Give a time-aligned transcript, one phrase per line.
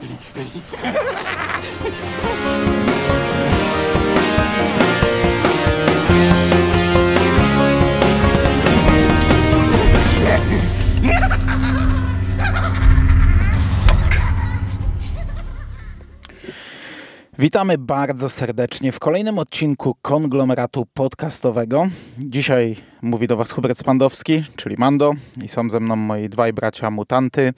[0.00, 1.64] ハハハ
[2.44, 2.49] ハ
[17.40, 21.86] Witamy bardzo serdecznie w kolejnym odcinku konglomeratu podcastowego.
[22.18, 26.90] Dzisiaj mówi do Was Hubert Spandowski, czyli Mando, i są ze mną moi dwaj bracia
[26.90, 27.52] mutanty.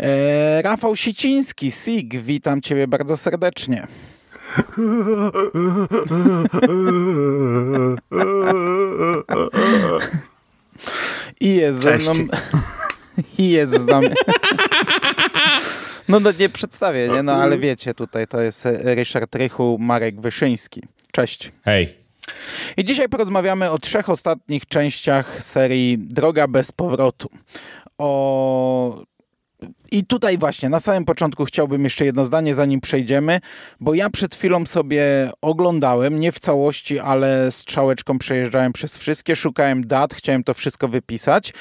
[0.00, 3.86] E, Rafał Siciński, Sig, witam Ciebie bardzo serdecznie.
[11.40, 12.06] I jest Cześć.
[12.06, 12.24] ze mną.
[13.38, 14.08] I jest z nami.
[16.10, 17.22] No, no nie przedstawię, nie?
[17.22, 20.82] No ale wiecie, tutaj to jest Ryszard Rychu, Marek Wyszyński.
[21.12, 21.52] Cześć.
[21.64, 21.88] Hej.
[22.76, 27.28] I dzisiaj porozmawiamy o trzech ostatnich częściach serii Droga bez powrotu.
[27.98, 29.02] O
[29.92, 33.40] i tutaj właśnie na samym początku chciałbym jeszcze jedno zdanie, zanim przejdziemy,
[33.80, 39.86] bo ja przed chwilą sobie oglądałem, nie w całości, ale strzałeczką przejeżdżałem przez wszystkie, szukałem
[39.86, 41.52] dat, chciałem to wszystko wypisać.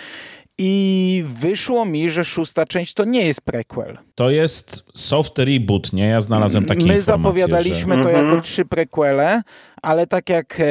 [0.62, 3.98] I wyszło mi, że szósta część to nie jest prequel.
[4.16, 6.06] To jest soft reboot, nie?
[6.08, 7.04] Ja znalazłem takie My informacje,
[7.44, 8.04] zapowiadaliśmy że...
[8.04, 8.28] to Mhm.
[8.30, 9.42] jako trzy prequele,
[9.82, 10.64] ale tak jak e,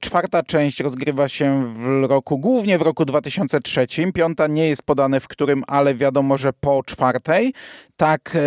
[0.00, 5.28] czwarta część rozgrywa się w roku, głównie w roku 2003, piąta nie jest podane w
[5.28, 7.52] którym, ale wiadomo, że po czwartej,
[7.96, 8.38] tak e,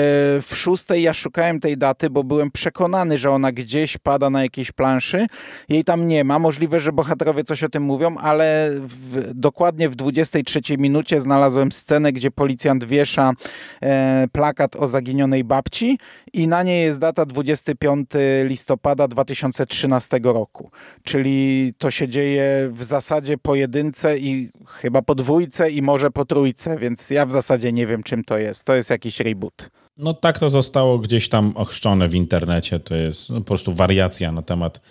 [0.42, 4.72] w szóstej ja szukałem tej daty, bo byłem przekonany, że ona gdzieś pada na jakiejś
[4.72, 5.28] planszy.
[5.70, 6.40] Jej tam nie ma.
[6.40, 12.14] Możliwe, że bohaterowie coś o tym mówią, ale w, dokładnie w 23 minucie znalazłem scenę,
[12.14, 13.34] gdzie policjant wiesza
[13.82, 15.98] e, plakat o zaginionej babci
[16.34, 18.10] i na niej jest data 25
[18.44, 20.72] listopada 2013 roku.
[21.04, 26.26] Czyli to się dzieje w zasadzie po jedynce i chyba po dwójce i może po
[26.26, 28.64] trójce, więc ja w zasadzie nie wiem czym to jest.
[28.64, 29.70] To jest jakiś reboot.
[29.98, 32.80] No tak to zostało gdzieś tam ochrzczone w internecie.
[32.80, 34.82] To jest po prostu wariacja na temat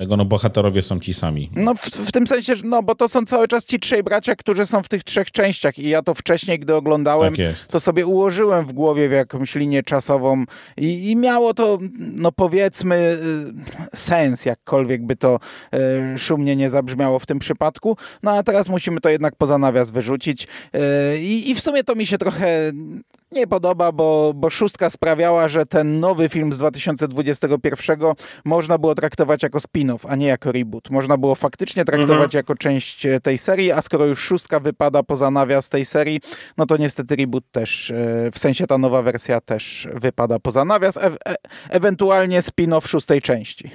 [0.00, 1.50] tego, no bohaterowie są ci sami.
[1.56, 4.36] No w, w tym sensie, że no bo to są cały czas ci trzej bracia,
[4.36, 8.06] którzy są w tych trzech częściach i ja to wcześniej, gdy oglądałem, Tak to sobie
[8.06, 10.44] ułożyłem w głowie w jakąś linię czasową
[10.76, 13.18] i, i miało to, no powiedzmy,
[13.92, 15.38] y, sens, jakkolwiek by to
[16.14, 17.96] y, szumnie nie zabrzmiało w tym przypadku.
[18.22, 22.06] No a teraz musimy to jednak poza nawias wyrzucić y, i w sumie to mi
[22.06, 22.72] się trochę
[23.32, 27.98] nie podoba, bo, bo szóstka sprawiała, że ten nowy film z 2021
[28.44, 30.90] można było traktować jako spin-off, a nie jako reboot.
[30.90, 35.30] Można było faktycznie traktować jako część e, tej serii, a skoro już szóstka wypada poza
[35.30, 36.20] nawias tej serii,
[36.58, 40.96] no to niestety reboot też, e, w sensie ta nowa wersja też wypada poza nawias,
[40.96, 41.36] e e
[41.68, 43.70] ewentualnie spin-off szóstej części.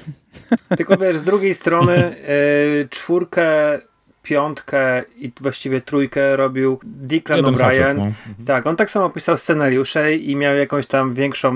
[0.78, 2.16] Tylko wiesz, z drugiej strony
[2.84, 3.80] y, czwórkę,
[4.26, 7.96] piątkę i właściwie trójkę robił Declan O'Brien.
[7.98, 8.12] no.
[8.46, 11.56] Tak, on tak samo pisał scenariusze i miał jakąś tam większą,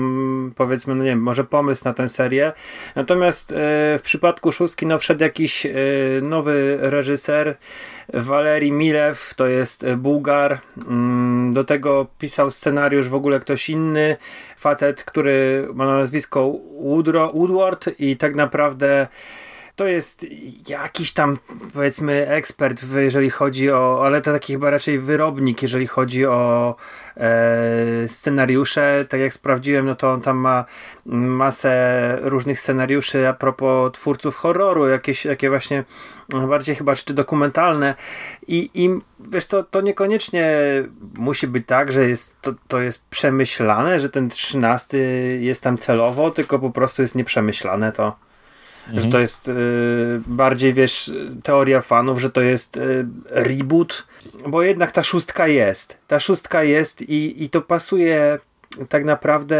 [0.56, 2.52] powiedzmy, no nie wiem, może pomysł na tę serię.
[2.94, 3.54] Natomiast y,
[3.98, 5.70] w przypadku szóstki no, wszedł jakiś y,
[6.22, 7.56] nowy reżyser,
[8.14, 10.58] Walerii Milew, to jest y, Bułgar.
[10.88, 14.16] Mm, Do tego pisał scenariusz w ogóle ktoś inny,
[14.56, 16.52] facet, który ma na nazwisko
[17.34, 19.06] Woodward i tak naprawdę
[19.80, 20.26] to jest
[20.68, 21.38] jakiś tam,
[21.74, 26.74] powiedzmy, ekspert, w, jeżeli chodzi o, ale to taki chyba raczej wyrobnik, jeżeli chodzi o
[27.16, 29.04] e, scenariusze.
[29.08, 30.64] Tak jak sprawdziłem, no to on tam ma
[31.06, 35.84] masę różnych scenariuszy a propos twórców horroru, jakieś takie właśnie
[36.28, 37.94] no, bardziej chyba czy dokumentalne.
[38.46, 40.56] I, i wiesz co, to niekoniecznie
[41.14, 44.98] musi być tak, że jest, to, to jest przemyślane, że ten trzynasty
[45.42, 48.29] jest tam celowo, tylko po prostu jest nieprzemyślane to.
[48.94, 49.52] Że to jest y,
[50.26, 54.06] bardziej, wiesz, teoria fanów, że to jest y, reboot,
[54.46, 55.98] bo jednak ta szóstka jest.
[56.06, 58.38] Ta szóstka jest i, i to pasuje
[58.88, 59.56] tak naprawdę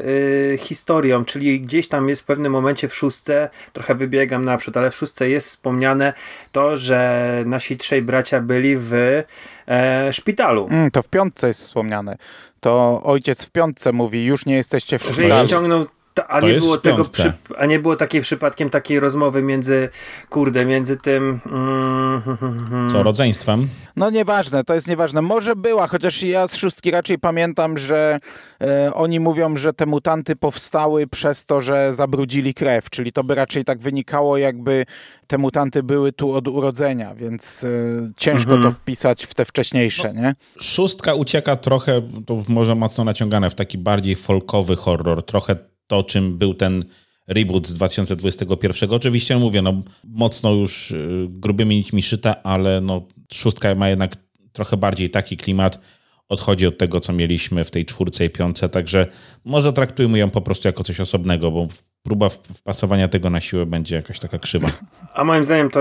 [0.00, 4.90] y, historią, czyli gdzieś tam jest w pewnym momencie w szóstce, trochę wybiegam naprzód, ale
[4.90, 6.12] w szóstce jest wspomniane
[6.52, 9.22] to, że nasi trzej bracia byli w
[9.68, 10.68] e, szpitalu.
[10.70, 12.16] Mm, to w piątce jest wspomniane.
[12.60, 15.48] To ojciec w piątce mówi, już nie jesteście w Że ich szpitalu.
[15.48, 15.86] ściągnął,
[16.22, 19.88] ta- a to nie było tego, przy, a nie było takiej przypadkiem takiej rozmowy między,
[20.30, 23.68] kurde, między tym mm, Co, rodzeństwem?
[23.96, 25.22] No nieważne, to jest nieważne.
[25.22, 28.18] Może była, chociaż ja z szóstki raczej pamiętam, że
[28.60, 33.34] e, oni mówią, że te mutanty powstały przez to, że zabrudzili krew, czyli to by
[33.34, 34.86] raczej tak wynikało, jakby
[35.26, 37.68] te mutanty były tu od urodzenia, więc e,
[38.16, 38.72] ciężko Mhm.
[38.72, 40.34] to wpisać w te wcześniejsze, nie?
[40.60, 45.22] Szóstka ucieka trochę, to może mocno naciągane, w taki bardziej folkowy horror.
[45.24, 45.56] Trochę
[45.88, 46.84] to, czym był ten
[47.26, 48.90] reboot z 2021.
[48.90, 54.16] Oczywiście mówię, no mocno już y, grubymi nićmi szyta, ale no szóstka ma jednak
[54.52, 55.80] trochę bardziej taki klimat.
[56.28, 59.06] odchodzi od tego, co mieliśmy w tej czwórce i piątce, także
[59.44, 61.68] może traktujmy ją po prostu jako coś osobnego, bo
[62.08, 64.68] próba wpasowania tego na siłę będzie jakaś taka krzywa.
[65.14, 65.80] A moim zdaniem to,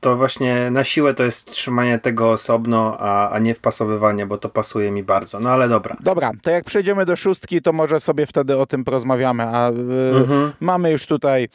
[0.00, 4.48] to właśnie na siłę to jest trzymanie tego osobno, a, a nie wpasowywanie, bo to
[4.48, 5.40] pasuje mi bardzo.
[5.40, 5.96] No ale dobra.
[6.00, 9.42] Dobra, to jak przejdziemy do szóstki, to może sobie wtedy o tym porozmawiamy.
[9.42, 9.74] A y,
[10.16, 10.52] mhm.
[10.60, 11.48] mamy już tutaj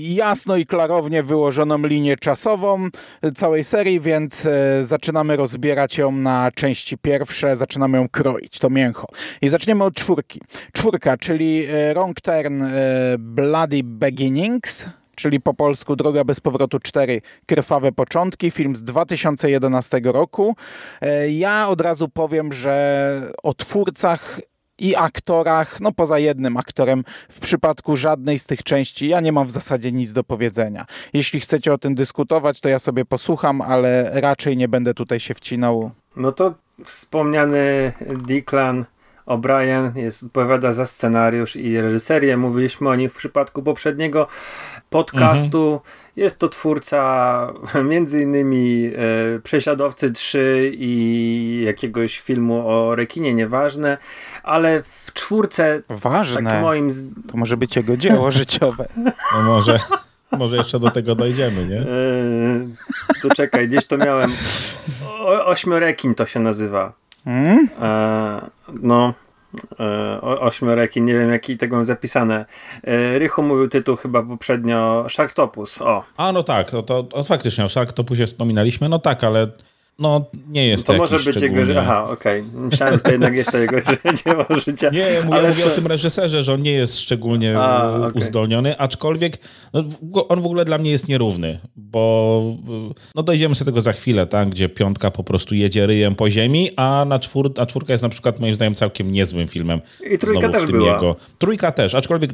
[0.00, 2.88] jasno i klarownie wyłożoną linię czasową
[3.34, 4.50] całej serii, więc y,
[4.82, 9.06] zaczynamy rozbierać ją na części pierwsze, zaczynamy ją kroić, to mięcho.
[9.42, 10.40] I zaczniemy od czwórki.
[10.72, 12.64] Czwórka, czyli Wrong Turn
[13.46, 20.56] Bloody Beginnings, czyli po polsku Droga bez powrotu 4 Krwawe początki, film z 2011 roku.
[21.00, 24.40] E, ja od razu powiem, że o twórcach
[24.78, 29.46] i aktorach, no poza jednym aktorem, w przypadku żadnej z tych części ja nie mam
[29.46, 30.86] w zasadzie nic do powiedzenia.
[31.12, 35.34] Jeśli chcecie o tym dyskutować, to ja sobie posłucham, ale raczej nie będę tutaj się
[35.34, 35.90] wcinał.
[36.16, 36.54] No to
[36.84, 37.92] wspomniany
[38.26, 38.84] Declan
[39.26, 42.36] O'Brien jest, odpowiada za scenariusz i reżyserię.
[42.36, 44.26] Mówiliśmy o nim w przypadku poprzedniego
[44.90, 45.72] podcastu.
[45.72, 46.06] Mhm.
[46.16, 47.52] Jest to twórca
[47.90, 48.90] między innymi
[49.36, 53.98] e, Prześladowcy 3 i jakiegoś filmu o rekinie, nieważne,
[54.42, 56.50] ale w czwórce Ważne.
[56.50, 56.88] Tak moim...
[57.30, 58.88] To może być jego dzieło życiowe.
[59.36, 59.78] No może.
[60.32, 61.78] Może jeszcze do tego dojdziemy, nie?
[61.78, 62.74] Eee,
[63.22, 64.32] to czekaj, gdzieś to miałem.
[65.10, 66.92] O, ośmiorekin to się nazywa.
[67.26, 67.68] Hmm?
[67.82, 68.40] E,
[68.82, 69.14] no,
[69.80, 72.44] e, ośmioreki, nie wiem jaki tego mam zapisane.
[72.84, 76.04] E, Rychu mówił tytuł chyba poprzednio Sharktopus, o.
[76.16, 79.46] A no tak, to, to, to faktycznie o Sharktopusie wspominaliśmy, no tak, ale
[79.98, 81.80] no, nie jest to to może być jego.
[81.80, 82.40] Aha, okej.
[82.40, 82.60] Okay.
[82.60, 83.76] Myślałem, że to jednak jest to jego
[84.24, 84.90] dzieło życia.
[84.90, 85.66] Nie, ja mówię, co...
[85.66, 88.12] o tym reżyserze, że on nie jest szczególnie A, okay.
[88.12, 89.38] uzdolniony, aczkolwiek
[89.72, 89.84] no,
[90.28, 92.56] on w ogóle dla mnie jest nierówny, bo
[93.14, 96.70] no dojdziemy sobie tego za chwilę, tak, gdzie piątka po prostu jedzie ryjem po ziemi,
[96.76, 99.80] a na czwór, a czwórka jest na przykład moim zdaniem całkiem niezłym filmem.
[100.10, 100.92] I trójka też była.
[100.92, 101.16] Jego.
[101.38, 102.30] Trójka też, aczkolwiek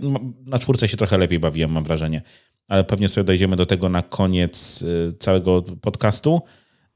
[0.46, 2.22] na czwórce się trochę lepiej bawiłem, mam wrażenie.
[2.68, 6.40] Ale pewnie sobie dojdziemy do tego na koniec y, całego podcastu.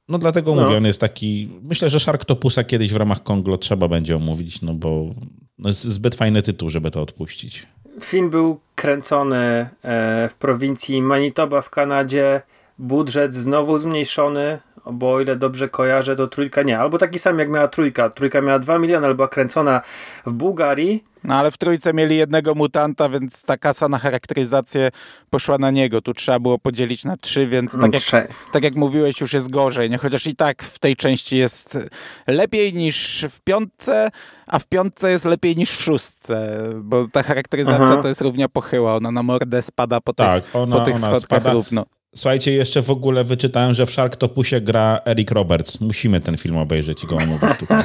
[0.08, 0.62] No dlatego no.
[0.62, 1.49] mówię, on jest taki...
[1.62, 5.11] Myślę, że Sharktopusa kiedyś w ramach Konglo trzeba będzie omówić, no bo
[5.58, 7.67] no jest zbyt fajny tytuł, żeby to odpuścić.
[8.00, 9.37] Film był kręcony
[9.82, 12.43] e, w prowincji Manitoba w Kanadzie.
[12.79, 14.58] Budżet znowu zmniejszony,
[14.93, 16.79] bo o ile dobrze kojarzę, to trójka nie.
[16.79, 18.11] Albo taki sam jak miała trójka.
[18.11, 19.81] Trójka miała 2 miliony, albo kręcona
[20.26, 24.90] w Bułgarii no ale w trójce mieli jednego mutanta, więc ta kasa na charakteryzację
[25.31, 26.02] poszła na niego.
[26.02, 29.90] Tu trzeba było podzielić na trzy, więc tak jak, tak jak mówiłeś, już jest gorzej.
[29.90, 29.99] Nie?
[29.99, 31.78] Chociaż i tak w tej części jest
[32.26, 34.11] lepiej niż w piątce,
[34.46, 38.02] a w piątce jest lepiej niż w szóstce, bo ta charakteryzacja Aha.
[38.02, 38.96] to jest równia pochyła.
[38.96, 41.52] Ona na mordę spada po tak, tych, ona, po tych schodkach spada.
[41.52, 41.87] równo.
[42.17, 45.81] Słuchajcie, jeszcze w ogóle wyczytałem, że w Sharktopusie gra Eric Roberts.
[45.81, 47.83] Musimy ten film obejrzeć i go omówić tutaj.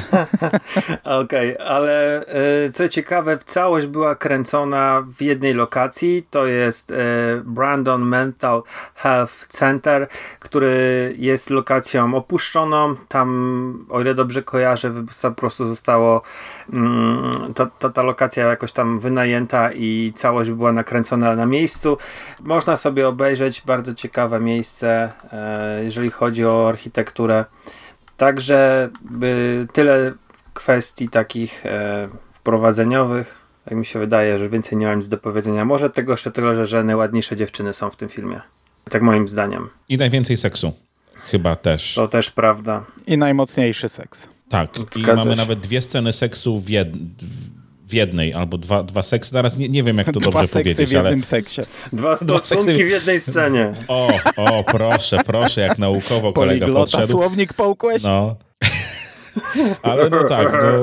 [1.04, 6.22] Okej, okay, ale e, co ciekawe, całość była kręcona w jednej lokacji.
[6.30, 6.94] To jest e,
[7.44, 8.62] Brandon Mental
[8.94, 10.08] Health Center,
[10.38, 12.96] który jest lokacją opuszczoną.
[13.08, 14.92] Tam, o ile dobrze kojarzę,
[15.22, 16.22] po prostu zostało
[16.72, 21.98] mm, to, ta lokacja jakoś tam wynajęta i całość była nakręcona na miejscu.
[22.40, 27.44] Można sobie obejrzeć bardzo ciekawe ciekawe miejsce, e, jeżeli chodzi o architekturę.
[28.16, 28.90] Także
[29.72, 30.12] tyle
[30.54, 33.38] kwestii takich e, wprowadzeniowych.
[33.64, 35.64] Tak mi się wydaje, że więcej nie mam nic do powiedzenia.
[35.64, 38.40] Może tego jeszcze tyle, że najładniejsze dziewczyny są w tym filmie.
[38.90, 39.68] Tak moim zdaniem.
[39.88, 40.72] I najwięcej seksu.
[41.14, 41.94] Chyba też.
[41.94, 42.84] To też prawda.
[43.06, 44.28] I najmocniejszy seks.
[44.48, 44.70] Tak.
[44.96, 45.36] I mamy się.
[45.36, 46.88] nawet dwie sceny seksu w, jed
[47.92, 49.30] w jednej, albo dwa, dwa seksy.
[49.30, 50.88] Zaraz nie, nie wiem, jak to dwa dobrze powiedzieć.
[50.88, 51.22] w jednym ale...
[51.22, 51.60] seksie.
[51.92, 52.84] Dwa stosunki seksy...
[52.84, 53.74] w jednej scenie.
[53.88, 57.12] O, o, proszę, proszę, jak naukowo kolega Poliglota, podszedł.
[57.12, 58.02] słownik połkłeś?
[58.02, 58.36] No.
[59.82, 60.82] Ale no tak, no,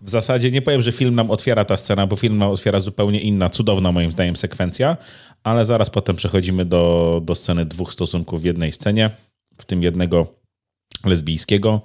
[0.00, 3.20] w zasadzie nie powiem, że film nam otwiera ta scena, bo film nam otwiera zupełnie
[3.20, 4.96] inna, cudowna moim zdaniem sekwencja,
[5.44, 9.10] ale zaraz potem przechodzimy do, do sceny dwóch stosunków w jednej scenie,
[9.58, 10.26] w tym jednego
[11.04, 11.82] lesbijskiego.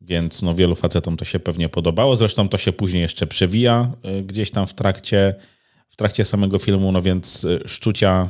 [0.00, 2.16] Więc no, wielu facetom to się pewnie podobało.
[2.16, 5.34] Zresztą to się później jeszcze przewija y, gdzieś tam w trakcie,
[5.88, 8.28] w trakcie samego filmu, no więc y, szczucia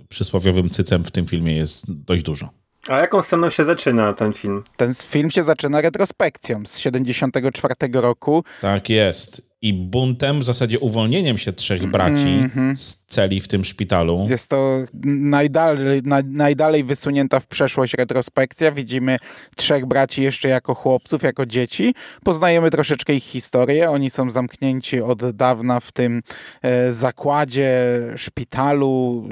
[0.00, 2.48] y, przysłowiowym cycem w tym filmie jest dość dużo.
[2.88, 4.62] A jaką sceną się zaczyna ten film?
[4.76, 8.44] Ten film się zaczyna retrospekcją z 74 roku.
[8.60, 9.53] Tak jest.
[9.64, 12.76] I buntem, w zasadzie uwolnieniem się trzech braci mm -hmm.
[12.76, 14.26] z celi w tym szpitalu.
[14.30, 18.72] Jest to najdalej, na, najdalej wysunięta w przeszłość retrospekcja.
[18.72, 19.16] Widzimy
[19.56, 21.94] trzech braci jeszcze jako chłopców, jako dzieci.
[22.24, 23.90] Poznajemy troszeczkę ich historię.
[23.90, 26.22] Oni są zamknięci od dawna w tym
[26.62, 27.72] e, zakładzie,
[28.16, 29.28] szpitalu,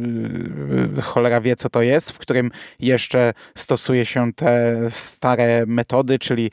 [0.98, 6.50] e, cholera wie co to jest, w którym jeszcze stosuje się te stare metody, czyli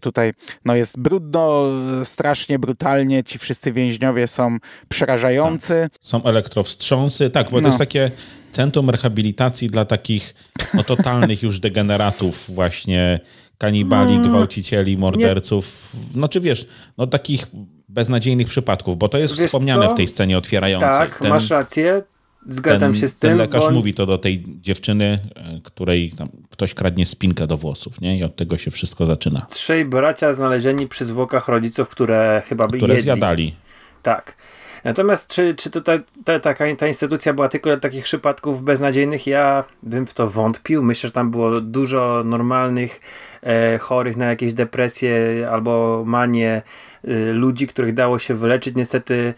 [0.00, 0.32] tutaj
[0.64, 1.66] no jest brudno,
[2.04, 5.88] strasznie brutalnie ci wszyscy więźniowie są przerażający.
[5.92, 5.98] Tak.
[6.00, 7.62] Są elektrowstrząsy, tak, bo no.
[7.62, 8.10] to jest takie
[8.50, 10.34] centrum rehabilitacji dla takich
[10.74, 13.20] no, totalnych już degeneratów właśnie,
[13.58, 14.28] kanibali, mm.
[14.28, 15.88] gwałcicieli, morderców.
[15.94, 16.20] Nie.
[16.20, 16.68] No czy wiesz,
[16.98, 17.46] no takich
[17.88, 19.94] beznadziejnych przypadków, bo to jest wiesz wspomniane co?
[19.94, 20.90] w tej scenie otwierającej.
[20.90, 22.02] Tak, ten, masz rację.
[22.48, 23.30] Zgadzam ten, się z tym.
[23.30, 28.00] Ten lekarz mówi to do tej dziewczyny, e, której tam ktoś kradnie spinkę do włosów,
[28.00, 28.18] nie?
[28.18, 29.46] I od tego się wszystko zaczyna.
[29.48, 33.02] Trzej bracia znalezieni przy zwłokach rodziców, które chyba by Które jedli.
[33.02, 33.54] zjadali.
[34.02, 34.36] Tak.
[34.84, 35.92] Natomiast czy, czy to ta,
[36.24, 39.26] ta, taka, ta instytucja była tylko dla takich przypadków beznadziejnych?
[39.26, 40.82] Ja bym w to wątpił.
[40.82, 43.00] Myślę, że tam było dużo normalnych
[43.42, 45.12] e, chorych na jakieś depresje
[45.50, 46.62] albo manie
[47.04, 48.74] e, ludzi, których dało się wyleczyć.
[48.76, 49.34] Niestety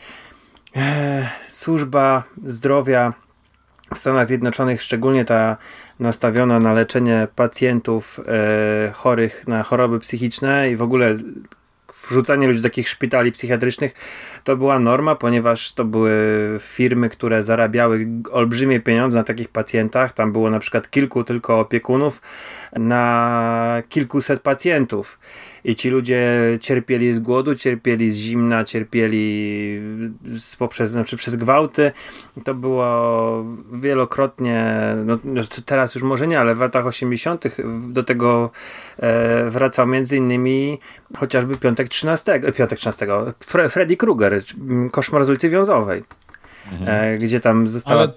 [1.49, 3.12] służba zdrowia
[3.95, 5.56] w Stanach Zjednoczonych, szczególnie ta
[6.00, 11.14] nastawiona na leczenie pacjentów e, chorych na choroby psychiczne i w ogóle
[12.09, 13.95] wrzucanie ludzi do takich szpitali psychiatrycznych
[14.45, 16.12] to była norma, ponieważ to były
[16.62, 20.12] firmy, które zarabiały olbrzymie pieniądze na takich pacjentach.
[20.12, 22.21] Tam było na przykład kilku tylko opiekunów
[22.73, 24.40] na kilkuset
[25.67, 29.81] i ci ludzie cierpieli z głodu, cierpieli z zimna, cierpieli
[30.39, 31.93] z, poprzez, znaczy przez gwałty.
[32.45, 37.45] To było wielokrotnie, no, znaczy teraz już może nie, ale w latach 80.
[37.89, 38.51] do tego
[38.99, 40.79] e, wracał między innymi
[41.17, 43.07] chociażby Piątek 13, Piątek 13,
[43.41, 44.43] Fre Freddy Krueger,
[44.93, 46.03] Koszmar z ulicy Wiązowej.
[46.73, 47.15] Mhm.
[47.15, 48.13] E, gdzie tam została Ale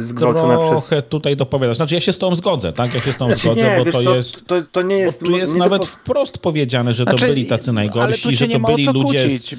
[0.00, 0.86] zgwałcona trochę przez...
[0.86, 1.76] trochę tutaj dopowiadasz.
[1.76, 2.94] Znaczy ja się z tą zgodzę, tak?
[2.94, 4.46] Ja się z tą znaczy, zgodzę, nie, bo to co, jest...
[4.46, 5.24] To, to nie jest...
[5.24, 9.22] tu jest nawet wprost powiedziane, że to znaczy, byli tacy najgorsi, że to byli ludzie
[9.22, 9.56] kłócić,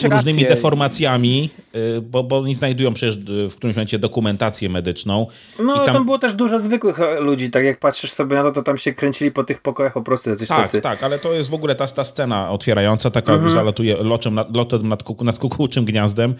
[0.00, 5.26] z różnymi deformacjami, y, bo, bo oni znajdują przecież y, w którymś momencie dokumentację medyczną.
[5.58, 5.94] No, i tam...
[5.94, 8.78] tam było też dużo zwykłych e, ludzi, tak jak patrzysz sobie na to, to tam
[8.78, 10.80] się kręcili po tych pokojach po prostu jacyś Tak, tacy.
[10.80, 13.52] tak, ale to jest w ogóle ta, ta scena otwierająca, taka mhm.
[13.52, 16.34] zalatuje loczem, lotem nad, nad kukułczym gniazdem,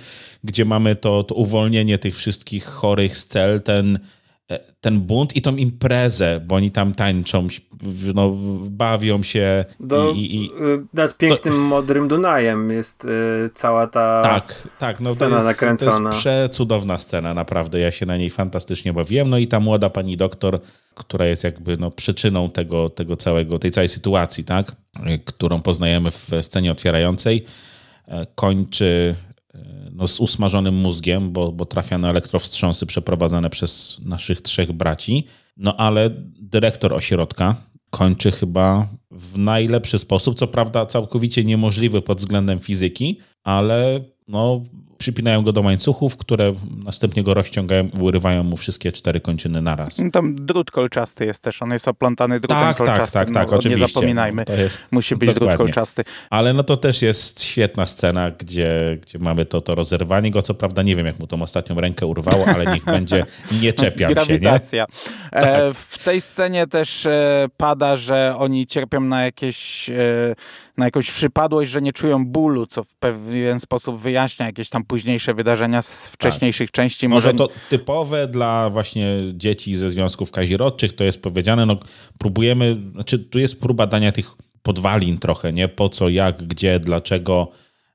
[0.45, 3.99] gdzie mamy to, to uwolnienie tych wszystkich chorych z cel, ten,
[4.51, 7.47] e, ten bunt i tą imprezę, bo oni tam tańczą,
[8.15, 8.37] no,
[8.71, 9.65] bawią się.
[9.81, 13.09] Do, i, i, y, nad pięknym, to, modrym Dunajem jest y,
[13.55, 16.11] cała ta tak, tak, no, scena to jest, nakręcona.
[16.11, 17.81] To jest przecudowna scena, naprawdę.
[17.81, 19.31] Ja się na niej fantastycznie bawiłem.
[19.31, 20.61] No i ta młoda pani doktor,
[20.95, 24.73] która jest jakby no, przyczyną tego, tego całego, tej całej sytuacji, tak?
[25.25, 27.45] którą poznajemy w scenie otwierającej,
[28.09, 29.15] e, kończy
[29.95, 35.27] no, z usmażonym mózgiem, bo, bo trafia na elektrowstrząsy przeprowadzane przez naszych trzech braci.
[35.57, 36.11] No ale
[36.41, 37.57] dyrektor ośrodka
[37.91, 44.63] kończy chyba w najlepszy sposób, co prawda całkowicie niemożliwy pod względem fizyki, ale no,
[44.99, 49.99] przypinają go do łańcuchów, które następnie go rozciągają i urywają mu wszystkie cztery kończyny naraz.
[49.99, 53.21] No tam drut kolczasty jest też, on jest oplątany drutem tak, tak kolczastym.
[53.21, 53.83] Tak, tak, tak, no, oczywiście.
[53.83, 55.57] Nie zapominajmy, jest, musi być dokładnie.
[55.57, 56.05] drut kolczasty.
[56.31, 60.55] Ale no to też jest świetna scena, gdzie, gdzie mamy to, to rozerwanie go, co
[60.55, 63.27] prawda nie wiem, jak mu tą ostatnią rękę urwało, ale niech będzie,
[63.63, 64.87] nie czepiam Grawitacja.
[64.87, 64.93] się,
[65.33, 65.39] nie?
[65.41, 65.77] E, tak.
[65.77, 70.35] w tej scenie też e, pada, że oni cierpią na jakieś e,
[70.77, 75.35] na jakąś przypadłość, że nie czują bólu, co w pewien sposób wyjaśnia jakieś tam późniejsze
[75.35, 76.75] wydarzenia z wcześniejszych tak.
[76.75, 77.09] części.
[77.09, 77.29] Może...
[77.33, 81.77] Może to typowe dla właśnie dzieci ze związków kazirodczych, to jest powiedziane, no
[82.19, 84.31] próbujemy, znaczy tu jest próba dania tych
[84.63, 85.69] podwalin trochę, nie?
[85.69, 87.49] Po co, jak, gdzie, dlaczego.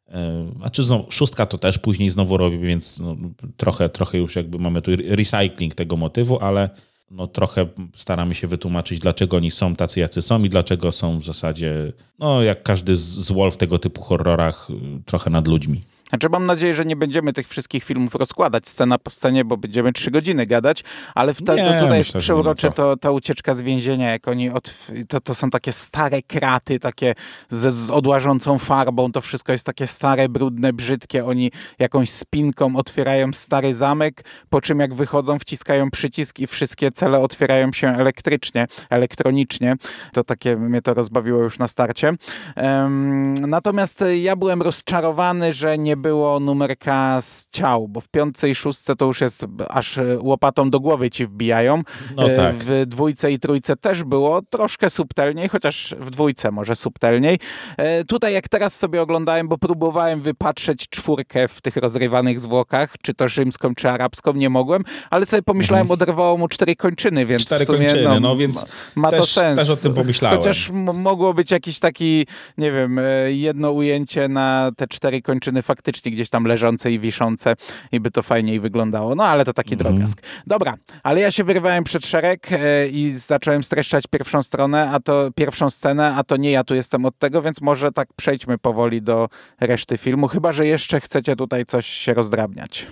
[0.07, 3.15] E, znaczy znowu, szóstka to też później znowu robi, więc no,
[3.57, 6.69] trochę, trochę już jakby mamy tu recycling tego motywu, ale
[7.11, 11.25] no trochę staramy się wytłumaczyć, dlaczego oni są tacy, jacy są i dlaczego są w
[11.25, 14.67] zasadzie, no jak każdy z Wolf w tego typu horrorach,
[15.05, 15.81] trochę nad ludźmi.
[16.09, 19.93] Znaczy mam nadzieję, że nie będziemy tych wszystkich filmów rozkładać scena po scenie, bo będziemy
[19.93, 20.83] trzy godziny gadać,
[21.15, 24.73] ale ta, nie, tutaj myślę, jest przeurocze to, ta ucieczka z więzienia, jak oni, od,
[25.07, 27.15] to, to są takie stare kraty, takie
[27.49, 33.33] ze, z odłażącą farbą, to wszystko jest takie stare, brudne, brzydkie, oni jakąś spinką otwierają
[33.33, 39.75] stary zamek, po czym jak wychodzą, wciskają przycisk i wszystkie cele otwierają się elektrycznie, elektronicznie.
[40.13, 42.13] To takie mnie to rozbawiło już na starcie.
[42.55, 48.55] Um, natomiast ja byłem rozczarowany, że nie było numerka z ciał, bo w piątce i
[48.55, 51.81] szóstce to już jest aż łopatą do głowy ci wbijają.
[52.15, 52.55] No E, tak.
[52.55, 57.39] W dwójce i trójce też było troszkę subtelniej, chociaż w dwójce może subtelniej.
[57.77, 63.13] E, Tutaj jak teraz sobie oglądałem, bo próbowałem wypatrzeć czwórkę w tych rozrywanych zwłokach, czy
[63.13, 67.45] to rzymską, czy arabską, nie mogłem, ale sobie pomyślałem, oderwało mu cztery kończyny, więc Mhm.
[67.45, 68.65] Cztery sumie, kończyny, no więc
[68.95, 69.59] ma, ma to też- sens.
[69.59, 70.37] też o tym pomyślałem.
[70.37, 72.25] Chociaż mogło być jakiś taki,
[72.57, 77.55] nie wiem, e, jedno ujęcie na te cztery kończyny faktycznie gdzieś tam leżące i wiszące
[77.91, 79.15] i by to fajniej wyglądało.
[79.15, 79.93] No ale to taki Mhm.
[79.95, 80.21] drobiazg.
[80.47, 85.29] Dobra, ale ja się wyrywałem przed szereg e, i zacząłem streszczać pierwszą stronę, a to
[85.35, 89.01] pierwszą scenę, a to nie ja tu jestem od tego, więc może tak przejdźmy powoli
[89.01, 89.29] do
[89.59, 92.87] reszty filmu, chyba że jeszcze chcecie tutaj coś się rozdrabniać.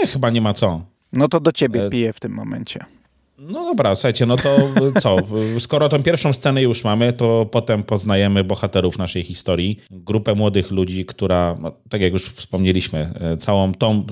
[0.00, 0.84] Nie, chyba nie ma co.
[1.12, 2.84] No to do ciebie E, piję w tym momencie.
[3.38, 4.58] No dobra, słuchajcie, no to
[5.02, 5.16] co?
[5.58, 9.80] Skoro tą pierwszą scenę już mamy, to potem poznajemy bohaterów naszej historii.
[9.90, 14.06] Grupę młodych ludzi, która, no, tak jak już wspomnieliśmy, e, całą tą,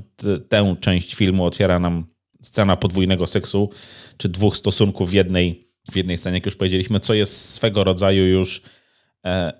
[0.48, 2.06] tę część filmu otwiera nam
[2.42, 3.70] scena podwójnego seksu,
[4.16, 8.26] czy dwóch stosunków w jednej, w jednej scenie, jak już powiedzieliśmy, co jest swego rodzaju
[8.26, 8.62] już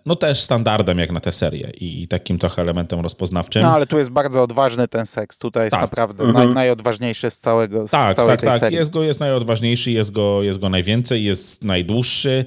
[0.06, 3.62] no też standardem jak na tę serię i, i takim trochę elementem rozpoznawczym.
[3.62, 5.38] No ale tu jest bardzo odważny ten seks.
[5.38, 5.80] Tutaj jest Tak.
[5.80, 8.60] naprawdę naj, najodważniejszy z całego z Tak, całej tak, tej tak.
[8.60, 8.78] serii.
[8.78, 12.44] Jest go jest najodważniejszy, jest go, jest go najwięcej, jest najdłuższy.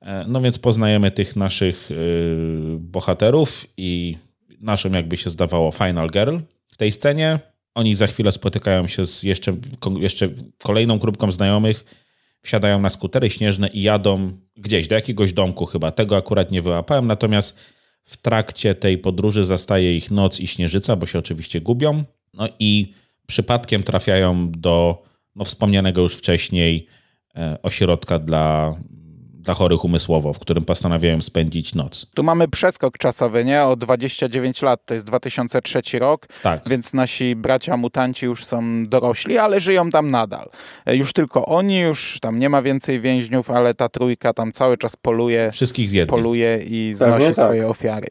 [0.00, 1.96] E, No więc poznajemy tych naszych y,
[2.78, 4.16] bohaterów i
[4.60, 6.36] naszą, jakby się zdawało, Final Girl.
[6.72, 7.38] W tej scenie
[7.74, 9.52] oni za chwilę spotykają się z jeszcze,
[10.00, 10.28] jeszcze
[10.62, 11.84] kolejną grupką znajomych,
[12.42, 15.90] wsiadają na skutery śnieżne i jadą gdzieś, do jakiegoś domku chyba.
[15.90, 17.58] Tego akurat nie wyłapałem, natomiast
[18.04, 22.04] w trakcie tej podróży zastaje ich noc i śnieżyca, bo się oczywiście gubią.
[22.34, 22.92] No i
[23.26, 25.02] przypadkiem trafiają do
[25.36, 26.86] no, wspomnianego już wcześniej
[27.36, 28.74] e, ośrodka dla,
[29.42, 32.06] dla chorych umysłowo, w którym postanawiają spędzić noc.
[32.14, 33.62] Tu mamy przeskok czasowy, nie?
[33.64, 36.62] O 29 lat, to jest 2003 rok, Tak.
[36.68, 40.50] więc nasi bracia mutanci już są dorośli, ale żyją tam nadal.
[40.86, 44.78] E, Już tylko oni, już tam nie ma więcej więźniów, ale ta trójka tam cały
[44.78, 46.10] czas poluje, Wszystkich zjedli.
[46.10, 47.44] poluje i Pewnie znosi tak.
[47.44, 48.08] swoje ofiary.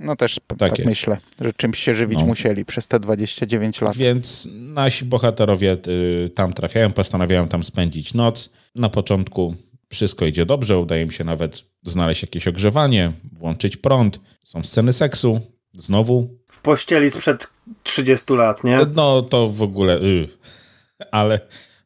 [0.00, 0.86] No też tak, jest.
[0.88, 2.26] myślę, że czymś się żywić No.
[2.26, 3.96] musieli przez te 29 lat.
[3.96, 8.52] Więc nasi bohaterowie y, tam trafiają, postanawiają tam spędzić noc.
[8.74, 9.54] Na początku
[9.92, 14.20] wszystko idzie dobrze, udaje im się nawet znaleźć jakieś ogrzewanie, włączyć prąd.
[14.42, 15.40] Są sceny seksu.
[15.74, 16.38] Znowu.
[16.46, 17.46] W pościeli sprzed
[17.82, 18.80] 30 lat, nie?
[18.94, 19.98] No to w ogóle.
[19.98, 20.28] Y.
[21.12, 21.40] Ale,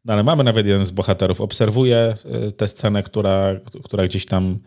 [0.04, 1.40] no, ale mamy nawet jeden z bohaterów.
[1.40, 2.14] Obserwuje
[2.48, 4.58] y, tę scenę, która, która gdzieś tam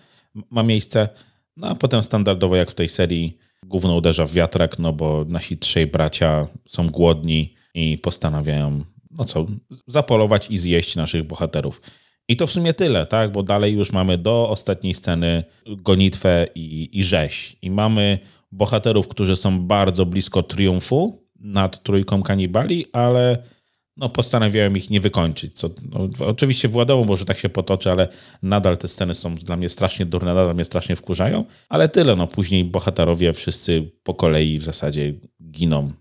[0.52, 1.10] ma miejsce.
[1.58, 5.58] No a potem standardowo, jak w tej serii, gówno uderza w wiatrak, no bo nasi
[5.58, 8.82] trzej bracia są głodni i postanawiają,
[9.12, 9.46] no co,
[9.88, 11.82] zapolować i zjeść naszych bohaterów.
[12.30, 13.32] I to w sumie tyle, tak?
[13.32, 17.58] Bo dalej już mamy do ostatniej sceny gonitwę i, i rzeź.
[17.62, 18.20] I mamy
[18.52, 23.44] bohaterów, którzy są bardzo blisko triumfu nad trójką kanibali, ale
[23.98, 25.54] no, postanawiałem ich nie wykończyć.
[25.54, 28.08] Co, no, oczywiście wiadomo, może tak się potoczy, ale
[28.42, 32.16] nadal te sceny są dla mnie strasznie durne, nadal mnie strasznie wkurzają, ale tyle.
[32.16, 35.14] No, później bohaterowie wszyscy po kolei w zasadzie
[35.52, 35.92] giną.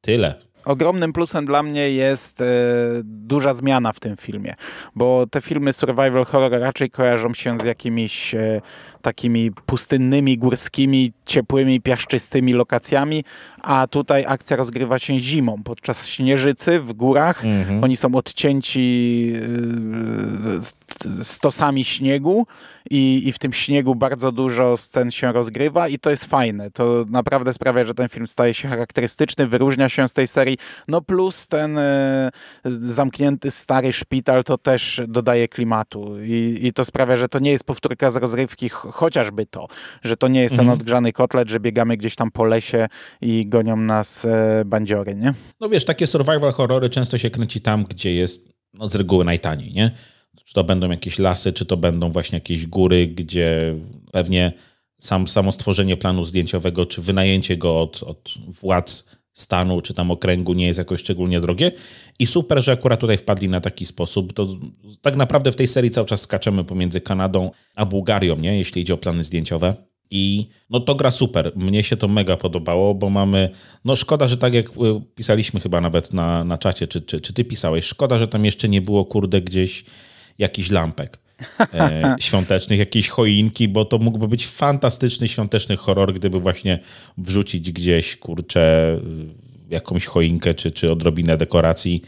[0.00, 0.34] Tyle.
[0.66, 2.44] Ogromnym plusem dla mnie jest e,
[3.02, 4.54] duża zmiana w tym filmie,
[4.94, 8.60] bo te filmy survival horror raczej kojarzą się z jakimiś e,
[9.06, 13.24] takimi pustynnymi, górskimi, ciepłymi, piaszczystymi lokacjami,
[13.62, 17.42] a tutaj akcja rozgrywa się zimą, podczas śnieżycy w górach.
[17.82, 19.32] Oni są odcięci
[20.60, 22.46] st- stosami śniegu
[22.90, 26.70] i, i w tym śniegu bardzo dużo scen się rozgrywa i to jest fajne.
[26.70, 30.58] To naprawdę sprawia, że ten film staje się charakterystyczny, wyróżnia się z tej serii.
[30.88, 32.30] No plus ten e,
[32.80, 37.64] zamknięty stary szpital to też dodaje klimatu i, i to sprawia, że to nie jest
[37.64, 39.68] powtórka z rozrywki, chociażby to,
[40.02, 42.88] że to nie jest ten odgrzany kotlet, że biegamy gdzieś tam po lesie
[43.20, 45.34] i gonią nas e, bandziory, nie?
[45.60, 49.72] No wiesz, takie survival horrory często się kręci tam, gdzie jest no, z reguły najtaniej,
[49.72, 49.90] nie?
[50.44, 53.74] Czy to będą jakieś lasy, czy to będą właśnie jakieś góry, gdzie
[54.12, 54.52] pewnie
[54.98, 60.54] sam, samo stworzenie planu zdjęciowego, czy wynajęcie go od, od władz stanu, czy tam okręgu
[60.54, 61.72] nie jest jakoś szczególnie drogie.
[62.18, 64.32] I super, że akurat tutaj wpadli na taki sposób.
[64.32, 64.46] To
[65.02, 68.58] tak naprawdę w tej serii cały czas skaczemy pomiędzy Kanadą a Bułgarią, nie?
[68.58, 69.74] jeśli idzie o plany zdjęciowe.
[70.10, 71.52] I no to gra super.
[71.56, 73.50] Mnie się to mega podobało, bo mamy.
[73.84, 74.70] No szkoda, że tak jak y,
[75.14, 78.68] pisaliśmy chyba nawet na, na czacie, czy, czy, czy ty pisałeś, szkoda, że tam jeszcze
[78.68, 79.84] nie było kurde gdzieś
[80.38, 81.25] jakichś lampek
[81.60, 86.78] e, świątecznych, jakiejś choinki, bo to mógłby być fantastyczny świąteczny horror, gdyby właśnie
[87.18, 88.96] wrzucić gdzieś kurczę
[89.68, 92.02] jakąś choinkę, czy, czy odrobinę dekoracji.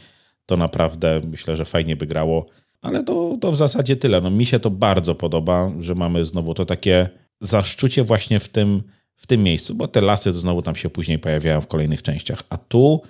[0.47, 2.47] To naprawdę myślę, że fajnie by grało.
[2.83, 4.21] Ale to, to w zasadzie tyle.
[4.21, 7.09] No, mi się to bardzo podoba, że mamy znowu to takie
[7.41, 8.83] zaszczucie właśnie w tym,
[9.17, 12.43] w tym miejscu, bo te lasy znowu tam się później pojawiają w kolejnych częściach.
[12.51, 13.03] A tu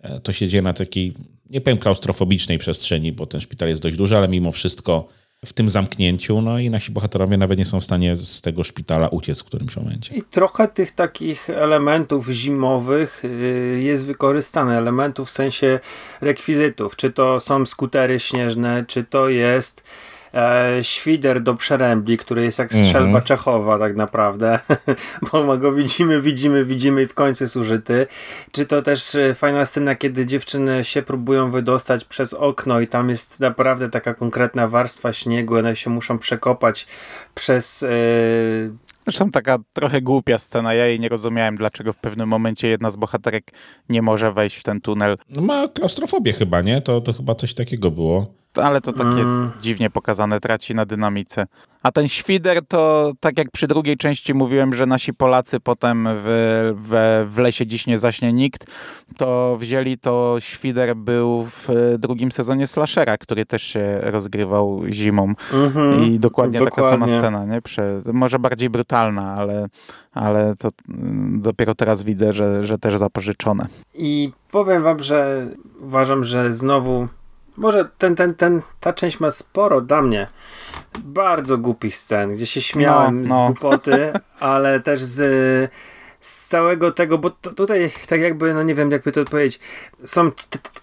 [0.00, 1.14] e, to się dzieje na takiej,
[1.50, 5.08] nie powiem klaustrofobicznej przestrzeni, bo ten szpital jest dość duży, ale mimo wszystko
[5.44, 9.08] w tym zamknięciu, no i nasi bohaterowie nawet nie są w stanie z tego szpitala
[9.08, 10.14] uciec w którymś momencie.
[10.14, 15.80] I trochę tych takich elementów zimowych y, jest wykorzystane, elementów w sensie
[16.20, 19.84] rekwizytów, czy to są skutery śnieżne, czy to jest
[20.38, 23.24] e, świder do przerębli, który jest jak strzelba mm -hmm.
[23.24, 24.58] Czechowa tak naprawdę,
[25.32, 28.06] bo my go widzimy, widzimy, widzimy i w końcu jest użyty.
[28.52, 33.10] Czy to też e, fajna scena, kiedy dziewczyny się próbują wydostać przez okno i tam
[33.10, 36.86] jest naprawdę taka konkretna warstwa śniegu, one się muszą przekopać
[37.34, 37.82] przez...
[37.82, 37.88] E,
[39.04, 40.74] Zresztą taka trochę głupia scena.
[40.74, 43.50] Ja jej nie rozumiałem, dlaczego w pewnym momencie jedna z bohaterek
[43.88, 45.16] nie może wejść w ten tunel.
[45.30, 46.80] No ma klaustrofobię chyba, nie?
[46.80, 49.50] To, to chyba coś takiego było ale to tak jest mm.
[49.60, 51.46] dziwnie pokazane, traci na dynamice.
[51.82, 56.24] A ten świder to, tak jak przy drugiej części mówiłem, że nasi Polacy potem w,
[56.76, 58.66] w, w lesie dziś nie zaśnie nikt,
[59.16, 65.34] to wzięli to świder był w drugim sezonie Slashera, który też się rozgrywał zimą.
[65.52, 66.04] Mm -hmm.
[66.04, 67.62] I dokładnie, dokładnie, taka sama scena, nie?
[67.62, 69.66] Prze, może bardziej brutalna, ale,
[70.12, 73.66] ale to mm, dopiero teraz widzę, że, że też zapożyczone.
[73.94, 75.46] I powiem wam, że
[75.80, 77.08] uważam, że znowu
[77.58, 80.26] może ten, ten, ten, ta część ma sporo dla mnie
[80.98, 83.38] bardzo głupich scen, gdzie się śmiałem no, no.
[83.38, 85.70] z głupoty, ale też z,
[86.20, 89.60] z całego tego, bo to, tutaj tak jakby, no nie wiem jakby to powiedzieć,
[90.04, 90.30] są,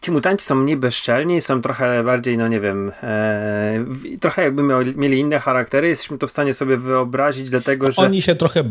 [0.02, 3.86] ci mutanci są mniej bezczelni, są trochę bardziej, no nie wiem, e,
[4.22, 8.02] trochę jakby mieli, mieli inne charaktery, jesteśmy to w stanie sobie wyobrazić, dlatego, że...
[8.02, 8.64] Oni się trochę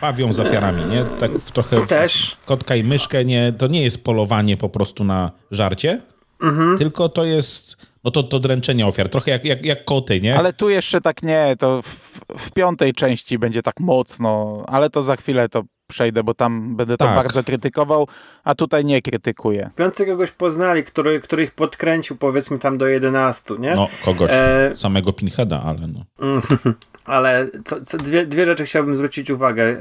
[0.00, 1.04] bawią z ofiarami, nie?
[1.04, 2.36] Tak trochę też.
[2.46, 6.00] kotka i myszkę, nie, to nie jest polowanie po prostu na żarcie,
[6.40, 6.78] Mhm.
[6.78, 10.38] Tylko to jest no to, to dręczenie ofiar, trochę jak, jak, jak koty, nie?
[10.38, 15.02] Ale tu jeszcze tak nie, to w, w piątej części będzie tak mocno, ale to
[15.02, 17.08] za chwilę to przejdę, bo tam będę tak.
[17.08, 18.08] to bardzo krytykował,
[18.44, 19.70] a tutaj nie krytykuję.
[19.76, 23.74] Piący kogoś poznali, który, który ich podkręcił powiedzmy tam do 11, nie?
[23.74, 24.72] No, kogoś, e...
[24.74, 26.04] samego Pinheada, ale no.
[27.04, 29.78] ale co, co, dwie, dwie rzeczy chciałbym zwrócić uwagę, e,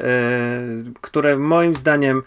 [1.02, 2.24] które moim zdaniem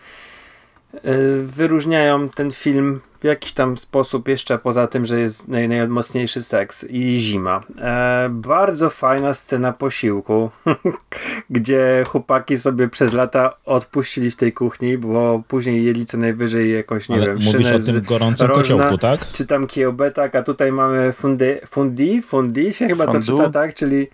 [0.95, 0.99] e,
[1.39, 6.85] wyróżniają ten film w jakiś tam sposób, jeszcze poza tym, że jest naj, najmocniejszy seks
[6.91, 7.61] i zima.
[7.79, 10.51] E, bardzo fajna scena posiłku,
[11.51, 17.09] gdzie chłopaki sobie przez lata odpuścili w tej kuchni, bo później jedli co najwyżej jakąś,
[17.09, 19.33] nie Ale wiem, mówisz o tym gorącym rożna, kociołku, tak?
[19.33, 23.75] Czy tam kiełbę, tak, a tutaj mamy fundi, fundi, fundi się chyba to czyta, tak?
[23.75, 24.07] Czyli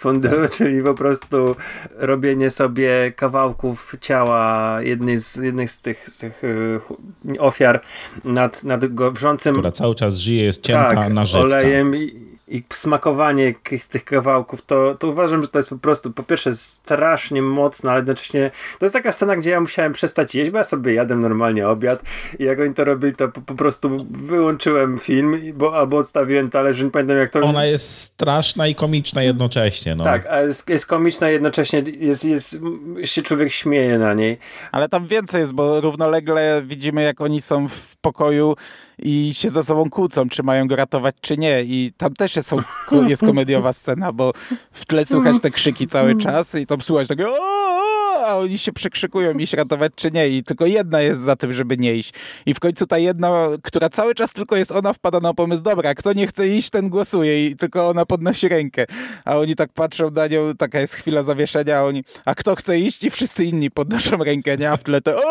[0.00, 1.56] fondue, czyli po prostu
[1.96, 6.80] robienie sobie kawałków ciała jednej z, jednych z tych, z tych y,
[7.38, 7.80] ofiar
[8.24, 9.54] nad, nad wrzącym...
[9.54, 11.56] Która cały czas żyje, jest cięta tak, na żywca.
[11.56, 13.54] olejem i, i smakowanie
[13.88, 17.98] tych kawałków, to, to uważam, że to jest po prostu po pierwsze strasznie mocne, ale
[17.98, 21.68] jednocześnie to jest taka scena, gdzie ja musiałem przestać jeść, bo ja sobie jadłem normalnie
[21.68, 22.02] obiad
[22.38, 26.82] i jak oni to robili, to po, po prostu wyłączyłem film bo, albo odstawiłem talerz,
[26.82, 27.40] nie pamiętam jak to...
[27.40, 29.94] Ona jest straszna i komiczna jednocześnie.
[29.94, 30.04] No.
[30.04, 32.60] Tak, a jest, jest komiczna jednocześnie, jest, jest,
[33.04, 34.38] się człowiek śmieje na niej.
[34.72, 38.56] Ale tam więcej jest, bo równolegle widzimy jak oni są w pokoju
[38.98, 41.62] i się ze sobą kłócą, czy mają go ratować, czy nie.
[41.62, 42.54] I tam też jest,
[43.08, 44.32] jest komediowa scena, bo
[44.72, 47.26] w tle słychać te krzyki cały czas i tam słuchać takie
[48.26, 50.28] a oni się przekrzykują, iść ratować czy nie.
[50.28, 52.12] I tylko jedna jest za tym, żeby nie iść.
[52.46, 55.94] I w końcu ta jedna, która cały czas tylko jest ona, wpada na pomysł, dobra,
[55.94, 58.84] kto nie chce iść, ten głosuje i tylko ona podnosi rękę.
[59.24, 62.78] A oni tak patrzą na nią, taka jest chwila zawieszenia, a oni, a kto chce
[62.78, 63.04] iść?
[63.04, 64.70] I wszyscy inni podnoszą rękę, nie?
[64.70, 65.22] A w tle to,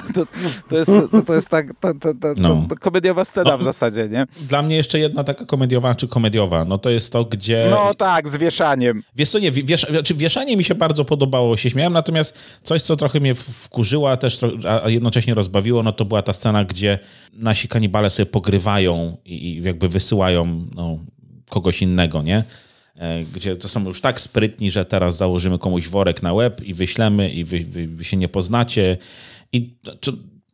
[0.14, 0.26] to,
[0.68, 0.90] to, jest,
[1.26, 2.66] to, jest tak, to, to, to, no.
[2.68, 4.26] to komediowa scena no, w zasadzie, nie?
[4.40, 7.66] Dla mnie jeszcze jedna taka komediowa, czy komediowa, no to jest to, gdzie...
[7.70, 9.02] No tak, z wieszaniem.
[9.16, 12.96] Wiesz co, nie, wiesz, znaczy wieszanie mi się bardzo podobało, się śmiałem, natomiast coś, co
[12.96, 14.40] trochę mnie wkurzyło, a też
[14.84, 16.98] a jednocześnie rozbawiło, no to była ta scena, gdzie
[17.32, 20.98] nasi kanibale sobie pogrywają i, i jakby wysyłają no,
[21.48, 22.44] kogoś innego, nie?
[22.96, 26.74] E, gdzie to są już tak sprytni, że teraz założymy komuś worek na łeb i
[26.74, 28.96] wyślemy i wy, wy, wy się nie poznacie.
[29.52, 30.12] I to,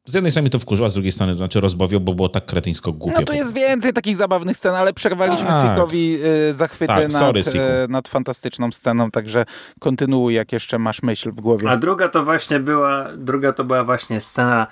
[0.09, 2.93] z jednej strony to wkurzyło, z drugiej strony to znaczy rozbawiło, bo było tak kretyńsko
[2.93, 3.17] głupie.
[3.19, 5.75] No tu jest więcej takich zabawnych scen, ale przerwaliśmy tak.
[5.75, 6.19] Sikowi
[6.51, 9.45] y, zachwyty tak, sorry, nad, y, nad fantastyczną sceną, także
[9.81, 11.71] kontynuuj, jak jeszcze masz myśl w głowie.
[11.71, 14.67] A druga to właśnie była, druga to była właśnie scena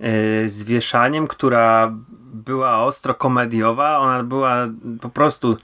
[0.00, 1.94] y, z wieszaniem, która
[2.32, 4.68] była ostro komediowa, ona była
[5.00, 5.56] po prostu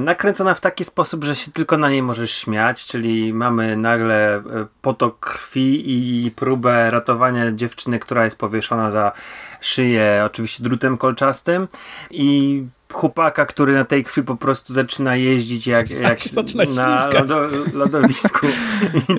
[0.00, 4.42] nakręcona w taki sposób, że się tylko na niej możesz śmiać, czyli mamy nagle e,
[4.82, 9.12] potok krwi i próbę ratowania dziewczyny, która jest powieszona za
[9.60, 11.68] szyję, oczywiście drutem kolczastym
[12.10, 17.48] i chłopaka, który na tej krwi po prostu zaczyna jeździć jak, jak zaczyna na lodo,
[17.72, 18.46] lodowisku.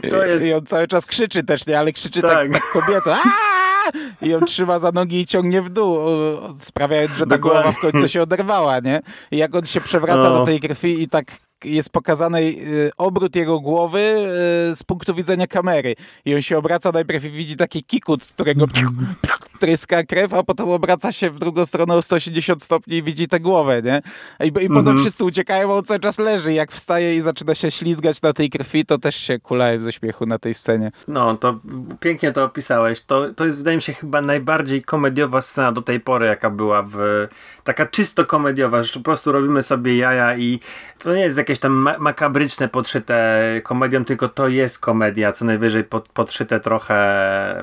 [0.04, 0.46] I, to jest...
[0.46, 1.80] I on cały czas krzyczy też, nie?
[1.80, 3.18] Ale krzyczy tak, tak, tak kobieco.
[4.22, 5.98] I on trzyma za nogi i ciągnie w dół,
[6.60, 7.62] sprawiając, że ta Dokładnie.
[7.62, 9.02] głowa w końcu się oderwała, nie?
[9.32, 10.40] I jak on się przewraca no.
[10.40, 11.26] do tej krwi i tak
[11.64, 14.00] jest pokazany y, obrót jego głowy
[14.72, 15.96] y, z punktu widzenia kamery.
[16.26, 18.68] I on się obraca najpierw i widzi taki kikut, z którego
[19.60, 23.40] tryska krew, a potem obraca się w drugą stronę o 180 stopni i widzi tę
[23.40, 24.02] głowę, nie?
[24.44, 25.00] I, i potem mhm.
[25.00, 26.54] wszyscy uciekają, a on cały czas leży.
[26.54, 30.26] Jak wstaje i zaczyna się ślizgać na tej krwi, to też się kulałem ze śmiechu
[30.26, 30.92] na tej scenie.
[31.08, 31.60] No, to
[32.00, 33.02] pięknie to opisałeś.
[33.02, 36.84] To, to jest, wydaje mi się, chyba najbardziej komediowa scena do tej pory, jaka była
[36.84, 37.28] w...
[37.64, 40.60] Taka czysto komediowa, że po prostu robimy sobie jaja i
[41.00, 45.84] to nie jest jakieś tam ma makabryczne podszyte komedią, tylko to jest komedia, co najwyżej
[45.84, 46.96] pod, podszyte trochę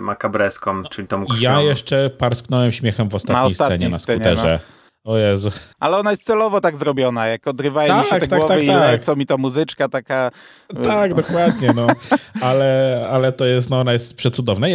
[0.01, 1.41] makabreską, czyli tą krwią.
[1.41, 4.61] Ja jeszcze parsknąłem śmiechem w ostatniej, ostatniej scenie na skuterze.
[4.63, 4.82] No.
[5.05, 5.51] O Jezu.
[5.81, 8.65] Ale ona jest celowo tak zrobiona, jak odrywają tak, mi się te tak, głowy tak,
[8.65, 8.93] i tak.
[8.93, 10.31] lecą mi ta muzyczka taka...
[10.83, 11.87] Tak, dokładnie, no.
[12.41, 14.67] Ale, ale to jest, no ona jest przecudowna.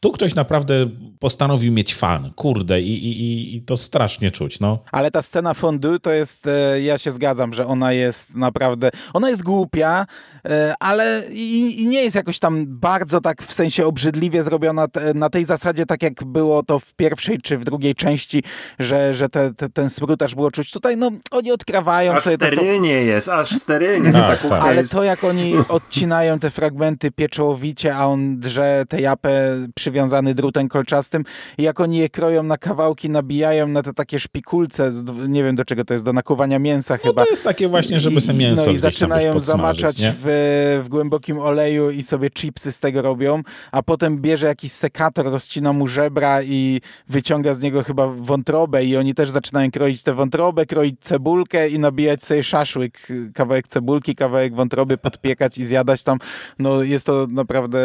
[0.00, 0.74] Tu ktoś naprawdę
[1.18, 4.78] postanowił mieć fan, kurde, i, i, i to strasznie czuć, no.
[4.92, 9.30] Ale ta scena fondue to jest, e, ja się zgadzam, że ona jest naprawdę, ona
[9.30, 10.06] jest głupia,
[10.44, 15.30] e, ale i, i nie jest jakoś tam bardzo tak w sensie obrzydliwie zrobiona na
[15.30, 18.42] tej zasadzie, tak jak było to w pierwszej czy w drugiej części,
[18.78, 20.70] że, że te, te ten smród było czuć.
[20.70, 22.36] Tutaj no, oni odkrawają aż sobie...
[22.36, 24.12] sterylnie to, jest, aż sterylnie.
[24.12, 24.62] Tak, tak.
[24.62, 30.68] Ale to jak oni odcinają te fragmenty pieczołowicie, a on drze tę japę przywiązany drutem
[30.68, 31.24] kolczastym
[31.58, 35.56] i jak oni je kroją na kawałki, nabijają na te takie szpikulce, z, nie wiem
[35.56, 37.24] do czego to jest, do nakuwania mięsa no chyba.
[37.24, 41.90] to jest takie właśnie, żeby sobie mięso No i zaczynają zamaczać w, w głębokim oleju
[41.90, 46.80] i sobie chipsy z tego robią, a potem bierze jakiś sekator, rozcina mu żebra i
[47.08, 51.78] wyciąga z niego chyba wątrobę i oni też zaczynają kroić tę wątrobę, kroić cebulkę i
[51.78, 52.98] nabijać sobie szaszłyk,
[53.34, 56.18] kawałek cebulki, kawałek wątroby, podpiekać i zjadać tam.
[56.58, 57.78] No jest to naprawdę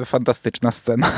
[0.00, 1.12] e, fantastyczna scena.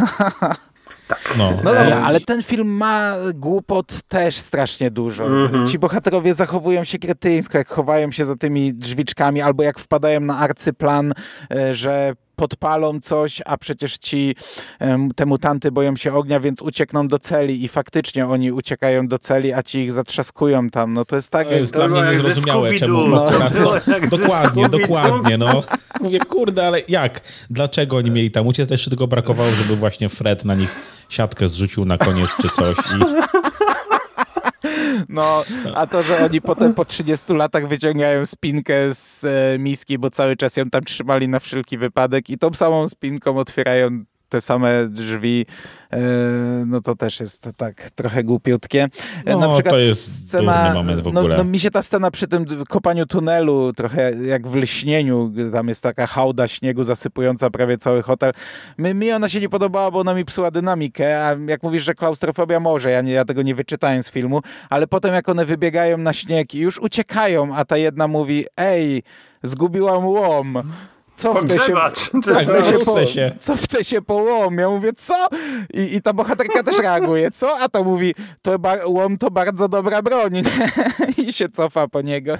[1.08, 1.34] Tak.
[1.38, 5.26] No, no dobra, e, ale ten film ma głupot też strasznie dużo.
[5.26, 5.70] Mm -hmm.
[5.70, 10.38] Ci bohaterowie zachowują się kretyńsko, jak chowają się za tymi drzwiczkami, albo jak wpadają na
[10.38, 11.12] arcyplan,
[11.50, 14.34] e, że podpalą coś, a przecież ci
[15.16, 19.52] te mutanty boją się ognia, więc uciekną do celi i faktycznie oni uciekają do celi,
[19.52, 20.94] a ci ich zatrzaskują tam.
[20.94, 21.48] No to jest tak...
[21.48, 23.06] To jest to dla mnie niezrozumiałe, czemu...
[23.06, 23.30] No.
[23.86, 25.60] No, dokładnie, dokładnie, no.
[26.00, 27.20] Mówię, kurde, ale jak?
[27.50, 28.70] Dlaczego oni mieli tam uciec?
[28.70, 30.74] Jeszcze tylko brakowało, żeby właśnie Fred na nich
[31.08, 33.04] siatkę zrzucił na koniec czy coś i...
[35.08, 40.10] No, a to, że oni potem po 30 latach wyciągają spinkę z e, miski, bo
[40.10, 44.88] cały czas ją tam trzymali na wszelki wypadek i tą samą spinką otwierają te same
[44.88, 45.46] drzwi,
[45.92, 45.98] e,
[46.66, 48.86] no to też jest tak trochę głupiutkie.
[49.24, 51.36] E, no, na przykład to jest scena, moment w no, ogóle.
[51.36, 55.68] No, no, mi się ta scena przy tym kopaniu tunelu, trochę jak w lśnieniu, tam
[55.68, 58.32] jest taka hałda śniegu zasypująca prawie cały hotel.
[58.78, 61.94] Mi, mi ona się nie podobała, bo ona mi psuła dynamikę, a jak mówisz, że
[61.94, 65.98] klaustrofobia może, ja, nie, ja tego nie wyczytałem z filmu, ale potem jak one wybiegają
[65.98, 69.02] na śnieg i już uciekają, a ta jedna mówi, ej,
[69.42, 70.62] zgubiłam łom
[71.18, 71.74] cofnę się,
[72.22, 73.32] cofnę się, po, się.
[73.38, 74.58] cofnę się po łom.
[74.58, 75.28] Ja mówię, co?
[75.74, 77.58] I, I ta bohaterka też reaguje, co?
[77.58, 80.42] A to mówi, to łom to bardzo dobra broń.
[81.28, 82.38] I się cofa po niego.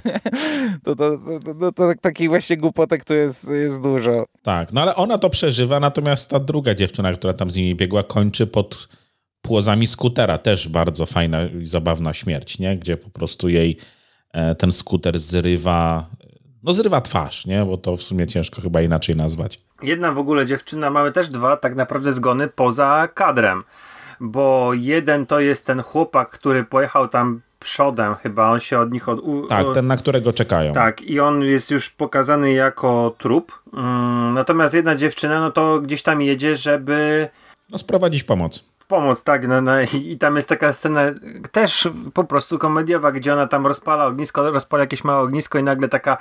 [0.85, 4.27] To, to, to, to, to takich właśnie głupotek tu jest, jest dużo.
[4.43, 8.03] Tak, no ale ona to przeżywa, natomiast ta druga dziewczyna, która tam z nimi biegła,
[8.03, 8.89] kończy pod
[9.43, 10.39] płozami skutera.
[10.39, 12.77] Też bardzo fajna i zabawna śmierć, nie?
[12.77, 13.77] Gdzie po prostu jej
[14.33, 16.11] e, ten skuter zrywa
[16.63, 17.65] no zrywa twarz, nie?
[17.65, 19.61] Bo to w sumie ciężko chyba inaczej nazwać.
[19.83, 23.65] Jedna w ogóle dziewczyna, mamy też dwa tak naprawdę zgony poza kadrem,
[24.21, 29.09] bo jeden to jest ten chłopak, który pojechał tam przodem chyba, on się od nich
[29.09, 29.21] od...
[29.49, 30.73] Tak, ten na którego czekają.
[30.73, 36.03] Tak, i on jest już pokazany jako trup, mm, natomiast jedna dziewczyna, no to gdzieś
[36.03, 37.29] tam jedzie, żeby...
[37.71, 39.73] No sprowadzić pomoc pomoc, tak, no, no,
[40.05, 41.01] i tam jest taka scena
[41.53, 45.89] też po prostu komediowa, gdzie ona tam rozpala ognisko, rozpala jakieś małe ognisko i nagle
[45.89, 46.17] taka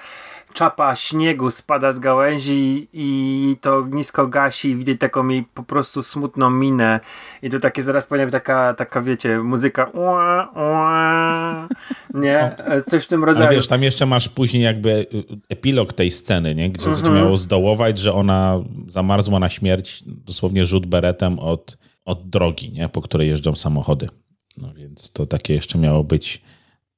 [0.53, 6.03] czapa śniegu spada z gałęzi i to ognisko gasi i widać taką jej po prostu
[6.03, 6.99] smutną minę
[7.41, 11.67] i to takie zaraz powinna być taka, taka wiecie, muzyka ua, ua,
[12.13, 12.55] nie?
[12.87, 13.47] Coś w tym rodzaju.
[13.47, 15.05] Ale wiesz, tam jeszcze masz później jakby
[15.49, 16.69] epilog tej sceny, nie?
[16.69, 17.15] Gdzie mhm.
[17.15, 21.77] miało zdołować, że ona zamarzła na śmierć, dosłownie rzut beretem od
[22.07, 22.89] od drogi, nie?
[22.89, 24.09] po której jeżdżą samochody.
[24.57, 26.41] No więc to takie jeszcze miało być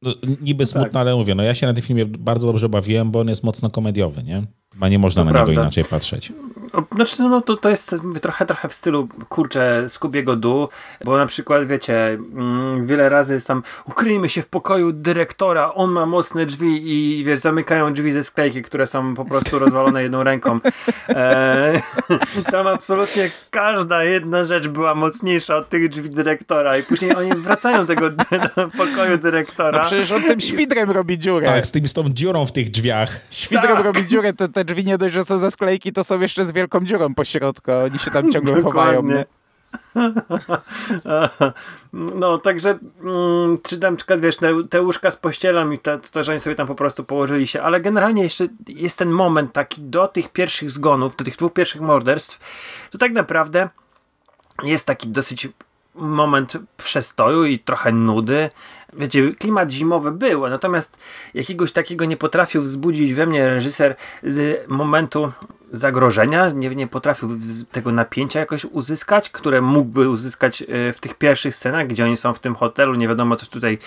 [0.01, 0.95] No, niby smutne, tak.
[0.95, 3.69] ale mówię, no ja się na tym filmie bardzo dobrze bawiłem, bo on jest mocno
[3.69, 4.43] komediowy, nie?
[4.73, 5.51] Chyba nie można to na prawda.
[5.51, 6.33] niego inaczej patrzeć.
[6.95, 10.69] Znaczy, no to, to jest trochę, trochę w stylu, kurczę, Skubiego Du,
[11.05, 15.91] bo na przykład, wiecie, mm, wiele razy jest tam, ukryjmy się w pokoju dyrektora, on
[15.91, 20.23] ma mocne drzwi i, wiesz, zamykają drzwi ze sklejki, które są po prostu rozwalone jedną
[20.23, 20.59] ręką.
[21.09, 21.81] E,
[22.51, 27.77] tam absolutnie każda jedna rzecz była mocniejsza od tych drzwi dyrektora i później oni wracają
[27.77, 28.09] do tego
[28.55, 29.79] do pokoju dyrektora.
[29.79, 31.47] No przecież on tym świdrem robi dziurę.
[31.47, 33.21] Tak, z, tym, z tą dziurą w tych drzwiach.
[33.31, 33.85] Świdrem tak.
[33.85, 36.51] robi dziurę, te, te drzwi nie dość, że są ze sklejki, to są jeszcze z
[36.59, 37.71] wielką dziurą po środku.
[37.71, 39.03] Oni się tam ciągle chowają.
[39.03, 39.25] Nie?
[41.93, 46.31] No, także mm, czy tam, wiesz, te, te łóżka z pościelą i to, to, że
[46.31, 50.07] oni sobie tam po prostu położyli się, ale generalnie jeszcze jest ten moment taki do
[50.07, 52.39] tych pierwszych zgonów, do tych dwóch pierwszych morderstw,
[52.91, 53.69] to tak naprawdę
[54.63, 55.47] jest taki dosyć
[55.95, 58.49] moment przestoju i trochę nudy.
[58.93, 60.97] Wiecie, klimat zimowy był, natomiast
[61.33, 65.31] jakiegoś takiego nie potrafił wzbudzić we mnie reżyser z momentu
[65.71, 67.29] zagrożenia, nie, nie potrafił
[67.71, 72.33] tego napięcia jakoś uzyskać, które mógłby uzyskać e, w tych pierwszych scenach, gdzie oni są
[72.33, 73.77] w tym hotelu, nie wiadomo co tutaj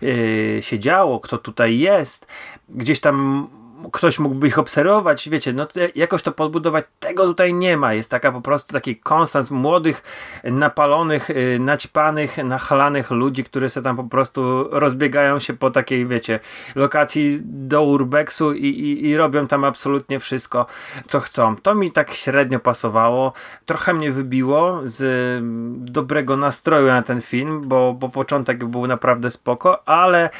[0.00, 2.26] yy, się działo, kto tutaj jest.
[2.68, 3.48] Gdzieś tam
[3.92, 7.94] ktoś mógłby ich obserwować, wiecie, no jakoś to podbudować, tego tutaj nie ma.
[7.94, 10.02] Jest taka po prostu taki konstans młodych,
[10.44, 16.40] napalonych, y, naćpanych, nachalanych ludzi, którzy sobie tam po prostu rozbiegają się po takiej, wiecie,
[16.74, 20.66] lokacji do urbexu i, i, i robią tam absolutnie wszystko,
[21.06, 21.56] co chcą.
[21.56, 23.32] To mi tak średnio pasowało.
[23.66, 25.42] Trochę mnie wybiło z
[25.90, 30.30] dobrego nastroju na ten film, bo, bo początek był naprawdę spoko, ale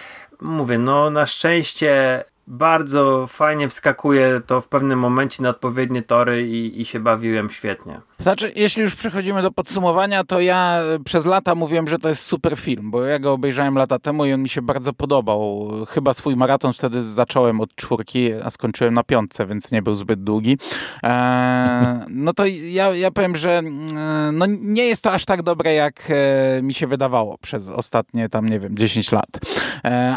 [0.40, 6.80] mówię, no na szczęście bardzo fajnie wskakuje to w pewnym momencie na odpowiednie tory i,
[6.80, 8.00] i się bawiłem świetnie.
[8.18, 12.56] Znaczy, jeśli już przechodzimy do podsumowania, to ja przez lata mówiłem, że to jest super
[12.56, 15.68] film, bo ja go obejrzałem lata temu i on mi się bardzo podobał.
[15.88, 20.24] Chyba swój maraton wtedy zacząłem od czwórki, a skończyłem na piątce, więc nie był zbyt
[20.24, 20.58] długi.
[21.02, 25.74] Eee, no to ja, ja powiem, że mm, no nie jest to aż tak dobre,
[25.74, 29.28] jak e, mi się wydawało przez ostatnie tam, nie wiem, 10 lat.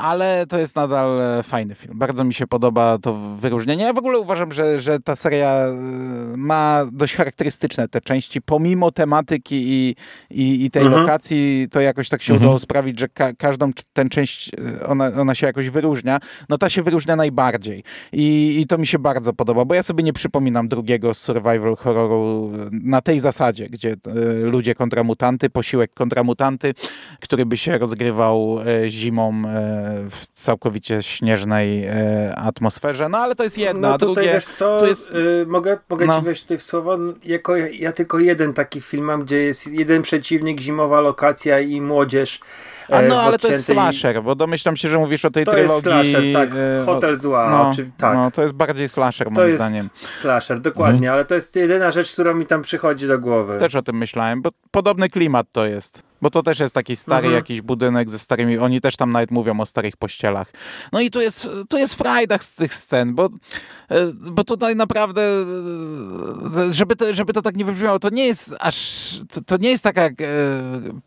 [0.02, 2.00] Ale to jest nadal fajny film.
[2.00, 3.84] Bardzo mi się podoba to wyróżnienie.
[3.84, 5.74] Ja w ogóle uważam, że, że ta seria e,
[6.38, 9.96] ma dość charakterystyczne te części, pomimo tematyki i,
[10.30, 11.02] i, i tej mhm.
[11.02, 12.46] lokacji, to jakoś tak się mhm.
[12.46, 16.20] udało sprawić, że ka każdą tę część, e, ona, ona się jakoś wyróżnia.
[16.50, 17.84] No ta się wyróżnia najbardziej.
[18.14, 22.52] I, I to mi się bardzo podoba, bo ja sobie nie przypominam drugiego survival horroru
[22.72, 23.98] na tej zasadzie, gdzie y,
[24.44, 26.74] ludzie kontra mutanty, posiłek kontra mutanty,
[27.20, 29.44] który by się rozgrywał y, zimą y,
[30.10, 31.86] w całkowicie śnieżnej
[32.36, 33.10] atmosferze.
[33.10, 34.34] No ale to jest jedna, no, tutaj drugie...
[34.34, 35.13] Wiesz co, jest...
[35.47, 36.19] mogę, mogę no.
[36.19, 36.97] ci wejść tutaj w słowo?
[37.24, 42.39] Jako ja tylko jeden taki film mam, gdzie jest jeden przeciwnik, zimowa lokacja i młodzież.
[42.89, 45.84] A no, ale to jest slasher, bo domyślam się, że mówisz o tej to trylogii.
[45.84, 46.50] To jest slasher, tak.
[46.82, 48.15] E, Hotel Zła, no, czy, tak.
[48.15, 49.89] No, to jest bardziej slasher, to moim jest zdaniem.
[50.19, 51.13] slasher, dokładnie, mhm.
[51.13, 53.60] ale to jest jedyna rzecz, która mi tam przychodzi do głowy.
[53.60, 56.11] Też o tym myślałem, bo podobny klimat to jest.
[56.22, 57.36] Bo to też jest taki stary mhm.
[57.36, 60.52] jakiś budynek ze starymi, oni też tam nawet mówią o starych pościelach.
[60.92, 63.26] No i tu jest, tu jest frajdach z tych scen, bo,
[63.90, 65.22] e, bo tutaj naprawdę,
[66.58, 69.70] e, żeby to, żeby to tak nie wybrzmiało, to nie jest aż, to, to nie
[69.70, 70.12] jest taka e,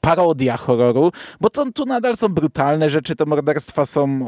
[0.01, 4.27] parodia horroru, bo to, tu nadal są brutalne rzeczy, te morderstwa są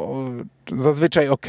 [0.75, 1.47] zazwyczaj ok.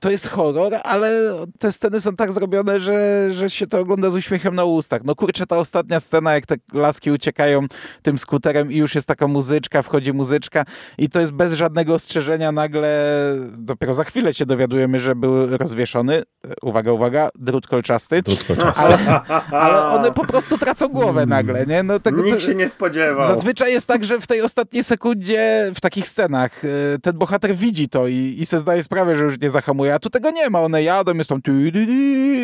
[0.00, 1.10] To jest horror, ale
[1.58, 5.04] te sceny są tak zrobione, że, że się to ogląda z uśmiechem na ustach.
[5.04, 7.66] No kurczę, ta ostatnia scena, jak te laski uciekają
[8.02, 10.64] tym skuterem i już jest taka muzyczka, wchodzi muzyczka
[10.98, 13.14] i to jest bez żadnego ostrzeżenia nagle,
[13.58, 16.22] dopiero za chwilę się dowiadujemy, że był rozwieszony.
[16.62, 18.22] Uwaga, uwaga, drut kolczasty.
[18.22, 18.84] Drut kolczasty.
[18.86, 21.82] Ale, ale one po prostu tracą głowę nagle, nie?
[21.82, 23.34] No, tego, Nikt się nie spodziewał.
[23.34, 27.88] Zazwyczaj jest tak, że w tej ostatniej sekundzie, w takich scenach, y, ten bohater widzi
[27.88, 30.60] to i, i se zdaje sprawę, że już nie zahamuje, a tu tego nie ma.
[30.60, 31.40] One jadą, jest tam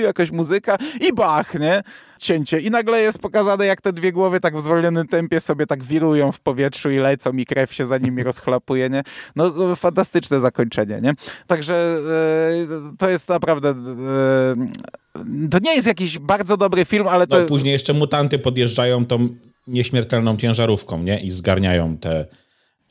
[0.02, 1.82] jakaś muzyka i bach, nie?
[2.22, 2.60] Cięcie.
[2.60, 6.32] I nagle jest pokazane, jak te dwie głowy tak w zwolnionym tempie sobie tak wirują
[6.32, 9.02] w powietrzu i lecą i krew się za nimi rozchlapuje, nie?
[9.36, 11.14] No fantastyczne zakończenie, nie?
[11.46, 13.68] Także e, to jest naprawdę...
[13.68, 17.40] E, to nie jest jakiś bardzo dobry film, ale to...
[17.40, 19.28] No, później jeszcze mutanty podjeżdżają tą
[19.66, 21.20] nieśmiertelną ciężarówką, nie?
[21.20, 22.26] I zgarniają te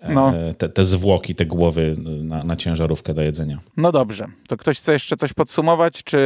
[0.10, 0.36] no.
[0.36, 3.60] E, te, te zwłoki, te głowy na, na ciężarówkę do jedzenia.
[3.78, 6.20] No dobrze, to ktoś chce jeszcze coś podsumować, czy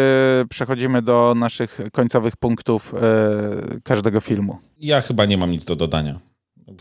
[0.49, 4.57] przechodzimy do naszych końcowych punktów e, każdego filmu?
[4.79, 6.19] Ja chyba nie mam nic do dodania.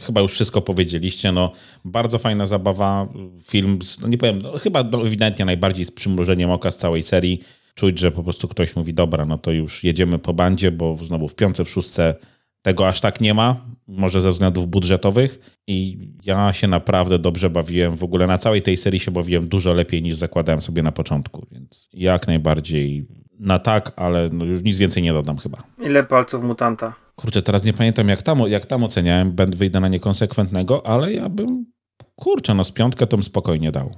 [0.01, 1.33] Chyba już wszystko powiedzieliście.
[1.33, 1.53] No,
[1.85, 3.09] bardzo fajna zabawa.
[3.43, 7.41] Film, no nie powiem, no, chyba ewidentnie najbardziej z przymrużeniem oka z całej serii.
[7.75, 11.29] Czuć, że po prostu ktoś mówi, dobra, no to już jedziemy po bandzie, bo znowu
[11.29, 12.15] w piące, w szóstce
[12.64, 13.57] tego aż tak nie ma,
[13.88, 17.96] może ze względów budżetowych i ja się naprawdę dobrze bawiłem.
[17.96, 21.46] W ogóle na całej tej serii się bawiłem dużo lepiej niż zakładałem sobie na początku,
[21.53, 23.07] więc jak najbardziej
[23.38, 25.59] na tak, ale no już nic więcej nie dodam chyba.
[25.83, 26.94] Ile palców mutanta?
[27.16, 31.29] Kurczę, teraz nie pamiętam jak tam, jak tam oceniałem, będę wyjdę na niekonsekwentnego, ale ja
[31.29, 31.66] bym,
[32.14, 33.94] kurczę, no z piątkę to bym spokojnie dał.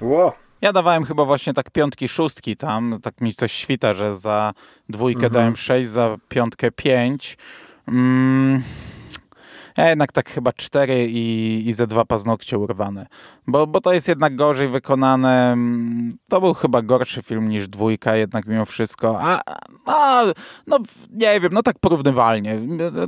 [0.00, 0.32] Ło.
[0.62, 4.52] Ja dawałem chyba właśnie tak piątki, szóstki tam, tak mi coś świta, że za
[4.88, 5.32] dwójkę Mhm.
[5.32, 7.36] dałem sześć, za piątkę pięć.
[7.90, 8.62] Mm.
[9.78, 13.06] Ja jednak tak chyba cztery i, i ze dwa paznokcie urwane.
[13.46, 15.52] Bo, bo to jest jednak gorzej wykonane.
[15.52, 19.18] Mm, To był chyba gorszy film niż dwójka jednak mimo wszystko.
[19.20, 19.40] A,
[19.86, 20.24] a
[20.66, 20.78] no
[21.10, 22.60] nie wiem, no tak porównywalnie.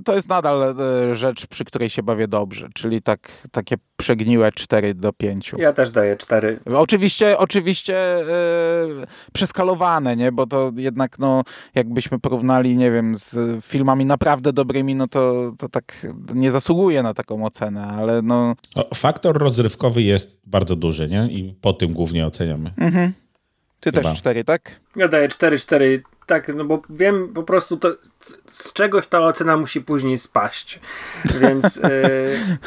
[0.05, 2.69] To jest nadal e, rzecz, przy której się bawię dobrze.
[2.75, 5.53] Czyli tak, takie przegniłe 4 do 5.
[5.59, 6.61] Ja też daję cztery.
[6.75, 8.27] Oczywiście, oczywiście e,
[9.33, 10.33] przeskalowane, nie?
[10.33, 11.43] Bo to jednak, no,
[11.75, 17.15] jakbyśmy porównali, nie wiem, z filmami naprawdę dobrymi, no to, to tak nie zasługuje na
[17.15, 18.55] taką ocenę, ale no...
[18.95, 21.29] Faktor rozrywkowy jest bardzo duży, nie?
[21.31, 22.73] I po tym głównie oceniamy.
[22.77, 23.13] Mhm.
[23.81, 24.03] Ty Chyba.
[24.03, 24.81] też cztery, tak?
[24.97, 26.03] Ja daję cztery, cztery.
[26.27, 27.97] Tak, no bo wiem po prostu to
[28.51, 30.81] z, czegoś ta ocena musi później spaść.
[31.41, 31.81] Więc y,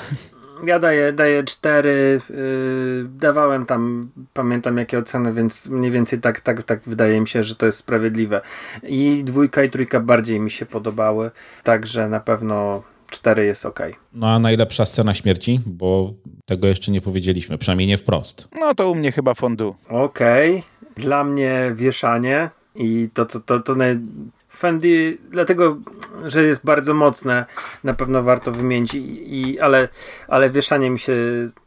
[0.71, 2.21] ja daję, daję cztery.
[2.29, 7.43] Y, dawałem tam, pamiętam jakie oceny, więc mniej więcej tak, tak, tak wydaje mi się,
[7.43, 8.41] że to jest sprawiedliwe.
[8.83, 11.31] I dwójka i trójka bardziej mi się podobały,
[11.63, 12.83] także na pewno
[13.13, 13.79] cztery jest ok.
[14.13, 16.13] No a najlepsza scena śmierci, bo
[16.45, 18.47] tego jeszcze nie powiedzieliśmy, przynajmniej nie wprost.
[18.59, 19.75] No to u mnie chyba fondu.
[19.89, 20.63] Okej.
[20.95, 23.99] Dla mnie wieszanie i to, to, to, to naj...
[24.57, 25.77] Fendi, dlatego,
[26.25, 27.45] że jest bardzo mocne,
[27.83, 29.87] na pewno warto wymienić, i, i, ale,
[30.27, 31.13] ale wieszanie mi się,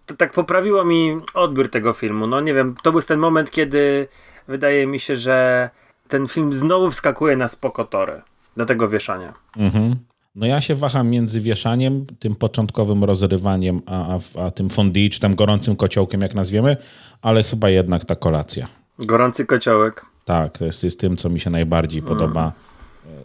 [0.06, 2.26] to tak poprawiło mi odbiór tego filmu.
[2.26, 4.08] No nie wiem, to był ten moment, kiedy
[4.48, 5.70] wydaje mi się, że
[6.08, 8.22] ten film znowu wskakuje na spoko tory.
[8.56, 9.32] Dlatego wieszania.
[9.56, 9.96] Mhm.
[10.36, 15.20] No ja się waham między wieszaniem, tym początkowym rozrywaniem, a, a, a tym fondue, czy
[15.20, 16.76] tam gorącym kociołkiem, jak nazwiemy,
[17.22, 18.68] ale chyba jednak ta kolacja.
[18.98, 20.06] Gorący kociołek.
[20.24, 22.52] Tak, to jest, jest tym, co mi się najbardziej podoba.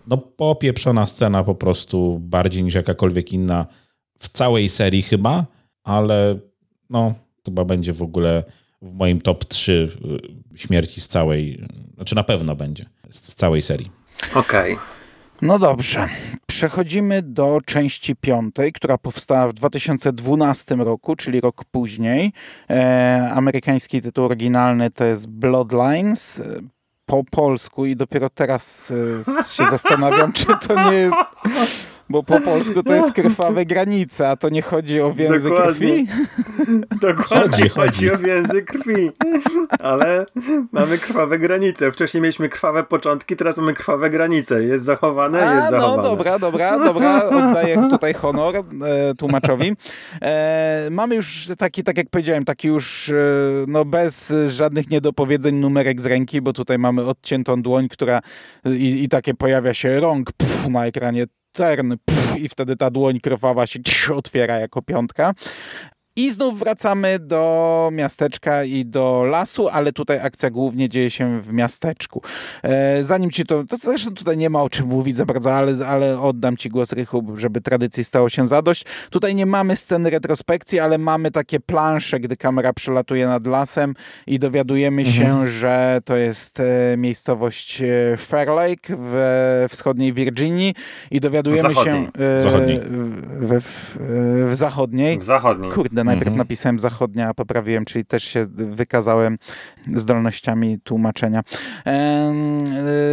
[0.08, 3.66] No popieprzona scena po prostu bardziej niż jakakolwiek inna
[4.20, 5.46] w całej serii chyba,
[5.84, 6.40] ale
[6.90, 7.14] no
[7.46, 8.44] chyba będzie w ogóle
[8.82, 9.90] w moim top 3
[10.54, 13.92] y, śmierci z całej, znaczy na pewno będzie z, z całej serii.
[14.36, 14.78] Okej.
[15.42, 16.08] No dobrze.
[16.48, 22.34] Przechodzimy do części piątej, która powstała w 2012 roku, czyli rok później.
[22.70, 26.40] E, amerykański tytuł oryginalny to jest Bloodlines.
[26.40, 26.62] E,
[27.06, 31.16] Po polsku i dopiero teraz e, się zastanawiam, czy to nie jest...
[32.12, 35.74] Bo po polsku to jest krwawe granice, a to nie chodzi o więzy Dokładnie.
[35.74, 36.08] krwi.
[37.02, 39.12] Dokładnie Chodzi, chodzi, o więzy krwi.
[39.80, 40.26] Ale
[40.72, 41.92] mamy krwawe granice.
[41.92, 44.64] Wcześniej mieliśmy krwawe początki, teraz mamy krwawe granice.
[44.64, 46.04] Jest zachowane, A, jest no zachowane.
[46.10, 48.62] dobra, dobra, dobra, oddaję tutaj honor e,
[49.16, 49.74] tłumaczowi.
[50.22, 53.16] E, mamy już taki, tak jak powiedziałem, taki już e,
[53.68, 58.20] no bez żadnych niedopowiedzeń numerek z ręki, bo tutaj mamy odciętą dłoń, która
[58.66, 63.20] i, i takie pojawia się rąk pff, na ekranie turn pff, i wtedy ta dłoń
[63.20, 63.80] krwawa się
[64.16, 65.34] otwiera jako piątka.
[66.16, 71.54] I znów wracamy do miasteczka i do lasu, ale tutaj akcja głównie dzieje się w
[71.54, 72.22] miasteczku.
[72.64, 75.88] E, zanim ci to, to zresztą tutaj nie ma o czym mówić za bardzo, ale,
[75.88, 78.86] ale oddam ci głos Rychu, żeby tradycji stało się zadość.
[79.10, 83.94] Tutaj nie mamy sceny retrospekcji, ale mamy takie plansze, gdy kamera przelatuje nad lasem
[84.28, 86.64] i dowiadujemy się, że to jest e,
[86.98, 90.76] miejscowość e, Fair Lake w wschodniej Virginii
[91.12, 92.06] i dowiadujemy Zachodniej.
[92.06, 92.80] się Zachodniej.
[92.80, 93.98] w, w,
[94.52, 95.20] w zachodniej.
[95.20, 95.72] W zachodnim.
[95.72, 96.38] Kurde, najpierw Mhm.
[96.38, 99.38] napisałem zachodnia, a poprawiłem, czyli też się wykazałem
[99.96, 101.44] zdolnościami tłumaczenia.
[101.86, 102.34] E,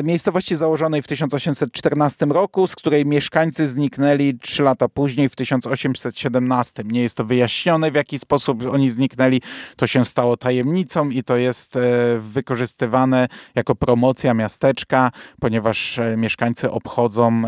[0.04, 6.82] Miejscowości założonej w 1814 roku, z której mieszkańcy zniknęli trzy lata później, w 1817.
[6.84, 9.40] Nie jest to wyjaśnione, w jaki sposób oni zniknęli.
[9.76, 11.80] To się stało tajemnicą i to jest e,
[12.18, 17.42] wykorzystywane jako promocja miasteczka, ponieważ e, mieszkańcy obchodzą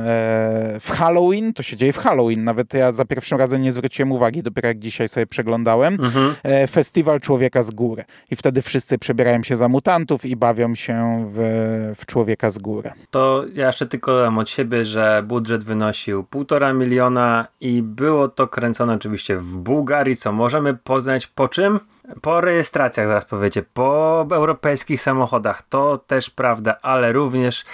[0.80, 4.42] w Halloween, to się dzieje w Halloween, nawet ja za pierwszym razem nie zwróciłem uwagi,
[4.42, 6.35] dopiero jak dzisiaj sobie przeglądałem, Mhm.
[6.43, 8.05] e, festiwal Człowieka z Góry.
[8.31, 11.39] I wtedy wszyscy przebierają się za mutantów i bawią się w,
[11.99, 12.91] w Człowieka z Góry.
[13.11, 18.49] To ja jeszcze tylko dodam od siebie, że budżet wynosił półtora miliona i było to
[18.49, 21.81] kręcone oczywiście w Bułgarii, co możemy poznać po czym?
[22.22, 27.64] Po rejestracjach, zaraz powiecie, po europejskich samochodach, to też prawda, ale również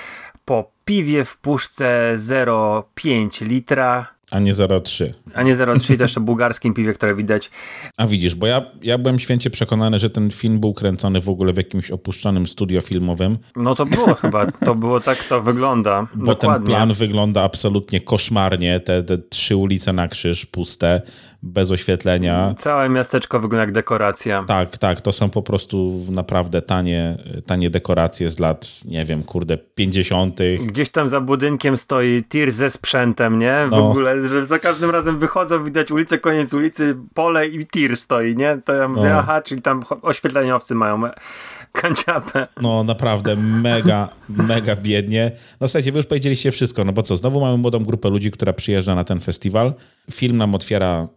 [0.44, 5.12] po piwie w puszce 0,5 litra A nie 0,3.
[5.34, 7.50] A nie 0,3 to jeszcze bułgarskim piwie, które widać.
[7.96, 11.52] A widzisz, bo ja, ja byłem święcie przekonany, że ten film był kręcony w ogóle
[11.52, 13.38] w jakimś opuszczonym studio filmowym.
[13.56, 16.06] No to było chyba, to było tak, to wygląda.
[16.14, 16.66] Bo Dokładnie.
[16.66, 18.80] ten plan wygląda absolutnie koszmarnie.
[18.80, 21.02] Te, te trzy ulice na krzyż, puste,
[21.46, 22.54] bez oświetlenia.
[22.58, 24.44] Całe miasteczko wygląda jak dekoracja.
[24.48, 29.58] Tak, tak, to są po prostu naprawdę tanie, tanie dekoracje z lat, nie wiem, kurde,
[29.58, 30.38] 50.
[30.66, 33.66] Gdzieś tam za budynkiem stoi tir ze sprzętem, nie?
[33.66, 33.90] W No.
[33.90, 38.58] ogóle, że za każdym razem wychodzą, widać ulicę, koniec ulicy, pole i tir stoi, nie?
[38.64, 39.18] To ja mówię, No.
[39.18, 41.02] aha, czyli tam oświetleniowcy mają
[41.72, 42.46] kanciapę.
[42.62, 44.08] No naprawdę mega,
[44.48, 45.30] mega biednie.
[45.60, 48.52] No słuchajcie, wy już powiedzieliście wszystko, no bo co, znowu mamy młodą grupę ludzi, która
[48.52, 49.74] przyjeżdża na ten festiwal.
[50.12, 51.08] Film nam otwiera,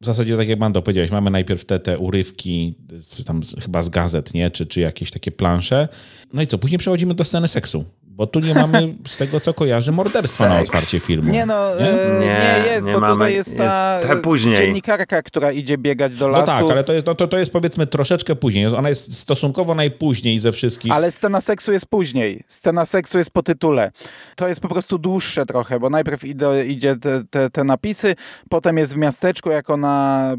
[0.00, 3.82] w zasadzie tak jak Mando powiedziałeś, mamy najpierw te, te urywki, z, tam z, chyba
[3.82, 4.50] z gazet, nie?
[4.50, 5.88] Czy, czy jakieś takie plansze.
[6.32, 7.84] No i co, później przechodzimy do sceny seksu.
[8.18, 10.68] Bo tu nie mamy, z tego co kojarzę, morderstwa na Seks.
[10.68, 11.32] otwarcie filmu.
[11.32, 11.90] Nie no, Nie?
[11.90, 13.12] e, Nie, nie, jest, nie bo mamy.
[13.14, 14.56] tutaj jest ta Jest później.
[14.56, 16.46] dziennikarka, która idzie biegać do No lasu.
[16.46, 18.66] tak, ale to jest, no to, to jest powiedzmy troszeczkę później.
[18.66, 20.92] Ona jest stosunkowo najpóźniej ze wszystkich.
[20.92, 22.44] Ale scena seksu jest później.
[22.48, 23.90] Scena seksu jest po tytule.
[24.36, 28.14] To jest po prostu dłuższe trochę, bo najpierw idzie, idzie te, te, te napisy,
[28.50, 30.34] potem jest w miasteczku, jak ona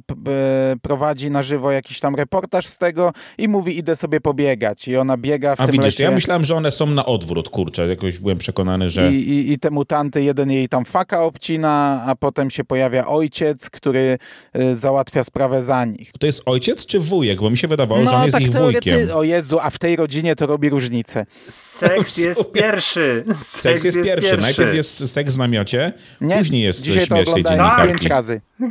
[0.82, 4.88] prowadzi na żywo jakiś tam reportaż z tego i mówi, idę sobie pobiegać.
[4.88, 6.03] I ona biega w A tym widzisz, lesie.
[6.03, 7.88] ja myślałem, że one są na odwrót, kurczę.
[7.88, 9.11] Jakoś byłem przekonany, że...
[9.13, 13.70] I, i, I te mutanty, jeden jej tam faka obcina, a potem się pojawia ojciec,
[13.70, 14.17] który
[14.55, 16.11] y, załatwia sprawę za nich.
[16.20, 17.39] To jest ojciec czy wujek?
[17.39, 19.09] Bo mi się wydawało, że on jest ich teorety- wujkiem.
[19.13, 21.26] O Jezu, a w tej rodzinie to robi różnicę.
[21.47, 23.24] Seks jest pierwszy.
[23.41, 24.38] Seks jest pierwszy.
[24.38, 27.88] Najpierw jest seks w namiocie, Nie, później jest dzisiaj śmierć tej dziennikarki.
[27.99, 28.41] pięć razy.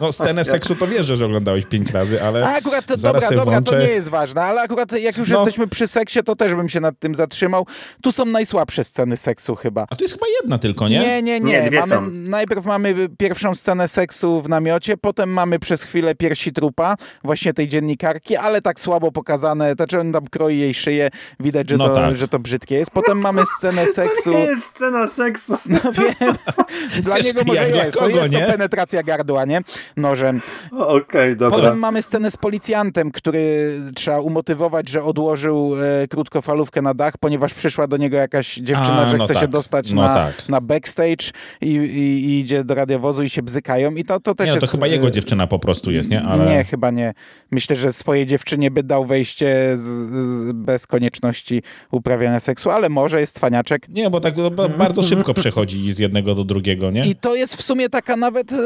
[0.00, 3.36] No, scenę seksu to wierzę, że oglądałeś pięć razy, ale A akurat, to, zaraz dobra,
[3.36, 3.70] dobra, włączę.
[3.70, 5.36] to nie jest ważne, ale akurat jak już No.
[5.36, 7.63] jesteśmy przy seksie, to też bym się nad tym zatrzymał.
[8.02, 9.86] Tu są najsłabsze sceny seksu chyba.
[9.90, 10.98] A to jest chyba jedna tylko, nie?
[11.00, 11.52] Nie, nie, nie.
[11.52, 12.10] Nie, dwie mamy, są.
[12.10, 17.68] Najpierw mamy pierwszą scenę seksu w namiocie, potem mamy przez chwilę piersi trupa, właśnie tej
[17.68, 21.10] dziennikarki, ale tak słabo pokazane, znaczy on tam kroi jej szyję,
[21.40, 22.16] widać, że, No to, tak.
[22.16, 22.90] że to brzydkie jest.
[22.90, 24.32] Potem mamy scenę seksu.
[24.32, 25.56] To nie jest scena seksu.
[25.66, 26.34] No wiem,
[27.02, 28.44] dla Wiesz, niego może jak dla jest, kogo, to jest nie?
[28.46, 29.60] to penetracja gardła, nie?
[29.96, 30.40] Nożem.
[30.72, 31.58] Okej, dobra.
[31.58, 37.43] Potem mamy scenę z policjantem, który trzeba umotywować, że odłożył e, krótkofalówkę na dach, ponieważ
[37.52, 39.50] przyszła do niego jakaś dziewczyna, A, że no chce się tak.
[39.50, 40.48] dostać No na, tak.
[40.48, 44.46] na backstage i, i, i idzie do radiowozu i się bzykają i to, to też
[44.48, 44.72] Nie, no to jest...
[44.72, 46.22] chyba jego dziewczyna po prostu jest, nie?
[46.22, 46.46] Ale...
[46.46, 47.14] Nie, chyba nie.
[47.50, 53.20] Myślę, że swojej dziewczynie by dał wejście z, z, bez konieczności uprawiania seksu, ale może
[53.20, 53.88] jest cwaniaczek.
[53.88, 57.06] Nie, bo tak ba- bardzo szybko przechodzi z jednego do drugiego, nie?
[57.06, 58.56] I to jest w sumie taka nawet e,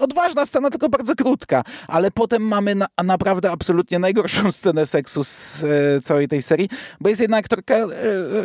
[0.00, 1.62] odważna scena, tylko bardzo krótka.
[1.88, 6.68] Ale potem mamy na, naprawdę absolutnie najgorszą scenę seksu z e, całej tej serii,
[7.00, 7.74] bo jest jedna aktorka,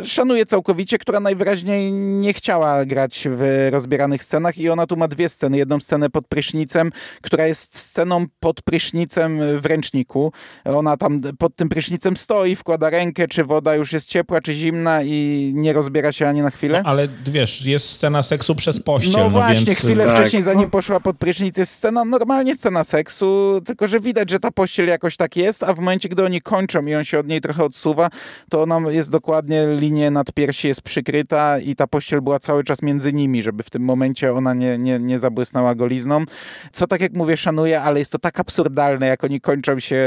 [0.04, 5.28] szanuję całkowicie, która najwyraźniej nie chciała grać w rozbieranych scenach i ona tu ma dwie
[5.28, 5.56] sceny.
[5.58, 6.92] Jedną scenę pod prysznicem,
[7.22, 10.32] która jest sceną pod prysznicem w ręczniku.
[10.64, 15.02] Ona tam pod tym prysznicem stoi, wkłada rękę, czy woda już jest ciepła, czy zimna
[15.02, 16.82] i nie rozbiera się ani na chwilę.
[16.84, 19.78] Ale wiesz, jest scena seksu przez pościel, no, No właśnie, więc...
[19.78, 20.14] chwilę Tak.
[20.16, 24.50] wcześniej, zanim poszła pod prysznic, jest scena, normalnie scena seksu, tylko że widać, że ta
[24.50, 27.40] pościel jakoś tak jest, a w momencie, gdy oni kończą i on się od niej
[27.40, 28.10] trochę odsuwa,
[28.50, 32.82] to ona jest dokładnie, linie nad piersi jest przykryta i ta pościel była cały czas
[32.82, 36.24] między nimi, żeby w tym momencie ona nie, nie, nie zabłysnęła golizną.
[36.72, 40.06] Co tak jak mówię, szanuję, ale jest to tak absurdalne, jak oni kończą się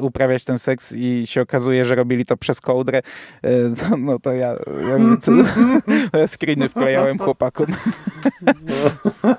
[0.00, 3.02] uprawiać ten seks i się okazuje, że robili to przez kołdrę,
[3.90, 4.54] no, no to ja,
[4.88, 5.32] ja, mówię, co,
[6.34, 7.66] screeny wklejałem chłopakom.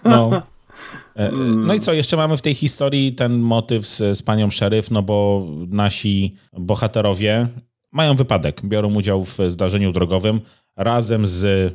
[0.04, 0.42] No.
[1.16, 4.92] E, No i co, jeszcze mamy w tej historii ten motyw z, z panią szeryf,
[4.92, 7.48] no bo nasi bohaterowie
[7.94, 10.42] mają wypadek, biorą udział w zdarzeniu drogowym
[10.76, 11.74] razem z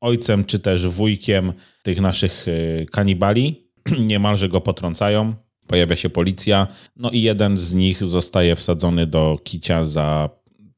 [0.00, 1.52] ojcem czy też wujkiem
[1.82, 3.70] tych naszych e, kanibali.
[4.10, 5.34] Niemalże go potrącają,
[5.66, 10.30] pojawia się policja, no i jeden z nich zostaje wsadzony do kicia za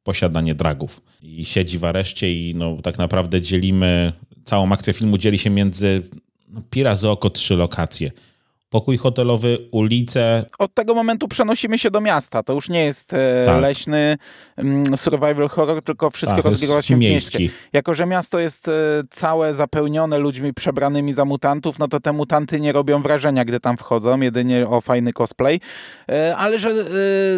[0.02, 1.02] posiadanie dragów.
[1.22, 4.12] I siedzi w areszcie i no, tak naprawdę dzielimy,
[4.44, 6.02] całą akcję filmu dzieli się między
[6.48, 8.10] no, pi razy oko trzy lokacje.
[8.70, 12.42] Pokój hotelowy, ulice, od tego momentu przenosimy się do miasta.
[12.42, 13.62] To już nie jest e, Tak.
[13.62, 14.16] leśny
[14.56, 17.42] mm, survival horror, tylko wszystko Tak, rozgrywa się w miejski.
[17.42, 17.56] mieście.
[17.72, 18.72] Jako, że miasto jest e,
[19.10, 23.76] całe zapełnione ludźmi przebranymi za mutantów, no to te mutanty nie robią wrażenia, gdy tam
[23.76, 25.60] wchodzą, jedynie o fajny cosplay.
[26.08, 26.70] E, ale że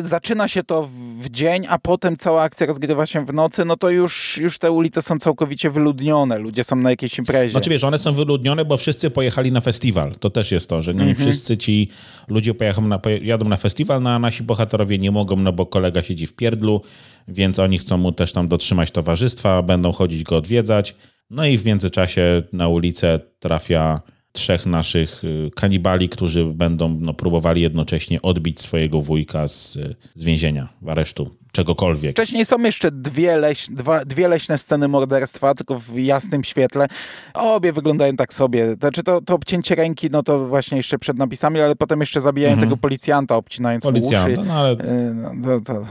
[0.03, 0.89] zaczyna się to
[1.21, 4.71] w dzień, a potem cała akcja rozgrywa się w nocy, no to już, już te
[4.71, 6.39] ulice są całkowicie wyludnione.
[6.39, 7.51] Ludzie są na jakiejś imprezie.
[7.53, 10.13] Znaczy wiesz, one są wyludnione, bo wszyscy pojechali na festiwal.
[10.21, 11.89] To też jest to, że nie wszyscy ci
[12.29, 16.03] ludzie pojadą na, jadą na festiwal, no a nasi bohaterowie nie mogą, no bo kolega
[16.03, 16.83] siedzi w pierdlu,
[17.29, 20.95] więc oni chcą mu też tam dotrzymać towarzystwa, będą chodzić go odwiedzać.
[21.31, 24.01] No i w międzyczasie na ulicę trafia
[24.33, 29.79] trzech naszych y, kanibali, którzy będą no, próbowali jednocześnie odbić swojego wujka z,
[30.15, 32.13] z więzienia, w aresztu czegokolwiek.
[32.13, 36.87] Wcześniej są jeszcze dwie, leś, dwa, dwie leśne sceny morderstwa, tylko w jasnym świetle.
[37.35, 38.75] Obie wyglądają tak sobie.
[38.81, 42.53] Znaczy to, to obcięcie ręki, no to właśnie jeszcze przed napisami, ale potem jeszcze zabijają
[42.53, 42.69] mhm.
[42.69, 44.49] tego policjanta, obcinając policjanta, mu uszy.
[44.49, 44.73] No, ale...
[44.73, 45.83] Y, no, to, to,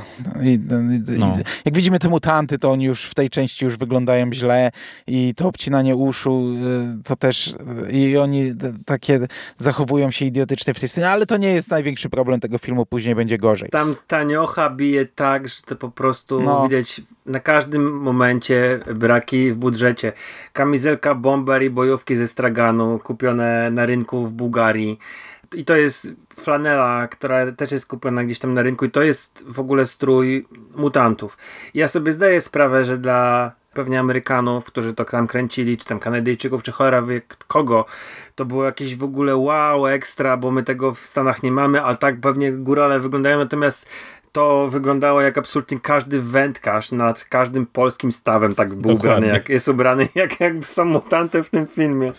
[0.44, 1.38] i, i, no.
[1.66, 4.72] jak widzimy te mutanty, to oni już w tej części już wyglądają źle
[5.08, 6.46] i to obcinanie uszu
[7.00, 7.54] y, to też
[7.92, 8.54] i oni
[8.86, 9.20] takie
[9.58, 13.16] zachowują się idiotycznie w tej scenie, ale to nie jest największy problem tego filmu, później
[13.16, 13.70] będzie gorzej.
[13.70, 16.68] Tam taniocha bije tak, że to po prostu no.
[16.68, 20.14] widać na każdym momencie braki w budżecie.
[20.54, 25.00] Kamizelka bomber i bojówki ze straganu kupione na rynku w Bułgarii.
[25.56, 29.46] I to jest flanela, która też jest kupiona gdzieś tam na rynku i to jest
[29.48, 31.38] w ogóle strój mutantów.
[31.74, 36.64] Ja sobie zdaję sprawę, że dla pewnie Amerykanów, którzy to tam kręcili, czy tam Kanadyjczyków,
[36.64, 37.86] czy cholera wie kogo,
[38.36, 41.96] to było jakieś w ogóle wow, ekstra, bo my tego w Stanach nie mamy, a
[41.96, 43.90] tak pewnie górale wyglądają, natomiast
[44.32, 48.98] to wyglądało jak absolutnie każdy wędkarz nad każdym polskim stawem tak był Dokładnie.
[48.98, 52.12] ubrany, jak jest ubrany, jak jakby są mutanty w tym filmie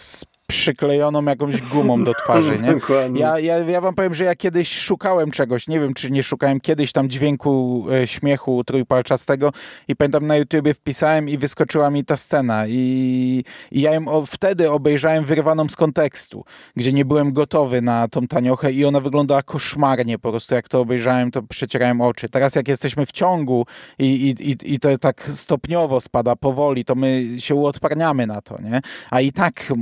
[0.53, 2.75] przyklejoną jakąś gumą do twarzy, nie?
[3.21, 6.61] Ja, ja, ja wam powiem, że ja kiedyś szukałem czegoś, nie wiem, czy nie szukałem
[6.61, 9.53] kiedyś tam dźwięku e, śmiechu trójpalczastego
[9.89, 14.27] i pamiętam na YouTubie wpisałem i wyskoczyła mi ta scena i, i ja ją o,
[14.27, 16.45] wtedy obejrzałem wyrwaną z kontekstu,
[16.77, 20.81] gdzie nie byłem gotowy na tą taniochę i ona wyglądała koszmarnie po prostu, jak to
[20.81, 22.29] obejrzałem, to przecierałem oczy.
[22.29, 23.67] Teraz jak jesteśmy w ciągu
[23.99, 28.63] i, i, i, i to tak stopniowo spada powoli, to my się uodparniamy na to,
[28.63, 28.81] nie?
[29.11, 29.73] A i tak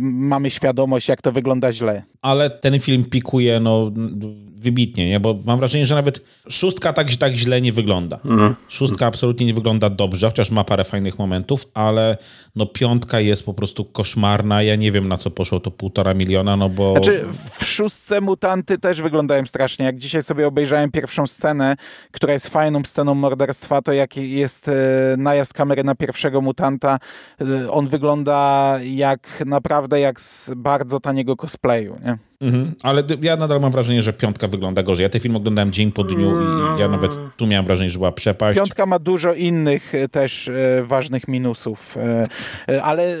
[0.00, 2.02] mamy świadomość, jak to wygląda źle.
[2.22, 3.90] Ale ten film pikuje no,
[4.62, 5.20] wybitnie, nie?
[5.20, 8.18] bo mam wrażenie, że nawet szóstka tak, tak źle nie wygląda.
[8.24, 8.54] Mhm.
[8.68, 12.16] Szóstka absolutnie nie wygląda dobrze, chociaż ma parę fajnych momentów, ale
[12.56, 14.62] no piątka jest po prostu koszmarna.
[14.62, 16.92] Ja nie wiem, na co poszło to półtora miliona, no bo...
[16.92, 19.84] Znaczy, w szóstce mutanty też wyglądają strasznie.
[19.84, 21.76] Jak dzisiaj sobie obejrzałem pierwszą scenę,
[22.10, 24.72] która jest fajną sceną morderstwa, to jak jest e,
[25.18, 26.98] najazd kamery na pierwszego mutanta,
[27.40, 32.09] e, on wygląda jak naprawdę jak z bardzo taniego cosplayu, nie?
[32.10, 32.29] Yeah.
[32.40, 35.02] Mhm, ale ja nadal mam wrażenie, że piątka wygląda gorzej.
[35.04, 38.12] Ja ten film oglądałem dzień po dniu i ja nawet tu miałem wrażenie, że była
[38.12, 38.58] przepaść.
[38.58, 41.96] Piątka ma dużo innych e, też e, ważnych minusów,
[42.68, 43.16] e, ale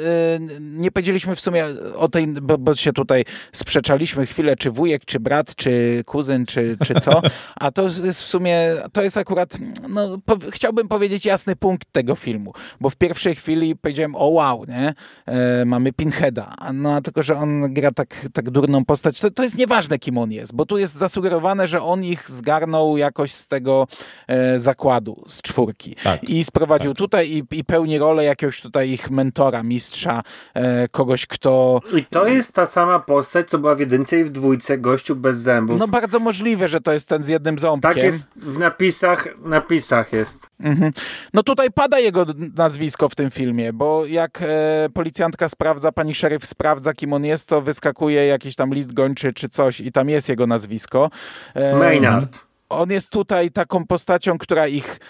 [0.60, 1.66] nie powiedzieliśmy w sumie
[1.96, 6.76] o tej, bo, bo, się tutaj sprzeczaliśmy chwilę, czy wujek, czy brat, czy kuzyn, czy,
[6.86, 7.22] czy co,
[7.56, 8.58] a to jest w sumie,
[8.92, 9.58] to jest akurat,
[9.88, 14.64] no, po, chciałbym powiedzieć jasny punkt tego filmu, bo w pierwszej chwili powiedziałem, o wow,
[14.68, 14.94] nie,
[15.66, 19.58] mamy Pinheada, no tylko, że on gra tak, tak durną postać, postać, to, to jest
[19.58, 23.86] nieważne, kim on jest, bo tu jest zasugerowane, że on ich zgarnął jakoś z tego
[24.28, 25.96] e, zakładu, z czwórki.
[26.04, 26.98] Tak, I sprowadził tak.
[26.98, 30.22] tutaj i, i, pełni rolę jakiegoś tutaj ich mentora, mistrza,
[30.54, 31.80] e, kogoś, kto...
[31.96, 35.38] I to jest ta sama postać, co była w jedynce i w dwójce, gościu bez
[35.38, 35.80] zębów.
[35.80, 37.94] No bardzo możliwe, że to jest ten z jednym ząbkiem.
[37.94, 40.50] Tak jest w napisach, napisach jest.
[40.60, 40.92] Mhm.
[41.34, 46.46] No tutaj pada jego nazwisko w tym filmie, bo jak e, policjantka sprawdza, pani szeryf
[46.46, 50.28] sprawdza, kim on jest, to wyskakuje jakiś tam list gończy czy coś i tam jest
[50.28, 51.10] jego nazwisko.
[51.78, 55.00] Maynard on jest tutaj taką postacią, która ich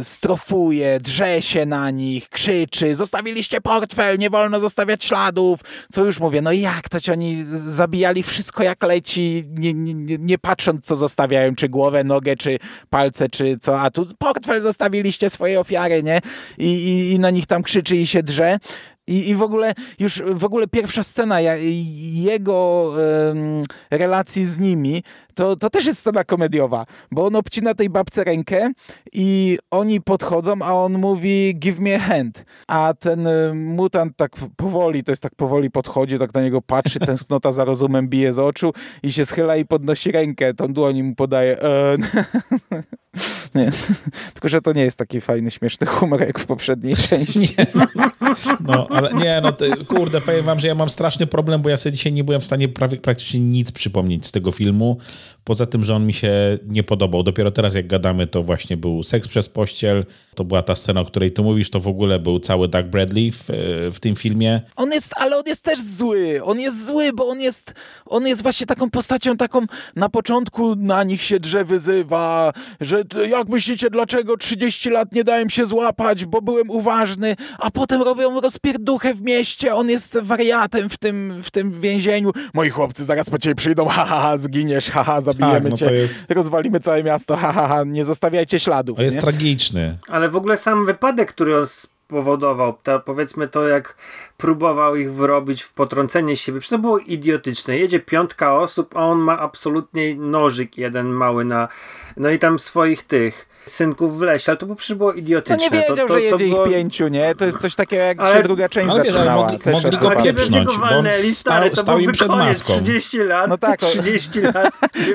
[0.00, 5.60] y, strofuje, drze się na nich, krzyczy, zostawiliście portfel, nie wolno zostawiać śladów.
[5.92, 10.38] Co już mówię, no jak to ci oni zabijali wszystko jak leci, nie, nie, nie
[10.38, 12.58] patrząc co zostawiają, czy głowę, nogę, czy
[12.90, 16.20] palce, czy co, a tu portfel zostawiliście swoje ofiary, nie?
[16.58, 18.58] I, i, i na nich tam krzyczy i się drze.
[19.08, 21.40] I, I w ogóle już w ogóle pierwsza scena
[22.12, 22.92] jego
[23.90, 25.02] relacji z nimi,
[25.38, 28.72] to, to też jest scena komediowa, bo on obcina tej babce rękę
[29.12, 32.44] i oni podchodzą, a on mówi give me a hand.
[32.68, 37.52] A ten mutant tak powoli, to jest tak powoli podchodzi, tak na niego patrzy, tęsknota
[37.52, 38.72] za rozumem bije z oczu
[39.02, 40.54] i się schyla i podnosi rękę.
[40.54, 41.62] Tą dłoń mu podaje.
[41.62, 41.96] E,
[43.54, 43.72] nie.
[44.32, 47.38] Tylko, że to nie jest taki fajny, śmieszny humor jak w poprzedniej części.
[47.40, 47.66] Nie,
[48.60, 51.76] no, ale nie, no ty, kurde, powiem wam, że ja mam straszny problem, bo ja
[51.76, 54.98] sobie dzisiaj nie byłem w stanie prawie, praktycznie nic przypomnieć z tego filmu,
[55.44, 57.22] poza tym, że on mi się nie podobał.
[57.22, 60.04] Dopiero teraz, jak gadamy, to właśnie był seks przez pościel,
[60.34, 63.32] to była ta scena, o której ty mówisz, to w ogóle był cały Doug Bradley
[63.32, 63.44] w,
[63.92, 64.60] w tym filmie.
[64.76, 66.40] On jest, ale on jest też zły.
[66.44, 67.74] On jest zły, bo on jest,
[68.06, 69.66] on jest właśnie taką postacią, taką
[69.96, 75.50] na początku na nich się drze wyzywa, że jak myślicie, dlaczego 30 lat nie dałem
[75.50, 80.98] się złapać, bo byłem uważny, a potem robią rozpierduchę w mieście, on jest wariatem w
[80.98, 82.32] tym, w tym więzieniu.
[82.54, 85.76] Moi chłopcy zaraz po ciebie przyjdą, ha, ha, ha zginiesz, ha, ha zabijemy tak, no
[85.76, 86.30] cię, jest...
[86.30, 88.96] rozwalimy całe miasto, ha, ha, ha, nie zostawiajcie śladów.
[88.96, 89.22] To jest nie?
[89.22, 89.98] tragiczny.
[90.08, 91.64] Ale w ogóle sam wypadek, który on
[92.08, 92.78] powodował.
[92.82, 93.96] Ta, powiedzmy to, jak
[94.36, 96.60] próbował ich wrobić w potrącenie siebie.
[96.60, 97.78] Przecież to było idiotyczne.
[97.78, 101.68] Jedzie piątka osób, a on ma absolutnie nożyk jeden mały na...
[102.16, 105.56] No i tam swoich tych synków w lesie, ale to przecież było idiotyczne.
[105.56, 106.66] To nie wiedział, to, to, że jedzie to było...
[106.66, 107.34] ich pięciu, nie?
[107.34, 109.48] To jest coś takiego, jak Ale- się druga część ale zaczynała.
[109.48, 112.46] mogli- mogli go pieprznąć, bo on stał- stał im przed koniec.
[112.68, 112.72] maską.
[112.72, 114.70] 30 lat, No tak, o- 30 lat.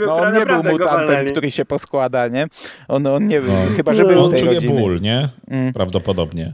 [0.06, 2.48] No on nie był mutantem, który się poskłada, nie?
[2.88, 3.76] On, on nie był, No.
[3.78, 4.80] chyba że był z On czuje rodziny.
[4.82, 5.30] ból, nie?
[5.74, 6.54] Prawdopodobnie.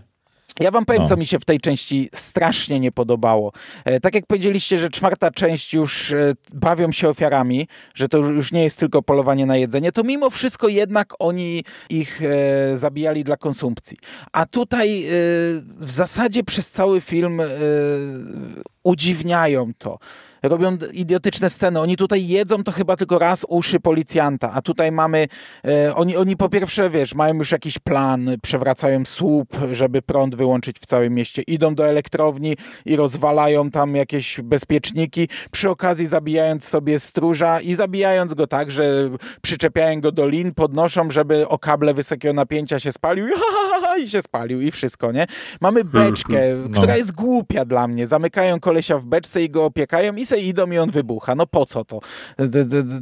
[0.60, 1.08] Ja wam powiem, No.
[1.08, 3.52] co mi się w tej części strasznie nie podobało.
[3.86, 8.52] E, tak jak powiedzieliście, że czwarta część już e, bawią się ofiarami, że to już
[8.52, 13.38] nie jest tylko polowanie na jedzenie, to mimo wszystko jednak oni ich e, zabijali dla
[13.38, 13.98] konsumpcji.
[14.32, 15.06] A tutaj
[15.80, 17.42] w zasadzie przez cały film
[18.84, 20.00] udziwniają to.
[20.44, 21.80] Robią idiotyczne sceny.
[21.80, 25.28] Oni tutaj jedzą to chyba tylko raz uszy policjanta, a tutaj mamy.
[25.68, 30.80] E, oni, oni po pierwsze, wiesz, mają już jakiś plan, przewracają słup, żeby prąd wyłączyć
[30.80, 31.42] w całym mieście.
[31.42, 38.34] Idą do elektrowni i rozwalają tam jakieś bezpieczniki, przy okazji zabijając sobie stróża i zabijając
[38.34, 39.10] go tak, że
[39.42, 43.28] przyczepiają go do lin, podnoszą, żeby o kable wysokiego napięcia się spalił
[44.04, 45.28] i się spalił i wszystko, nie?
[45.62, 46.78] Mamy beczkę, No.
[46.80, 48.08] która jest głupia dla mnie.
[48.08, 51.36] Zamykają kolesia w beczce i go opiekają i se idą i on wybucha.
[51.36, 52.00] No po co to?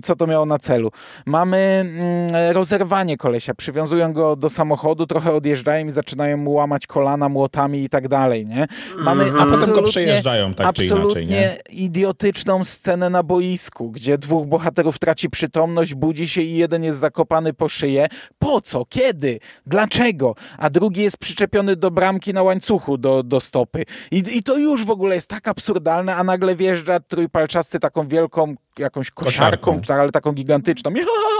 [0.04, 0.92] Co to miało na celu?
[1.26, 3.54] Mamy mm, rozerwanie kolesia.
[3.54, 8.46] Przywiązują go do samochodu, trochę odjeżdżają i zaczynają mu łamać kolana młotami i tak dalej,
[8.46, 8.68] nie?
[8.98, 9.50] Mamy Mhm.
[9.50, 11.58] A potem go przejeżdżają tak czy inaczej, nie?
[11.70, 17.54] idiotyczną scenę na boisku, gdzie dwóch bohaterów traci przytomność, budzi się i jeden jest zakopany
[17.54, 18.08] po szyję.
[18.40, 18.86] Po co?
[18.86, 19.40] Kiedy?
[19.66, 20.36] Dlaczego?
[20.58, 23.84] A drugi jest przyczepiony do bramki na łańcuchu do, do stopy.
[24.12, 28.56] I, I to już w ogóle jest tak absurdalne, a nagle wjeżdża trójpalczasty taką wielką
[28.80, 29.82] jakąś kosiarką, Kosiarką.
[29.88, 30.92] tak, ale taką gigantyczną.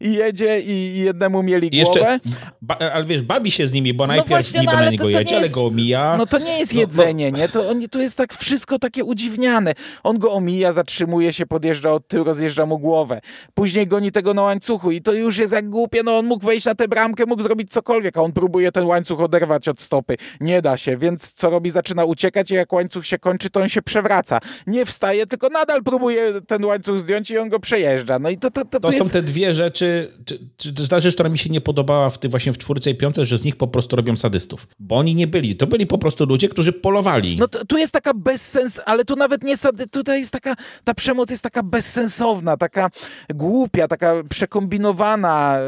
[0.00, 2.20] I jedzie i, jednemu mieli jeszcze, głowę.
[2.62, 5.04] ba, ale wiesz, bawi się z nimi, bo No najpierw właśnie, niby no, na niego
[5.04, 6.14] to- to jedzie, nie ale jest- go omija.
[6.18, 7.48] No to nie jest No, no- jedzenie, nie?
[7.48, 9.74] To, on- to jest tak wszystko takie udziwniane.
[10.02, 13.20] On go omija, zatrzymuje się, podjeżdża od tyłu, rozjeżdża mu głowę.
[13.54, 16.02] Później goni tego na łańcuchu i to już jest jak głupie.
[16.02, 19.20] No on mógł wejść na tę bramkę, mógł zrobić cokolwiek, a on próbuje ten łańcuch
[19.20, 20.16] oderwać od stopy.
[20.40, 21.70] Nie da się, więc co robi?
[21.70, 24.38] Zaczyna uciekać i jak łańcuch się kończy, to on się przewraca.
[24.66, 28.18] Nie wstaje, tylko nadal próbuje ten łańcuch zdjąć i on go przejeżdża.
[28.18, 29.12] No i to, to, to, To to są jest...
[29.12, 29.89] te dwie rzeczy,
[30.24, 32.90] czy, czy, czy ta rzecz, która mi się nie podobała w ty, właśnie w czwórce
[32.90, 34.66] i piątce, że z nich po prostu robią sadystów.
[34.78, 35.56] Bo oni nie byli.
[35.56, 37.36] To byli po prostu ludzie, którzy polowali.
[37.38, 40.94] No to, tu jest taka bezsens, ale tu nawet nie sady, tutaj jest taka, ta
[40.94, 42.90] przemoc jest taka bezsensowna, taka
[43.34, 45.58] głupia, taka przekombinowana.
[45.58, 45.60] e,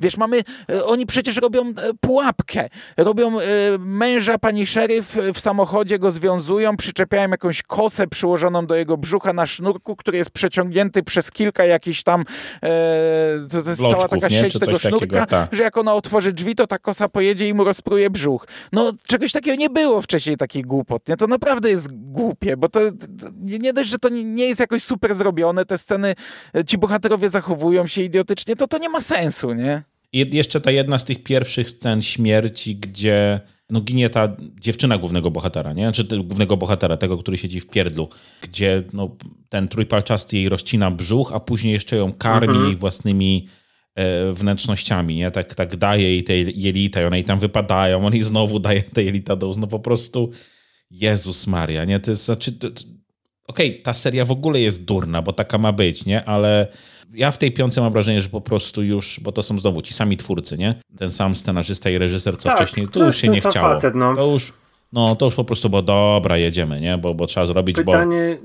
[0.00, 2.68] wiesz, mamy, e, oni przecież robią e, pułapkę.
[2.96, 3.38] Robią
[3.78, 9.46] męża pani szeryf w samochodzie, go związują, przyczepiają jakąś kosę przyłożoną do jego brzucha na
[9.46, 12.24] sznurku, który jest przeciągnięty przez kilka jakichś tam,
[13.50, 14.40] to, to jest cała taka nie?
[14.40, 15.54] sieć Czy tego coś takiego, sznurka, tak.
[15.54, 18.46] że jak ona otworzy drzwi, to ta kosa pojedzie i mu rozpruje brzuch.
[18.72, 21.16] No, czegoś takiego nie było wcześniej, takich głupot, nie?
[21.16, 22.80] To naprawdę jest głupie, bo to,
[23.20, 26.14] to nie dość, że to nie- nie jest jakoś super zrobione, te sceny,
[26.56, 29.82] e, ci bohaterowie zachowują się idiotycznie, to to nie ma sensu, nie?
[30.12, 33.40] I jeszcze ta jedna z tych pierwszych scen śmierci, gdzie
[33.70, 35.92] no, ginie ta dziewczyna głównego bohatera, nie?
[35.92, 38.08] Czy te- głównego bohatera, tego, który siedzi w pierdlu,
[38.42, 39.16] gdzie no,
[39.48, 43.48] ten trójpalczasty jej rozcina brzuch, a później jeszcze ją karmi jej własnymi
[43.94, 45.30] e, wnętrznościami, nie?
[45.30, 48.82] Tak, tak daje jej te jelita i one jej tam wypadają, on jej znowu daje
[48.82, 49.52] te jelita do.
[49.58, 50.30] No po prostu
[50.90, 52.00] Jezus Maria, nie?
[52.00, 52.82] To jest, znaczy, to, to,
[53.48, 56.24] okej, ta seria w ogóle jest durna, bo taka ma być, nie?
[56.24, 56.68] Ale
[57.14, 59.94] ja w tej piące mam wrażenie, że po prostu już, bo to są znowu ci
[59.94, 60.74] sami twórcy, nie?
[60.98, 63.74] Ten sam scenarzysta i reżyser, co Tak, wcześniej, to już się nie chciało.
[63.74, 64.16] facet, no.
[64.16, 64.52] To już,
[64.92, 66.98] no to już po prostu, bo dobra, jedziemy, nie?
[66.98, 67.92] Bo, bo trzeba zrobić, bo...
[67.92, 68.38] Pytanie,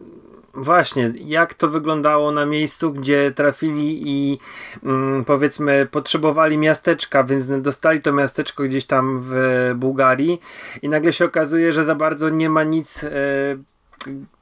[0.53, 4.38] właśnie, jak to wyglądało na miejscu, gdzie trafili i
[4.84, 9.34] mm, powiedzmy potrzebowali miasteczka, więc dostali to miasteczko gdzieś tam w
[9.76, 10.39] Bułgarii
[10.82, 13.09] i nagle się okazuje, że za bardzo nie ma nic, e,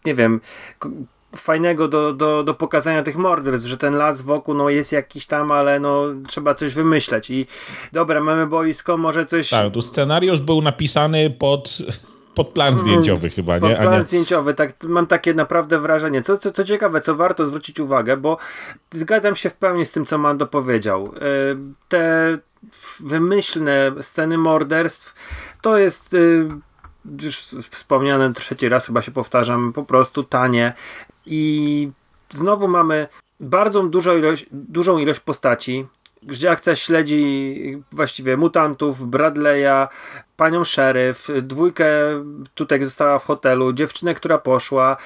[0.06, 0.42] nie wiem,
[1.36, 5.52] fajnego do, do, do pokazania tych morderstw, że ten las wokół no, jest jakiś tam,
[5.52, 7.46] ale no, trzeba coś wymyśleć i
[7.92, 9.50] dobra, mamy boisko, może coś...
[9.50, 11.78] Tak, tu scenariusz był napisany pod,
[12.36, 13.80] pod plan zdjęciowy chyba, Pod nie?
[13.80, 14.04] A plan nie...
[14.04, 16.22] zdjęciowy, tak, mam takie naprawdę wrażenie.
[16.22, 18.38] Co, co, co ciekawe, co warto zwrócić uwagę, bo
[18.92, 21.14] zgadzam się w pełni z tym, co Mando powiedział.
[21.16, 21.58] Y,
[21.90, 22.38] Te
[23.00, 25.14] wymyślne sceny morderstw
[25.62, 26.14] to jest.
[26.14, 26.48] y,
[27.24, 27.36] Już
[27.72, 30.74] wspomniane trzeci raz, chyba się powtarzam, po prostu tanie.
[31.26, 31.92] I
[32.30, 33.08] znowu mamy
[33.40, 35.86] bardzo dużo ilość, dużą ilość postaci,
[36.24, 37.56] gdzie akcja śledzi
[37.92, 39.88] właściwie mutantów, Bradley'a,
[40.38, 41.88] panią szeryf, dwójkę
[42.56, 44.98] tutaj została w hotelu, dziewczynę, która poszła,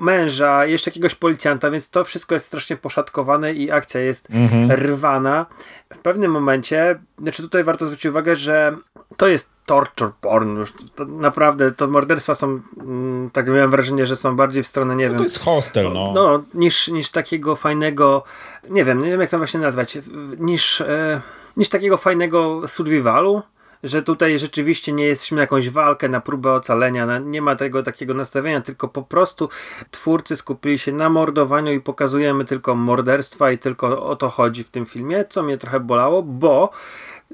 [0.00, 4.28] męża, jeszcze jakiegoś policjanta, więc to wszystko jest strasznie poszatkowane i akcja jest
[4.68, 5.46] rwana.
[5.94, 8.76] W pewnym momencie, znaczy tutaj warto zwrócić uwagę, że
[9.16, 10.72] to jest torture porn już.
[10.94, 15.04] To naprawdę, to morderstwa są, mm, tak miałem wrażenie, że są bardziej w stronę, nie
[15.04, 15.18] no wiem...
[15.18, 16.12] To jest hostel, no.
[16.14, 18.24] No, niż, niż takiego fajnego,
[18.70, 19.98] nie wiem, nie wiem jak to właśnie nazwać,
[20.38, 21.20] niż, e,
[21.56, 23.42] niż takiego fajnego survivalu,
[23.84, 27.82] że tutaj rzeczywiście nie jesteśmy na jakąś walkę, na próbę ocalenia, na, nie ma tego
[27.82, 29.48] takiego nastawienia, tylko po prostu
[29.90, 34.70] twórcy skupili się na mordowaniu i pokazujemy tylko morderstwa i tylko o to chodzi w
[34.70, 36.70] tym filmie, co mnie trochę bolało, bo,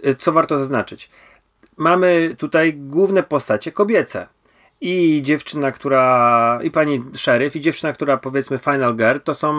[0.02, 1.10] e, co warto zaznaczyć,
[1.76, 4.26] mamy tutaj główne postacie kobiece
[4.80, 9.54] i dziewczyna, która, i pani szeryf, i dziewczyna, która powiedzmy Final Girl, to są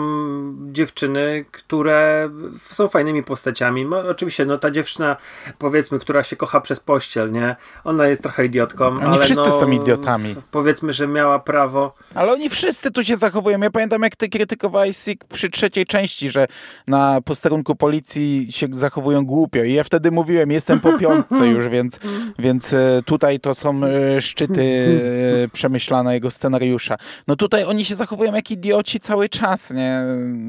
[0.72, 2.30] dziewczyny, które
[2.72, 3.86] są fajnymi postaciami.
[3.86, 5.16] No, oczywiście, no ta dziewczyna,
[5.58, 7.56] powiedzmy, która się kocha przez pościel, nie?
[7.84, 10.34] Ona jest trochę idiotką, Oni ale wszyscy no, są idiotami.
[10.50, 11.94] Powiedzmy, że miała prawo.
[12.14, 13.60] Ale oni wszyscy tu się zachowują.
[13.60, 16.46] Ja pamiętam, jak ty krytykowałeś Sik przy trzeciej części, że
[16.86, 19.62] na posterunku policji się zachowują głupio.
[19.62, 21.98] I ja wtedy mówiłem, jestem po piątce już, więc,
[22.38, 24.62] więc e, tutaj to są e, szczyty
[25.44, 26.96] e, przemyślanego scenariusza.
[27.28, 30.02] No tutaj oni się zachowują jak idioci cały czas, nie?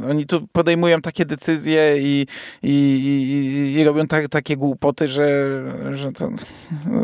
[0.10, 2.28] Oni tu podejmują takie decyzje i,
[2.64, 5.62] i, i, i robią tak, takie głupoty, że,
[5.92, 6.30] że to...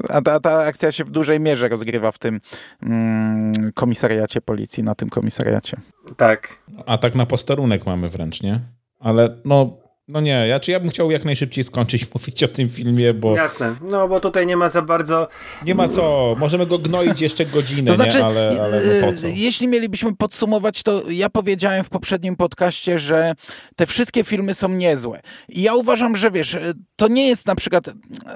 [0.09, 2.41] A ta, ta akcja się w dużej mierze rozgrywa w tym
[2.83, 5.77] mm, komisariacie policji, na tym komisariacie.
[6.17, 6.59] Tak.
[6.85, 8.59] A tak na posterunek mamy wręcz, nie?
[8.99, 9.77] Ale no,
[10.09, 13.35] no nie, ja, czy ja bym chciał jak najszybciej skończyć mówić o tym filmie, bo
[13.35, 13.75] Jasne.
[13.81, 15.27] No bo tutaj nie ma za bardzo.
[15.65, 16.35] nie ma co.
[16.39, 18.25] Możemy go gnoić jeszcze godzinę, To znaczy, nie?
[18.25, 19.27] Ale, ale no po co?
[19.27, 23.33] e, jeśli mielibyśmy podsumować, to ja powiedziałem w poprzednim podcaście, że
[23.75, 25.21] te wszystkie filmy są niezłe.
[25.49, 27.89] I ja uważam, że wiesz, e, to nie jest na przykład,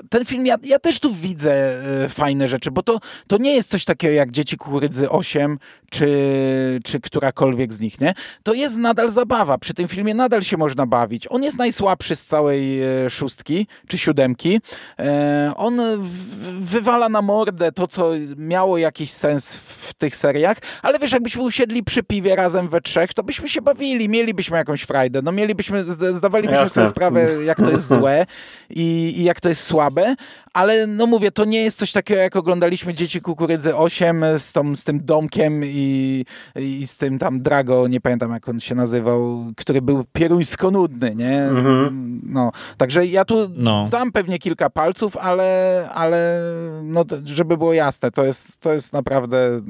[0.09, 1.53] ten film, ja, ja też tu widzę
[2.05, 5.57] e, fajne rzeczy, bo to, to nie jest coś takiego jak Dzieci Kukurydzy 8,
[5.91, 6.07] czy,
[6.84, 8.13] czy którakolwiek z nich, nie?
[8.43, 9.57] To jest nadal zabawa.
[9.57, 11.28] Przy tym filmie nadal się można bawić.
[11.30, 14.61] On jest najsłabszy z całej e, szóstki, czy siódemki.
[14.99, 15.82] E, on
[16.59, 21.84] wywala na mordę to, co miało jakiś sens w tych seriach, ale wiesz, jakbyśmy usiedli
[21.84, 25.84] przy piwie razem we trzech, to byśmy się bawili, mielibyśmy jakąś frajdę, no mielibyśmy,
[26.14, 26.74] zdawalibyśmy Jasne.
[26.74, 28.26] sobie sprawę, jak to jest złe
[28.70, 30.16] i, i jak to jest słabe,
[30.54, 34.76] ale no mówię, to nie jest coś takiego, jak oglądaliśmy Dzieci Kukurydzy 8 z, tą,
[34.76, 36.26] z tym domkiem i,
[36.56, 41.16] i z tym tam Drago, nie pamiętam jak on się nazywał, który był pieruńsko nudny,
[41.16, 41.47] nie?
[42.24, 43.88] No, także ja tu No.
[43.91, 46.39] dam pewnie kilka palców, ale, ale
[46.84, 49.62] no, żeby było jasne, to jest, to jest naprawdę e,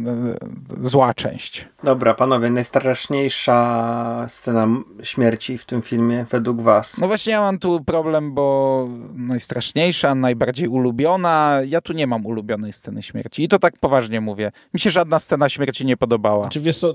[0.82, 1.68] zła część.
[1.84, 4.68] Dobra, panowie, najstraszniejsza scena
[5.04, 6.98] śmierci w tym filmie według was.
[6.98, 12.74] No właśnie ja mam tu problem, bo najstraszniejsza, najbardziej ulubiona, ja tu nie mam ulubionej
[12.74, 14.52] sceny śmierci i to tak poważnie mówię.
[14.74, 16.50] Mi się żadna scena śmierci nie podobała.
[16.50, 16.86] Czy wiesz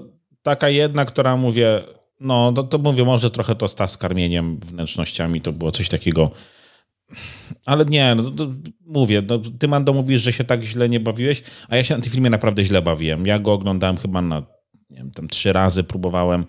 [0.42, 1.82] taka jedna, która mówię,
[2.20, 6.30] no to, to mówię, może trochę to sta z karmieniem wnętrznościami, to było coś takiego.
[7.66, 8.46] Ale nie, no to
[8.86, 12.02] mówię, no, ty Mando mówisz, że się tak źle nie bawiłeś, a ja się na
[12.02, 13.26] tym filmie naprawdę źle bawiłem.
[13.26, 14.42] Ja go oglądałem chyba na,
[14.90, 16.44] nie wiem, tam trzy razy próbowałem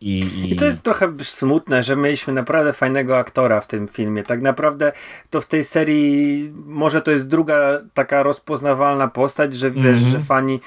[0.00, 0.18] i...
[0.18, 4.22] I, I to jest trochę smutne, że mieliśmy naprawdę fajnego aktora w tym filmie.
[4.22, 4.92] Tak naprawdę
[5.30, 7.56] to w tej serii może to jest druga
[7.94, 10.10] taka rozpoznawalna postać, że wiesz, Mhm.
[10.12, 10.60] że fani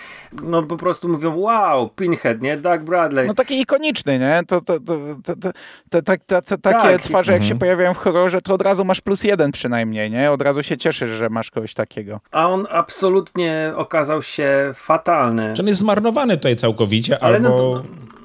[0.44, 2.58] no po prostu mówią wow, Pinhead, nie?
[2.58, 3.28] Doug Bradley.
[3.28, 4.42] No taki ikoniczny, nie?
[4.48, 5.50] To, to, to, to, to,
[5.90, 7.02] to, tak- tacy- takie Tak.
[7.02, 7.60] twarze, jak się Mhm.
[7.60, 10.32] pojawiają w horrorze, to od razu masz plus jeden przynajmniej, nie?
[10.32, 12.20] Od razu się cieszysz, że masz kogoś takiego.
[12.32, 15.54] A on absolutnie okazał się fatalny.
[15.56, 17.84] Czy on jest zmarnowany tutaj całkowicie, Ale no albo to-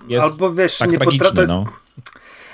[0.09, 1.65] jest Albo wiesz, tak nie potra- tragiczny, to jest, no.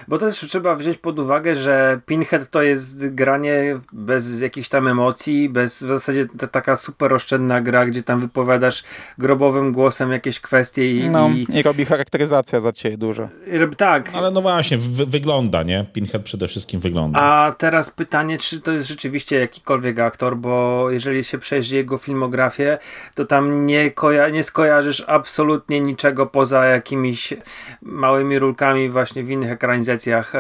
[0.09, 5.49] Bo też trzeba wziąć pod uwagę, że Pinhead to jest granie bez jakichś tam emocji,
[5.49, 8.85] bez w zasadzie to taka super oszczędna gra, gdzie tam wypowiadasz
[9.19, 13.29] grobowym głosem jakieś kwestie i, No, i, i robi charakteryzacja za ciebie dużo.
[13.77, 14.11] tak.
[14.15, 15.85] Ale no właśnie, wy, wygląda, nie?
[15.93, 17.21] Pinhead przede wszystkim wygląda.
[17.21, 22.79] A teraz pytanie, czy to jest rzeczywiście jakikolwiek aktor, bo jeżeli się przejrzy jego filmografię,
[23.15, 27.35] to tam nie, koja- nie skojarzysz absolutnie niczego poza jakimiś
[27.83, 29.98] małymi rulkami właśnie w innych ekranizacjach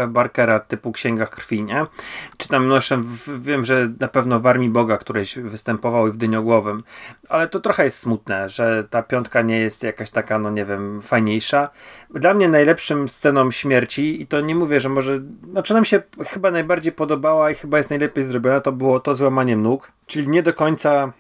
[0.09, 1.86] Barkera typu Księgach Krwi, nie?
[2.36, 6.16] Czy tam noszę, w, wiem, że na pewno w Armii Boga któreś występował i w
[6.16, 6.82] Dyniogłowym,
[7.28, 11.02] ale to trochę jest smutne, że ta piątka nie jest jakaś taka, no nie wiem,
[11.02, 11.70] fajniejsza.
[12.11, 16.50] Dla mnie najlepszym sceną śmierci, i to nie mówię, że może, znaczy nam się chyba
[16.50, 20.54] najbardziej podobała i chyba jest najlepiej zrobiona, to było to złamaniem nóg, czyli nie do
[20.54, 21.12] końca e,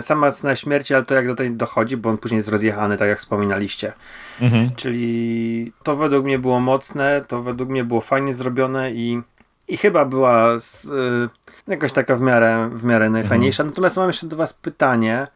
[0.00, 3.08] sama scena śmierci, ale to jak do tej dochodzi, bo on później jest rozjechany, tak
[3.08, 3.92] jak wspominaliście.
[4.40, 4.70] Mhm.
[4.76, 9.22] Czyli to według mnie było mocne, to według mnie było fajnie zrobione i,
[9.68, 11.28] i chyba była z, y,
[11.68, 13.64] jakoś taka w miarę, w miarę najfajniejsza.
[13.64, 15.26] Natomiast mam jeszcze do Was pytanie,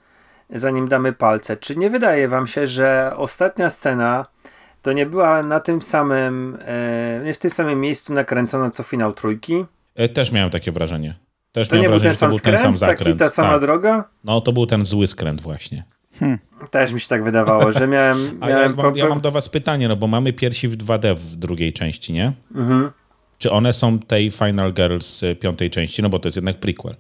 [0.51, 1.57] zanim damy palce.
[1.57, 4.27] Czy nie wydaje Wam się, że ostatnia scena
[4.83, 9.13] to nie była na tym samym, e, nie w tym samym miejscu nakręcona co finał
[9.13, 9.65] trójki?
[9.95, 11.28] E, Też miałem takie wrażenie.
[11.53, 12.99] Też To nie był wrażenie, ten że sam to był ten sam skręt, zakręt.
[12.99, 13.61] taki ta sama tak.
[13.61, 14.05] droga?
[14.25, 15.85] No to był ten zły skręt właśnie.
[16.71, 18.19] Też mi się tak wydawało, że miałem...
[18.41, 21.17] A ja miałem mam, ja mam do was pytanie, no bo mamy piersi w 2D
[21.17, 22.33] w drugiej części, nie?
[22.55, 22.91] Mhm.
[23.39, 26.03] Czy one są tej Final Girl z y, piątej części?
[26.03, 26.97] No bo to jest jednak prequel.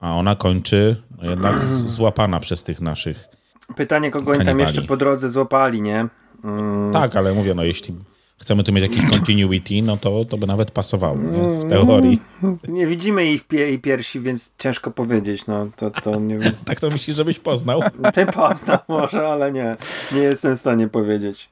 [0.00, 3.28] A ona kończy no jednak z, złapana przez tych naszych...
[3.76, 6.06] Pytanie, kogo oni tam jeszcze po drodze złapali, nie?
[6.44, 6.92] Mm.
[6.92, 7.94] Tak, ale mówię, no jeśli
[8.42, 11.60] chcemy tu mieć jakiś continuity, no to, to by nawet pasowało, nie?
[11.60, 12.20] W teorii.
[12.68, 16.38] Nie widzimy ich pie piersi, więc ciężko powiedzieć, no to, to nie.
[16.64, 17.82] Tak to myślisz, żebyś poznał?
[18.14, 19.76] Ty poznał może, ale nie.
[20.12, 21.48] Nie jestem w stanie powiedzieć.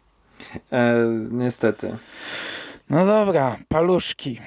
[0.73, 1.97] E, niestety.
[2.91, 4.39] No dobra, paluszki.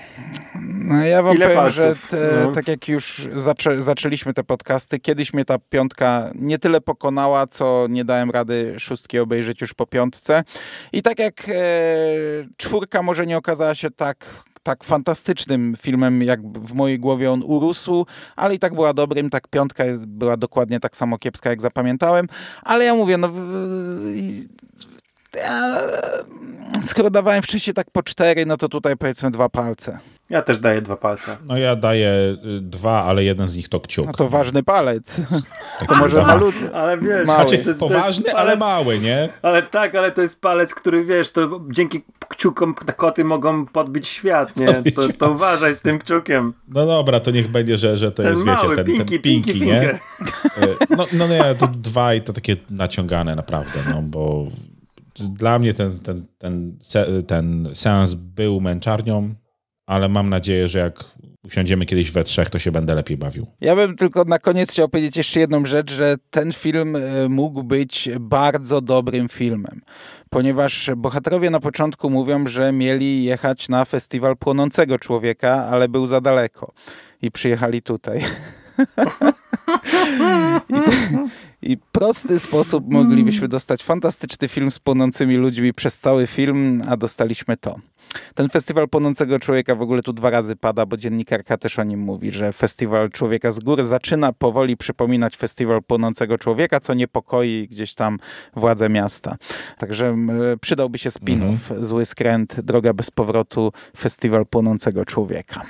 [0.61, 1.77] No ja wam Ile powiem, palców?
[2.11, 2.51] że te, No.
[2.51, 7.87] tak jak już zaczę, zaczęliśmy te podcasty, kiedyś mnie ta piątka nie tyle pokonała, co
[7.89, 10.43] nie dałem rady szóstki obejrzeć już po piątce.
[10.93, 11.53] I tak jak e,
[12.57, 14.25] czwórka może nie okazała się tak
[14.63, 19.47] tak fantastycznym filmem, jak w mojej głowie on urósł, ale i tak była dobrym, tak
[19.47, 22.27] piątka była dokładnie tak samo kiepska, jak zapamiętałem,
[22.61, 23.29] ale ja mówię, no
[25.35, 25.77] ja,
[26.85, 29.99] skoro dawałem wcześniej tak po cztery, no to tutaj powiedzmy dwa palce.
[30.29, 31.37] Ja też daję dwa palce.
[31.45, 32.09] No ja daję
[32.45, 34.05] y, dwa, ale jeden z nich to kciuk.
[34.07, 35.15] No to ważny palec.
[35.79, 36.27] Taki To może dwa.
[36.27, 36.63] malutki.
[36.73, 37.39] Ale wiesz, Mały.
[37.39, 39.29] Znaczy, to jest- to jest poważny, ale palec- mały, nie?
[39.41, 44.57] Ale tak, ale to jest palec, który wiesz, to dzięki kciukom koty mogą podbić świat,
[44.57, 44.65] nie?
[44.65, 46.53] Podbić To, to uważaj z tym kciukiem.
[46.67, 49.21] No dobra, to niech będzie, że, że to Ten jest, mały, wiecie, ten, pinky, ten
[49.21, 49.93] pinky pinki, nie?
[49.93, 49.97] Y,
[50.97, 54.47] No, no nie, to dwa i to takie naciągane naprawdę, no bo
[55.29, 56.77] dla mnie ten, ten, ten,
[57.27, 59.35] ten seans był męczarnią,
[59.85, 61.03] ale mam nadzieję, że jak
[61.43, 63.47] usiądziemy kiedyś we trzech, to się będę lepiej bawił.
[63.61, 67.63] Ja bym tylko na koniec chciał powiedzieć jeszcze jedną rzecz, że ten film e, mógł
[67.63, 69.81] być bardzo dobrym filmem,
[70.29, 76.21] ponieważ bohaterowie na początku mówią, że mieli jechać na festiwal Płonącego Człowieka, ale był za
[76.21, 76.73] daleko
[77.21, 78.19] i przyjechali tutaj.
[80.69, 80.75] I,
[81.65, 87.57] I prosty sposób moglibyśmy dostać fantastyczny film z płonącymi ludźmi przez cały film, a dostaliśmy
[87.57, 87.75] to.
[88.35, 91.99] Ten festiwal Płonącego Człowieka w ogóle tu dwa razy pada, bo dziennikarka też o nim
[91.99, 97.93] mówi, że festiwal Człowieka z Gór zaczyna powoli przypominać festiwal Płonącego Człowieka, co niepokoi gdzieś
[97.93, 98.19] tam
[98.55, 99.37] władze miasta.
[99.77, 100.17] Także
[100.61, 101.57] przydałby się spin-off.
[101.79, 105.61] Zły skręt, droga bez powrotu, festiwal Płonącego Człowieka.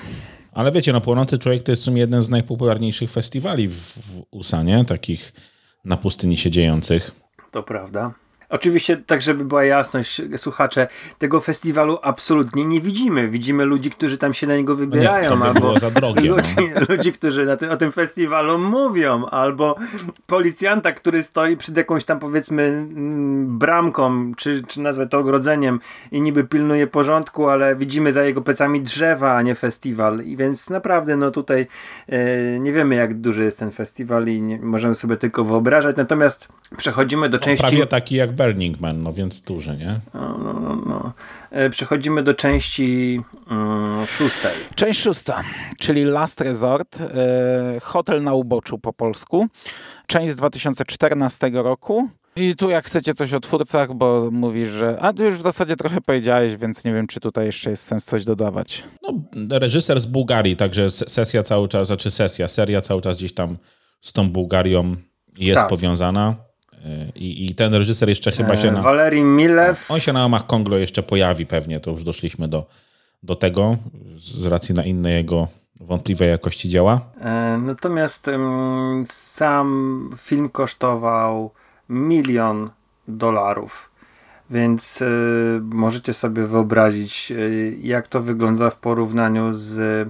[0.51, 4.21] Ale wiecie, no Płonący Człowiek to jest w sumie jeden z najpopularniejszych festiwali w, w
[4.31, 4.85] USA, nie?
[4.85, 5.33] Takich
[5.86, 7.11] na pustyni się dziejących.
[7.51, 8.13] To prawda.
[8.53, 10.87] Oczywiście, tak żeby była jasność, słuchacze,
[11.17, 13.27] tego festiwalu absolutnie nie widzimy.
[13.27, 16.35] Widzimy ludzi, którzy tam się na niego wybierają, to by albo drogie, no.
[16.35, 16.55] ludzi,
[16.89, 19.75] ludzi, którzy na o tym festiwalu mówią, albo
[20.27, 25.79] policjanta, który stoi przed jakąś tam powiedzmy mm, bramką, czy, czy nazwę to ogrodzeniem
[26.11, 30.19] i niby pilnuje porządku, ale widzimy za jego plecami drzewa, a nie festiwal.
[30.25, 31.67] I więc naprawdę, no tutaj
[32.09, 35.95] e, nie wiemy, jak duży jest ten festiwal i nie, możemy sobie tylko wyobrażać.
[35.97, 36.47] Natomiast
[36.77, 37.63] przechodzimy do części...
[37.67, 39.99] Prawie taki jak Burning Man, no więc duży, nie?
[40.13, 41.13] No, no, no, no.
[41.51, 43.21] E, Przechodzimy do części
[43.51, 44.51] mm, szóstej.
[44.75, 45.43] Część szósta,
[45.79, 49.47] czyli Last Resort, e, Hotel na uboczu po polsku.
[50.07, 52.09] Część z 2014 roku.
[52.35, 54.97] I tu jak chcecie coś o twórcach, bo mówisz, że...
[55.01, 58.05] A ty już w zasadzie trochę powiedziałeś, więc nie wiem, czy tutaj jeszcze jest sens
[58.05, 58.83] coś dodawać.
[59.03, 59.13] No,
[59.59, 63.57] reżyser z Bułgarii, także se- sesja cały czas, znaczy sesja, seria cały czas gdzieś tam
[64.01, 64.95] z tą Bułgarią
[65.37, 65.69] jest Tak.
[65.69, 66.35] powiązana.
[66.86, 68.81] Y, I, I ten reżyser jeszcze chyba się E, na...
[68.81, 69.91] Walerii Milew.
[69.91, 72.65] On się na łamach Konglo jeszcze pojawi pewnie, to już doszliśmy do,
[73.23, 73.77] do tego,
[74.15, 75.47] z racji na inne jego
[75.79, 77.01] wątpliwej jakości dzieła.
[77.21, 78.29] E, Natomiast
[79.05, 81.51] sam film kosztował
[81.89, 82.69] milion
[83.07, 83.89] dolarów.
[84.49, 85.05] Więc e,
[85.61, 87.36] możecie sobie wyobrazić, e,
[87.81, 90.09] jak to wygląda w porównaniu z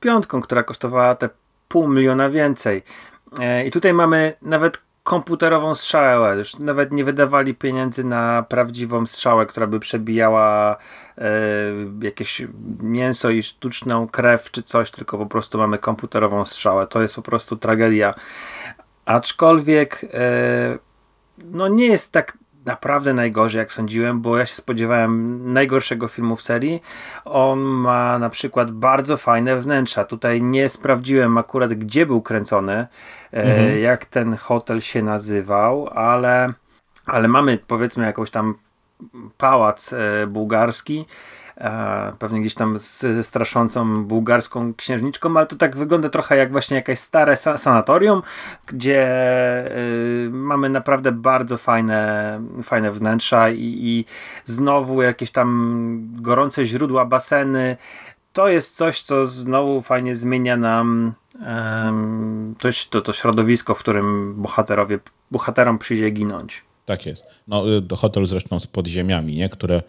[0.00, 1.28] piątką, która kosztowała te
[1.68, 2.82] pół miliona więcej.
[3.40, 4.78] E, I tutaj mamy nawet
[5.08, 6.36] komputerową strzałę.
[6.38, 10.76] Już nawet nie wydawali pieniędzy na prawdziwą strzałę, która by przebijała
[11.18, 11.30] e,
[12.02, 12.42] jakieś
[12.80, 16.86] mięso i sztuczną krew czy coś, tylko po prostu mamy komputerową strzałę.
[16.86, 18.14] To jest po prostu tragedia.
[19.04, 20.78] Aczkolwiek e,
[21.38, 22.37] no nie jest tak
[22.68, 25.12] naprawdę najgorzej, jak sądziłem, bo ja się spodziewałem
[25.52, 26.82] najgorszego filmu w serii.
[27.24, 30.04] On ma na przykład bardzo fajne wnętrza.
[30.04, 32.86] Tutaj nie sprawdziłem akurat, gdzie był kręcony,
[33.32, 36.52] e, jak ten hotel się nazywał, ale,
[37.06, 38.54] ale mamy powiedzmy jakąś tam
[39.38, 41.06] pałac e, bułgarski.
[41.60, 46.76] E, pewnie gdzieś tam z straszącą bułgarską księżniczką, ale to tak wygląda trochę jak właśnie
[46.76, 48.22] jakieś stare sa sanatorium,
[48.66, 49.02] gdzie
[50.26, 54.04] y, mamy naprawdę bardzo fajne, fajne wnętrza i, i
[54.44, 57.76] znowu jakieś tam gorące źródła, baseny.
[58.32, 61.12] to jest coś, co znowu fajnie zmienia nam
[62.58, 64.98] to, to, to środowisko, w którym bohaterowie,
[65.30, 66.64] bohaterom przyjdzie ginąć.
[66.84, 67.26] Tak jest.
[67.48, 69.48] No, y, hotel zresztą z podziemiami, nie?
[69.48, 69.82] które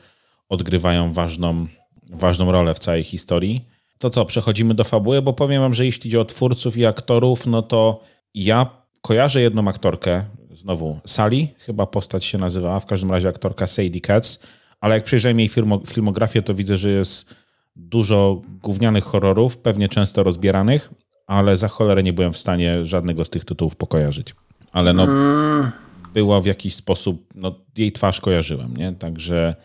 [0.49, 1.67] odgrywają ważną,
[2.11, 3.65] ważną rolę w całej historii.
[3.97, 7.47] To co, przechodzimy do fabuły, bo powiem wam, że jeśli chodzi o twórców i aktorów,
[7.47, 7.99] no to
[8.33, 8.69] ja
[9.01, 14.39] kojarzę jedną aktorkę, znowu Sally, chyba postać się nazywała, w każdym razie aktorka Sadie Katz,
[14.81, 15.49] ale jak przejrzałem jej
[15.87, 17.35] filmografię, to widzę, że jest
[17.75, 20.89] dużo gównianych horrorów, pewnie często rozbieranych,
[21.27, 24.35] ale za cholerę nie byłem w stanie żadnego z tych tytułów pokojarzyć.
[24.71, 25.71] Ale no, mm.
[26.13, 28.93] była w jakiś sposób, no, jej twarz kojarzyłem, nie?
[28.93, 29.55] Także,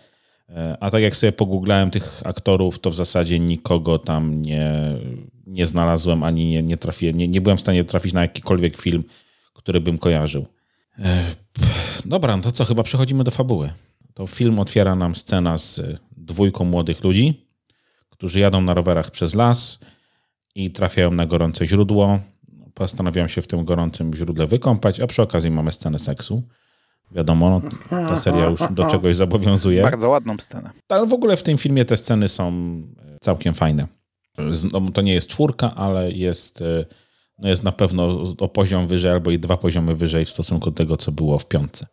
[0.81, 4.73] a tak jak sobie pogooglałem tych aktorów, to w zasadzie nikogo tam nie,
[5.47, 9.05] nie znalazłem, ani nie, nie trafiłem, nie, nie byłem w stanie trafić na jakikolwiek film,
[9.53, 10.47] który bym kojarzył.
[10.99, 11.25] E,
[12.05, 13.71] dobra, no to co, chyba przechodzimy do fabuły.
[14.15, 15.81] To film otwiera nam scena z
[16.17, 17.47] dwójką młodych ludzi,
[18.11, 19.79] którzy jadą na rowerach przez las
[20.55, 22.21] i trafiają na gorące źródło.
[22.75, 26.43] Postanawiają się w tym gorącym źródle wykąpać, a przy okazji mamy scenę seksu.
[27.11, 29.83] Wiadomo, ta seria już do czegoś zobowiązuje.
[29.83, 30.71] Bardzo ładną scenę.
[30.89, 32.53] Ale w ogóle w tym filmie te sceny są
[33.21, 33.87] całkiem fajne.
[34.73, 36.85] No, to nie jest czwórka, ale jest, e,
[37.39, 40.77] no jest na pewno o poziom wyżej albo i dwa poziomy wyżej w stosunku do
[40.77, 41.87] tego, co było w piątce.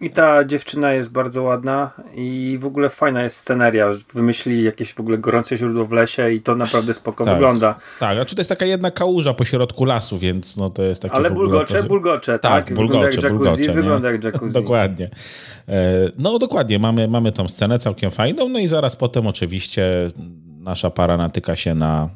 [0.00, 3.90] I ta dziewczyna jest bardzo ładna i w ogóle fajna jest sceneria.
[4.14, 7.74] Wymyślili jakieś w ogóle gorące źródło w lesie i to naprawdę spoko tak, wygląda.
[7.98, 11.02] Tak, a czy to jest taka jedna kałuża po środku lasu, więc no to jest
[11.02, 11.88] takie Ale bulgocze, to...
[11.88, 12.66] bulgocze, tak.
[12.66, 14.54] tak bulgocze, wygląda jak jacuzzi, bulgocze, wygląda jak jacuzzi.
[14.54, 15.10] dokładnie.
[15.68, 20.06] E, no dokładnie, mamy, mamy tą scenę całkiem fajną, no i zaraz potem oczywiście
[20.46, 22.10] nasza para natyka się na,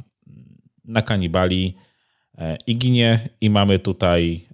[0.85, 1.76] na kanibali
[2.39, 4.53] e, i ginie i mamy tutaj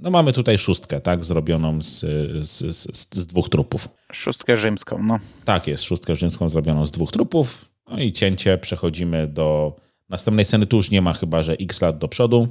[0.00, 2.00] no mamy tutaj szóstkę, tak, zrobioną z,
[2.48, 3.88] z, z, z, dwóch trupów.
[4.12, 5.18] Szóstkę rzymską, no.
[5.44, 7.70] Tak jest, szóstkę rzymską zrobioną z dwóch trupów.
[7.90, 9.76] No i cięcie, przechodzimy do
[10.08, 10.66] następnej sceny.
[10.66, 12.48] Tu już nie ma chyba, że x lat do przodu.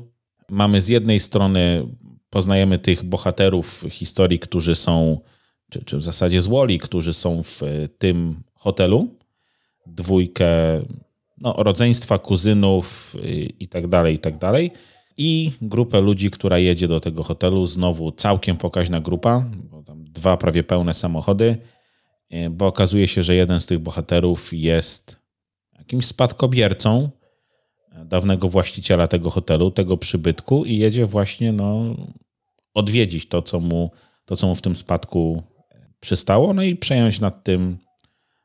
[0.49, 1.87] Mamy z jednej strony,
[2.29, 5.19] poznajemy tych bohaterów historii, którzy są,
[5.69, 7.61] czy, czy w zasadzie z Woli, którzy są w
[7.97, 9.07] tym hotelu.
[9.85, 10.47] Dwójkę
[11.37, 13.15] no, rodzeństwa, kuzynów
[13.59, 14.71] i tak dalej, i tak dalej
[15.17, 17.65] i grupę ludzi, która jedzie do tego hotelu.
[17.65, 21.57] Znowu całkiem pokaźna grupa, bo tam dwa prawie pełne samochody,
[22.29, 25.17] e, bo okazuje się, że jeden z tych bohaterów jest
[25.77, 27.09] jakimś spadkobiercą
[28.05, 31.95] dawnego właściciela tego hotelu, tego przybytku i jedzie właśnie no,
[32.73, 33.91] odwiedzić to co, mu,
[34.25, 35.43] to, co mu w tym spadku
[35.99, 37.77] przystało, no i przejąć nad tym,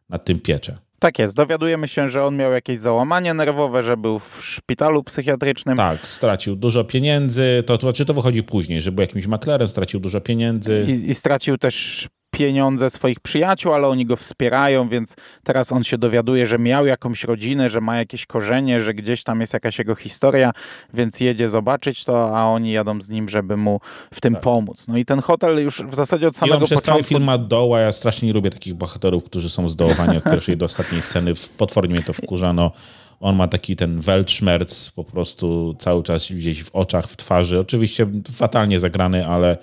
[0.08, 0.78] nad tym pieczę.
[1.03, 1.36] Tak jest.
[1.36, 5.76] Dowiadujemy się, że on miał jakieś załamanie nerwowe, że był w szpitalu psychiatrycznym.
[5.76, 7.62] Tak, stracił dużo pieniędzy.
[7.66, 10.86] To, to znaczy to wychodzi później, że był jakimś maklerem, stracił dużo pieniędzy.
[10.88, 15.99] I, i stracił też pieniądze swoich przyjaciół, ale oni go wspierają, więc teraz on się
[15.99, 19.95] dowiaduje, że miał jakąś rodzinę, że ma jakieś korzenie, że gdzieś tam jest jakaś jego
[19.95, 20.53] historia,
[20.95, 23.80] więc jedzie zobaczyć to, a oni jadą z nim, żeby mu
[24.14, 24.43] w tym tak.
[24.43, 24.89] pomóc.
[24.89, 27.03] No i ten hotel już w zasadzie od samego I on przez początku...
[27.03, 30.57] cały film ma doła, ja strasznie nie lubię takich bohaterów, którzy są zdołowani od pierwszej
[30.57, 31.33] do ostatniej sceny.
[31.59, 32.72] Potwornie mnie to wkurza, no
[33.20, 37.59] on ma taki ten weltschmerz po prostu cały czas gdzieś w oczach, w twarzy.
[37.59, 39.59] Oczywiście fatalnie zagrany, ale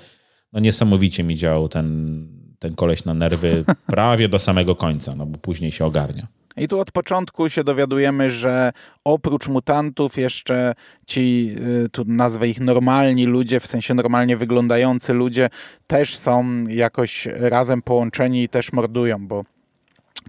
[0.53, 5.37] no niesamowicie mi działał ten, ten koleś na nerwy prawie do samego końca, no bo
[5.37, 6.27] później się ogarnia.
[6.57, 8.71] I tu od początku się dowiadujemy, że
[9.03, 10.73] oprócz mutantów jeszcze
[11.07, 11.55] ci,
[11.85, 15.49] y, tu nazwę ich normalni ludzie, w sensie normalnie wyglądający ludzie,
[15.87, 19.43] też są jakoś razem połączeni i też mordują, bo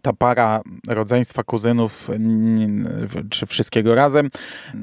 [0.02, 2.08] ta para rodzeństwa kuzynów,
[3.30, 4.30] czy wszystkiego razem.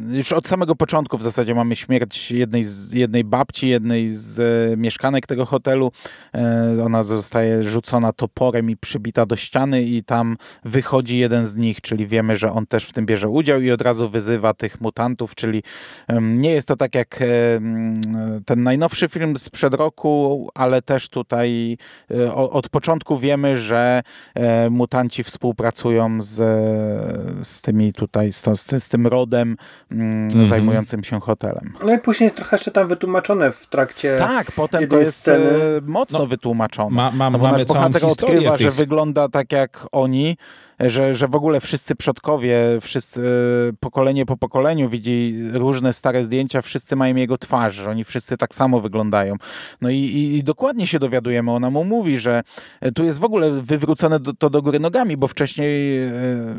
[0.09, 4.77] Już od samego początku w zasadzie mamy śmierć jednej, z, jednej babci, jednej z e,
[4.77, 5.91] mieszkanek tego hotelu.
[6.35, 11.81] E, ona zostaje rzucona toporem i przybita do ściany i tam wychodzi jeden z nich,
[11.81, 15.35] czyli wiemy, że on też w tym bierze udział i od razu wyzywa tych mutantów,
[15.35, 15.63] czyli
[16.21, 17.25] nie jest to tak jak e,
[18.45, 21.77] ten najnowszy film sprzed roku, ale też tutaj
[22.35, 24.03] od początku wiemy, że
[24.69, 26.35] mutanci współpracują z,
[27.47, 29.57] z tymi tutaj, z, z, z tym rodem
[29.91, 30.45] mm, -hmm.
[30.45, 31.73] zajmującym się hotelem.
[31.85, 35.45] No i później jest trochę jeszcze tam wytłumaczone w trakcie Tak, potem to jest sceny.
[35.45, 36.95] E, mocno no, wytłumaczone.
[36.95, 38.67] Ma, ma, no mamy całą historię odkrywa, tych...
[38.67, 40.37] że wygląda tak jak oni,
[40.79, 46.61] że, że w ogóle wszyscy przodkowie, wszyscy, e, pokolenie po pokoleniu widzi różne stare zdjęcia,
[46.61, 49.35] wszyscy mają jego twarz, że oni wszyscy tak samo wyglądają.
[49.81, 52.43] No i, i, i dokładnie się dowiadujemy, ona mu mówi, że
[52.81, 56.11] e, tu jest w ogóle wywrócone do, to do góry nogami, bo wcześniej e,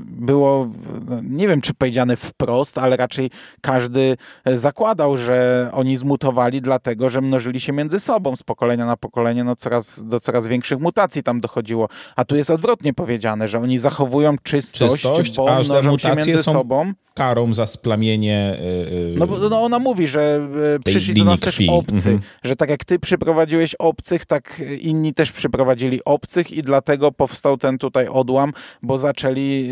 [0.05, 0.69] było,
[1.09, 4.17] no, nie wiem czy powiedziane wprost, ale raczej każdy
[4.47, 9.57] zakładał, że oni zmutowali dlatego, że mnożyli się między sobą z pokolenia na pokolenie, no
[9.57, 11.89] coraz, do coraz większych mutacji tam dochodziło.
[12.17, 15.83] A tu jest odwrotnie powiedziane, że oni zachowują zachowują czystość, Czystość, bo a że mnożą
[15.83, 16.93] się mutacje między są sobą.
[17.19, 18.57] Karą za splamienie.
[18.91, 20.49] Yy, No, bo, no ona mówi, że
[20.85, 21.69] Tej przyszli do nas też krwi.
[21.71, 22.21] obcy, Mhm.
[22.45, 27.79] że tak jak ty przyprowadziłeś obcych, tak inni też przyprowadzili obcych i dlatego powstał ten
[27.79, 29.71] tutaj odłam, bo zaczęli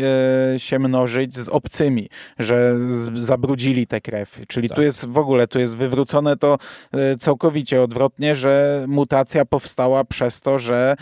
[0.57, 2.09] się mnożyć z obcymi,
[2.39, 2.75] że
[3.15, 4.39] zabrudzili tę krew.
[4.47, 4.75] Czyli Tak.
[4.75, 6.57] tu jest w ogóle, tu jest wywrócone to
[7.19, 10.95] całkowicie odwrotnie, że mutacja powstała przez to, że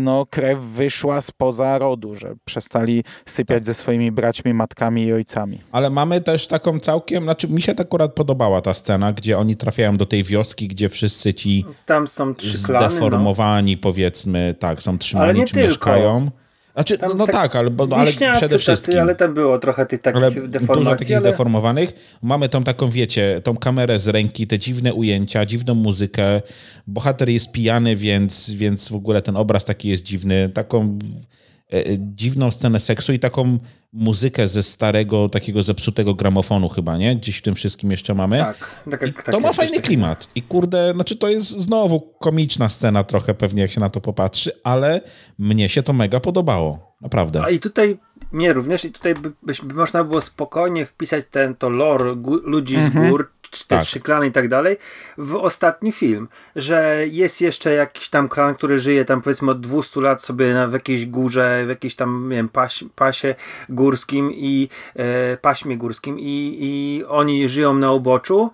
[0.00, 3.64] no, krew wyszła spoza rodu, że przestali sypiać Tak.
[3.66, 5.41] ze swoimi braćmi, matkami i ojcami.
[5.72, 9.96] Ale mamy też taką całkiem, znaczy mi się akurat podobała ta scena, gdzie oni trafiają
[9.96, 12.90] do tej wioski, gdzie wszyscy ci Tam są trzy klany, no.
[12.90, 15.68] zdeformowani, powiedzmy, tak, są trzymani Ale nie czy tylko.
[15.68, 16.30] mieszkają.
[16.74, 18.98] Znaczy, Tam no tak tak, ale, bo, ale przede tacy, wszystkim.
[18.98, 20.98] ale tam było trochę tych takich ale dużo deformacji.
[20.98, 21.20] takich ale...
[21.20, 22.18] zdeformowanych.
[22.22, 26.42] Mamy tą taką, wiecie, tą kamerę z ręki, te dziwne ujęcia, dziwną muzykę.
[26.86, 30.50] Bohater jest pijany, więc, więc w ogóle ten obraz taki jest dziwny.
[30.54, 30.98] Taką
[31.98, 33.58] dziwną scenę seksu i taką
[33.92, 37.16] muzykę ze starego, takiego zepsutego gramofonu chyba, nie?
[37.16, 38.38] Gdzieś w tym wszystkim jeszcze mamy.
[38.38, 40.28] Tak, tak, I jak- to tak ma fajny klimat.
[40.34, 44.50] I kurde, znaczy to jest znowu komiczna scena trochę pewnie, jak się na to popatrzy,
[44.64, 45.00] ale
[45.38, 46.96] mnie się to mega podobało.
[47.00, 47.42] Naprawdę.
[47.44, 47.98] A i tutaj
[48.32, 52.90] mnie również, i tutaj by, by można było spokojnie wpisać ten to lore ludzi z
[52.90, 53.84] gór, czy te Tak.
[53.84, 54.76] trzy klany i tak dalej,
[55.18, 60.00] w ostatni film, że jest jeszcze jakiś tam klan, który żyje tam powiedzmy od 200
[60.00, 63.34] lat sobie na, w jakiejś górze, w jakiejś tam, nie wiem, paś, pasie
[63.68, 68.50] górskim i e, paśmie górskim i, i oni żyją na uboczu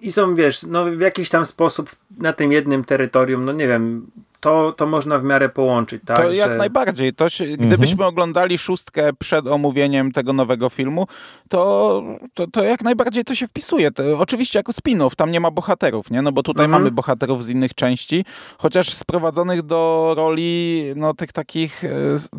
[0.00, 4.10] i są, wiesz, no w jakiś tam sposób na tym jednym terytorium, no nie wiem,
[4.40, 6.16] to, to można w miarę połączyć, tak?
[6.16, 7.12] To jak że- najbardziej.
[7.14, 7.68] To się, Mhm.
[7.68, 11.06] gdybyśmy oglądali szóstkę przed omówieniem tego nowego filmu,
[11.48, 12.02] to,
[12.34, 13.90] to, to jak najbardziej to się wpisuje.
[13.90, 16.22] To, oczywiście jako spin-off, tam nie ma bohaterów, nie?
[16.22, 16.82] No bo tutaj Mhm.
[16.82, 18.24] mamy bohaterów z innych części,
[18.58, 21.88] chociaż sprowadzonych do roli no tych takich e,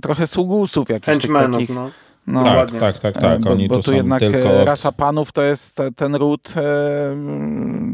[0.01, 1.75] trochę sługusów jakichś Henchmanów, takich.
[1.75, 1.89] no.
[2.27, 3.41] No, tak, tak, tak, E, tak.
[3.41, 4.37] bo, Oni bo tu tu są jednak tylko...
[4.49, 6.61] e, od- rasa panów to jest te, ten ród e,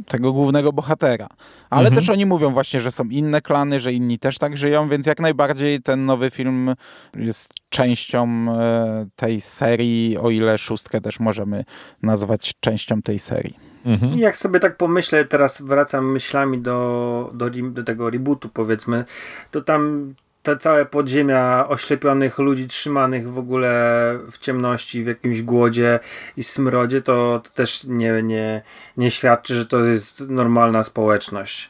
[0.06, 1.28] tego głównego bohatera.
[1.70, 1.96] Ale Mhm.
[1.96, 5.20] też oni mówią właśnie, że są inne klany, że inni też tak żyją, więc jak
[5.20, 6.76] najbardziej ten nowy film
[7.16, 8.28] jest częścią
[8.60, 11.66] e, tej serii, o ile szóstkę też możemy
[12.04, 13.58] nazwać częścią tej serii.
[13.86, 14.20] Mhm.
[14.20, 19.06] Jak sobie tak pomyślę, teraz wracam myślami do, do, do tego rebootu powiedzmy,
[19.52, 20.14] to tam
[20.48, 23.70] te całe podziemia oślepionych ludzi trzymanych w ogóle
[24.32, 26.00] w ciemności, w jakimś głodzie
[26.38, 28.62] i smrodzie, to, to też nie, nie,
[28.98, 31.70] nie świadczy, że to jest normalna społeczność.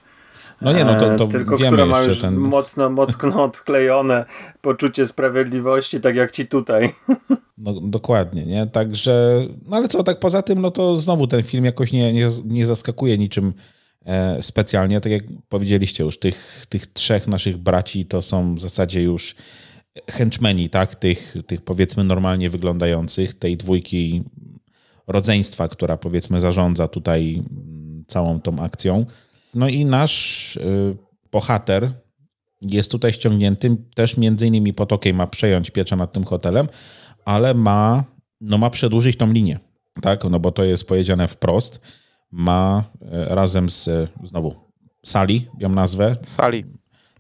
[0.62, 2.36] No nie, no to, E, to Tylko wiemy która ma już ten...
[2.36, 4.26] mocno, mocno odklejone
[4.62, 6.94] poczucie sprawiedliwości, tak jak ci tutaj.
[7.58, 8.68] No, dokładnie, nie?
[8.68, 12.28] Także, no ale co, tak poza tym, no to znowu ten film jakoś nie, nie,
[12.46, 13.77] nie zaskakuje niczym e,
[14.42, 15.02] specjalnie.
[15.02, 19.36] Tak jak powiedzieliście już, tych, tych trzech naszych braci to są w zasadzie już
[20.10, 20.96] henchmeni, tak?
[20.96, 24.24] Tych, tych powiedzmy normalnie wyglądających, tej dwójki
[25.08, 29.06] rodzeństwa, która powiedzmy zarządza tutaj mm, całą tą akcją.
[29.54, 30.98] No i nasz y,
[31.32, 31.92] bohater
[32.62, 36.68] jest tutaj ściągnięty też między innymi po to, ma przejąć pieczę nad tym hotelem,
[37.26, 38.04] ale ma,
[38.42, 39.60] no ma przedłużyć tą linię,
[40.02, 40.24] tak?
[40.24, 41.82] No bo to jest powiedziane wprost.
[42.32, 44.56] Ma e, razem z, e, znowu,
[45.06, 46.64] Sali, ją nazwę, Sali.
[46.64, 46.72] tak,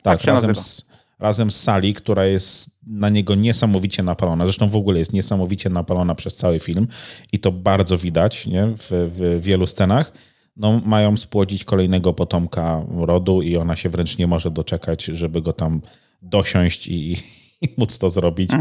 [0.03, 0.67] Tak razem, nazywa.
[0.67, 0.85] z,
[1.19, 4.45] razem z Sali, która jest na niego niesamowicie napalona.
[4.45, 6.87] Zresztą w ogóle jest niesamowicie napalona przez cały film
[7.31, 8.67] i to bardzo widać nie?
[8.67, 10.11] W, w wielu scenach.
[10.57, 15.53] No, mają spłodzić kolejnego potomka rodu i ona się wręcz nie może doczekać, żeby go
[15.53, 15.81] tam
[16.21, 17.13] dosiąść i,
[17.61, 18.51] i móc to zrobić.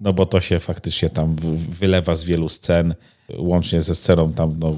[0.00, 1.36] No bo to się faktycznie tam
[1.70, 2.94] wylewa z wielu scen,
[3.38, 4.76] łącznie ze sceną tam no,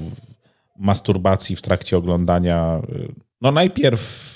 [0.77, 2.81] masturbacji w trakcie oglądania.
[3.41, 4.34] No najpierw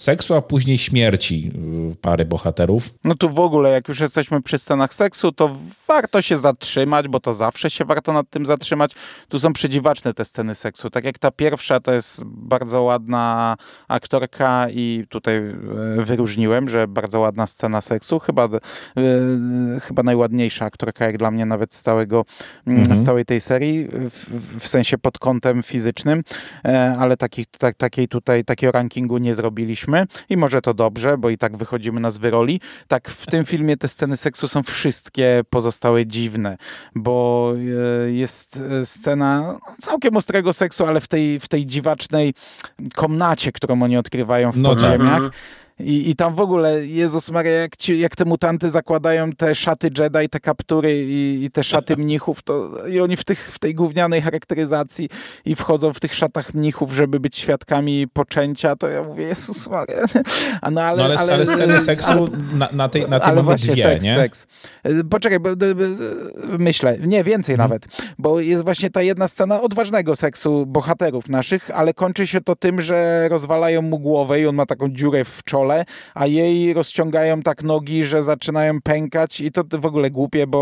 [0.00, 1.50] seksu, a później śmierci
[1.92, 2.90] y, pary bohaterów.
[3.04, 5.56] No tu w ogóle, jak już jesteśmy przy scenach seksu, to
[5.88, 8.92] warto się zatrzymać, bo to zawsze się warto nad tym zatrzymać.
[9.28, 10.90] Tu są przedziwaczne te sceny seksu.
[10.90, 13.56] Tak jak ta pierwsza, to jest bardzo ładna
[13.88, 15.54] aktorka i tutaj e,
[16.04, 18.18] wyróżniłem, że bardzo ładna scena seksu.
[18.18, 18.50] Chyba, e,
[19.80, 22.24] chyba najładniejsza aktorka, jak dla mnie nawet z, całego,
[22.66, 26.22] mm, z całej tej serii, w, w sensie pod kątem fizycznym,
[26.64, 29.89] e, ale takich, tak, takiej tutaj, takiego rankingu nie zrobiliśmy
[30.28, 32.60] i może to dobrze, bo i tak wychodzimy na zły roli.
[32.88, 36.56] Tak w tym filmie te sceny seksu są wszystkie pozostałe dziwne,
[36.94, 37.52] bo
[38.06, 42.34] e, jest e, scena całkiem ostrego seksu, ale w tej, w tej dziwacznej
[42.96, 44.78] komnacie, którą oni odkrywają w No tak.
[44.78, 45.14] podziemiach.
[45.16, 45.30] Mhm.
[45.84, 49.90] I, I tam w ogóle, Jezus Maria, jak, ci, jak te mutanty zakładają te szaty
[49.98, 53.74] Jedi, te kaptury i, i te szaty mnichów, to i oni w, tych, w tej
[53.74, 55.08] gównianej charakteryzacji
[55.44, 60.04] i wchodzą w tych szatach mnichów, żeby być świadkami poczęcia, to ja mówię, Jezus Maria.
[60.62, 62.28] A no, ale, no ale, ale, ale sceny seksu ale,
[62.58, 64.14] na, na tej, na ale właśnie dwie, seks, nie?
[64.14, 64.46] seks.
[65.10, 65.50] Poczekaj, bo,
[66.58, 67.70] myślę, nie, więcej hmm.
[67.70, 67.86] nawet,
[68.18, 72.80] bo jest właśnie ta jedna scena odważnego seksu bohaterów naszych, ale kończy się to tym,
[72.80, 75.69] że rozwalają mu głowę i on ma taką dziurę w czole,
[76.14, 80.60] a jej rozciągają tak nogi, że zaczynają pękać i to w ogóle głupie, bo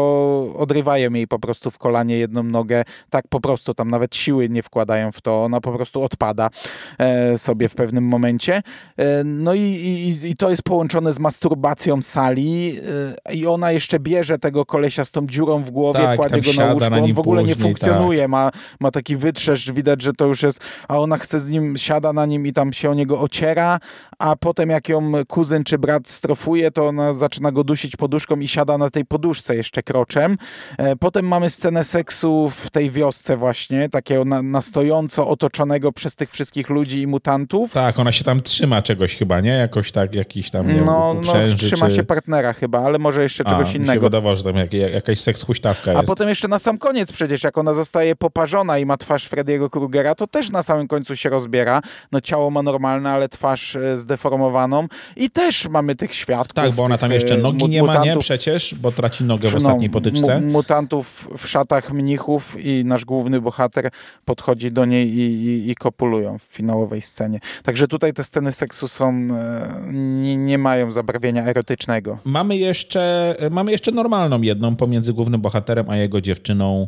[0.57, 4.63] odrywają jej po prostu w kolanie jedną nogę, tak po prostu, tam nawet siły nie
[4.63, 6.51] wkładają w to, ona po prostu odpada
[6.99, 8.63] e, sobie w pewnym momencie.
[8.97, 12.79] E, no i, i, i, to jest połączone z masturbacją sali
[13.27, 16.53] e, i ona jeszcze bierze tego kolesia z tą dziurą w głowie, tak, kładzie go
[16.53, 18.31] na łóżko, na on w ogóle później, nie funkcjonuje, tak.
[18.31, 22.13] ma, ma taki wytrzeszcz, widać, że to już jest, a ona chce z nim, siada
[22.13, 23.81] na nim i tam się o niego ociera,
[24.19, 24.98] a potem jak ją
[25.29, 29.57] kuzyn czy brat strofuje, to ona zaczyna go dusić poduszką i siada na tej poduszce
[29.57, 30.37] jeszcze kroczem.
[30.79, 36.15] E, potem mamy scenę seksu w tej wiosce właśnie, takiego na, na stojąco otoczonego przez
[36.15, 37.73] tych wszystkich ludzi i mutantów.
[37.73, 39.51] Tak, ona się tam trzyma czegoś chyba, nie?
[39.51, 41.95] Jakoś tak, jakiś tam, nie No, no trzyma czy...
[41.95, 43.93] się partnera chyba, ale może jeszcze a, czegoś innego.
[43.93, 46.05] Mi się wydawało, że tam jak, jakaś seks huśtawka jest.
[46.05, 49.71] A potem jeszcze na sam koniec przecież, jak ona zostaje poparzona i ma twarz Freddy'ego
[49.71, 51.83] Krugera, to też na samym końcu się rozbiera.
[52.13, 56.55] No ciało ma normalne, ale twarz e, zdeformowaną i też mamy tych świadków.
[56.55, 58.17] Tak, bo ona tam jeszcze e, nogi nie ma, nie?
[58.17, 60.41] Przecież, bo traci nogę w no, ostatniej potyczce.
[60.41, 63.91] Mutantów w szatach mnichów i nasz główny bohater
[64.25, 67.41] podchodzi do niej i, i, i kopulują w finałowej scenie.
[67.63, 72.19] Także tutaj te sceny seksu są, e, nie, nie mają zabarwienia erotycznego.
[72.25, 76.87] Mamy jeszcze, mamy jeszcze normalną jedną pomiędzy głównym bohaterem a jego dziewczyną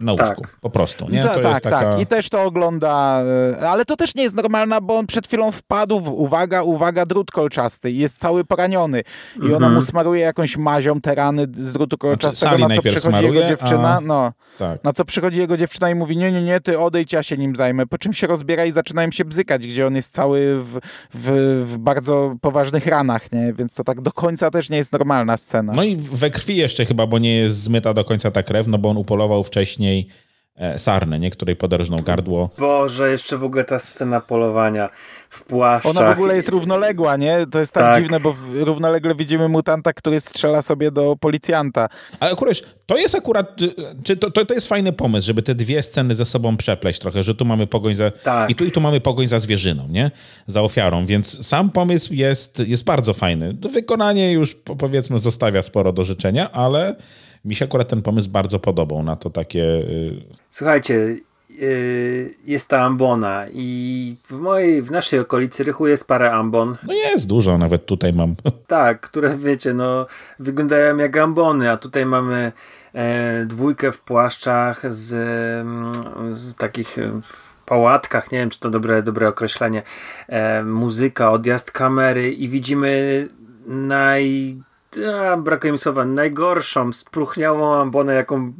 [0.00, 0.56] na łóżku, tak.
[0.60, 1.08] po prostu.
[1.10, 1.22] Nie?
[1.24, 1.80] To tak, jest taka...
[1.80, 2.00] tak.
[2.00, 3.22] I też to ogląda,
[3.60, 7.06] e, ale to też nie jest normalna, bo on przed chwilą wpadł w, uwaga, uwaga,
[7.06, 9.02] drut kolczasty i jest cały poraniony.
[9.36, 9.74] I ona mhm.
[9.74, 13.48] mu smaruje jakąś mazią te rany z drutu kolczastego, znaczy, na co przychodzi smaruje, jego
[13.48, 13.96] dziewczyna.
[13.96, 14.00] A...
[14.00, 14.84] No, tak.
[14.84, 17.56] Na co przychodzi jego dziewczyna i mówi, nie, nie, nie, ty odejdź, ja się nim
[17.56, 17.86] zajmę.
[17.86, 20.78] Po czym się rozbiera i zaczynają się bzykać, gdzie on jest cały w,
[21.14, 23.52] w, w bardzo poważnych ranach, nie?
[23.52, 25.72] Więc to tak do końca też nie jest normalna scena.
[25.76, 28.78] No i we krwi jeszcze chyba, bo nie jest zmyta do końca ta krew, no
[28.78, 30.08] bo on upolował wcześniej wcześniej
[30.56, 31.30] e, Sarnę, nie?
[31.30, 32.50] której poderżnął gardło.
[32.58, 34.88] Boże, jeszcze w ogóle ta scena polowania
[35.30, 35.96] w płaszczach.
[35.96, 37.46] Ona w ogóle jest równoległa, nie?
[37.52, 41.88] To jest tak, tak, dziwne, bo równolegle widzimy mutanta, który strzela sobie do policjanta.
[42.20, 43.56] Ale akurat, to jest akurat,
[44.04, 47.22] czy to, to, to jest fajny pomysł, żeby te dwie sceny ze sobą przepleść trochę,
[47.22, 48.50] że tu mamy pogoń za, tak.
[48.50, 50.10] i tu i tu mamy pogoń za zwierzyną, nie?
[50.46, 53.56] Za ofiarą, więc sam pomysł jest, jest bardzo fajny.
[53.72, 56.96] Wykonanie już powiedzmy zostawia sporo do życzenia, ale
[57.44, 59.64] mi się akurat ten pomysł bardzo podobał na to takie...
[59.64, 61.16] Y, Słuchajcie,
[61.62, 66.76] y, jest ta ambona i w mojej, w naszej okolicy Rychu jest parę ambon.
[66.86, 68.34] No jest dużo, nawet tutaj mam.
[68.66, 70.06] Tak, które wiecie, no
[70.38, 72.52] wyglądają jak ambony, a tutaj mamy
[72.94, 75.92] e, dwójkę w płaszczach z, mm,
[76.34, 79.82] z takich w pałatkach, nie wiem czy to dobre, dobre określenie,
[80.28, 83.28] e, muzyka, odjazd kamery i widzimy
[83.66, 84.56] naj
[84.96, 88.52] a, brakuje mi słowa, najgorszą, spruchniałą ambonę, jaką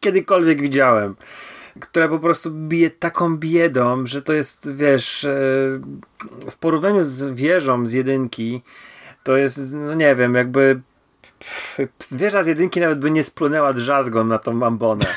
[0.00, 1.16] kiedykolwiek widziałem.
[1.80, 5.30] Która po prostu bije taką biedą, że to jest, wiesz, e,
[6.50, 8.62] w porównaniu z wieżą z jedynki,
[9.22, 10.80] to jest, no nie wiem, jakby
[11.98, 15.04] Zwierza z jedynki nawet by nie splunęła drzazgą na tą ambonę.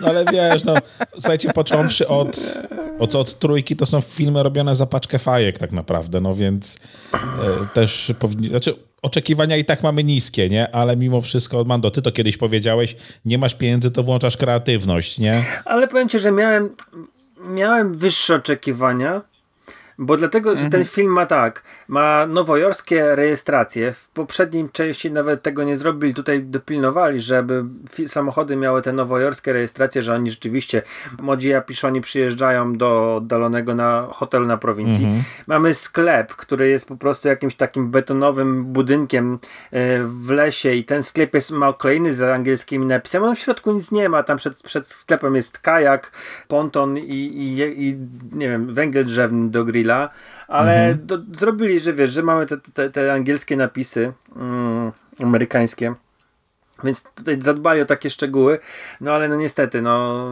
[0.00, 0.74] No ale wiesz, no,
[1.14, 2.58] słuchajcie, począwszy od,
[2.98, 6.78] od, od trójki, to są filmy robione za paczkę fajek tak naprawdę, no więc
[7.14, 10.74] e, też powinni, znaczy oczekiwania i tak mamy niskie, nie?
[10.74, 15.44] Ale mimo wszystko, Mando, ty to kiedyś powiedziałeś, nie masz pieniędzy, to włączasz kreatywność, nie?
[15.64, 16.70] Ale powiem ci, że miałem,
[17.40, 19.22] miałem wyższe oczekiwania,
[19.98, 20.84] bo dlatego, że ten mhm.
[20.84, 23.92] film ma tak, ma nowojorskie rejestracje.
[23.92, 27.64] W poprzedniej części nawet tego nie zrobili, tutaj dopilnowali, żeby
[28.06, 30.82] samochody miały te nowojorskie rejestracje, że oni rzeczywiście,
[31.22, 35.04] młodzi Japiszoni przyjeżdżają do oddalonego na hotel na prowincji.
[35.04, 35.22] Mhm.
[35.46, 39.38] Mamy sklep, który jest po prostu jakimś takim betonowym budynkiem
[39.70, 43.26] e, w lesie i ten sklep jest, ma kolejny z angielskimi napisami.
[43.26, 46.12] On w środku nic nie ma, tam przed, przed sklepem jest kajak,
[46.48, 47.96] ponton i, i, i
[48.32, 49.85] nie wiem, węgiel drzewny do grilla
[50.48, 51.06] ale mhm.
[51.06, 54.92] do, zrobili, że wiesz, że mamy te, te, te angielskie napisy mm,
[55.22, 55.94] amerykańskie.
[56.84, 58.58] Więc tutaj zadbali o takie szczegóły,
[59.00, 60.26] no ale no niestety, no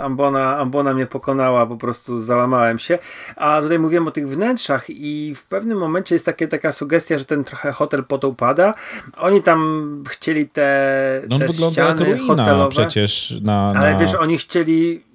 [0.00, 2.98] Ambona, Ambona mnie pokonała, po prostu załamałem się.
[3.36, 7.24] A tutaj mówiłem o tych wnętrzach i w pewnym momencie jest takie, taka sugestia, że
[7.24, 8.04] ten trochę hotel
[8.36, 8.74] pada.
[9.16, 12.70] Oni tam chcieli te, no te wygląda ściany jak ruina hotelowe.
[12.70, 13.80] przecież na, na...
[13.80, 15.07] Ale wiesz, oni chcieli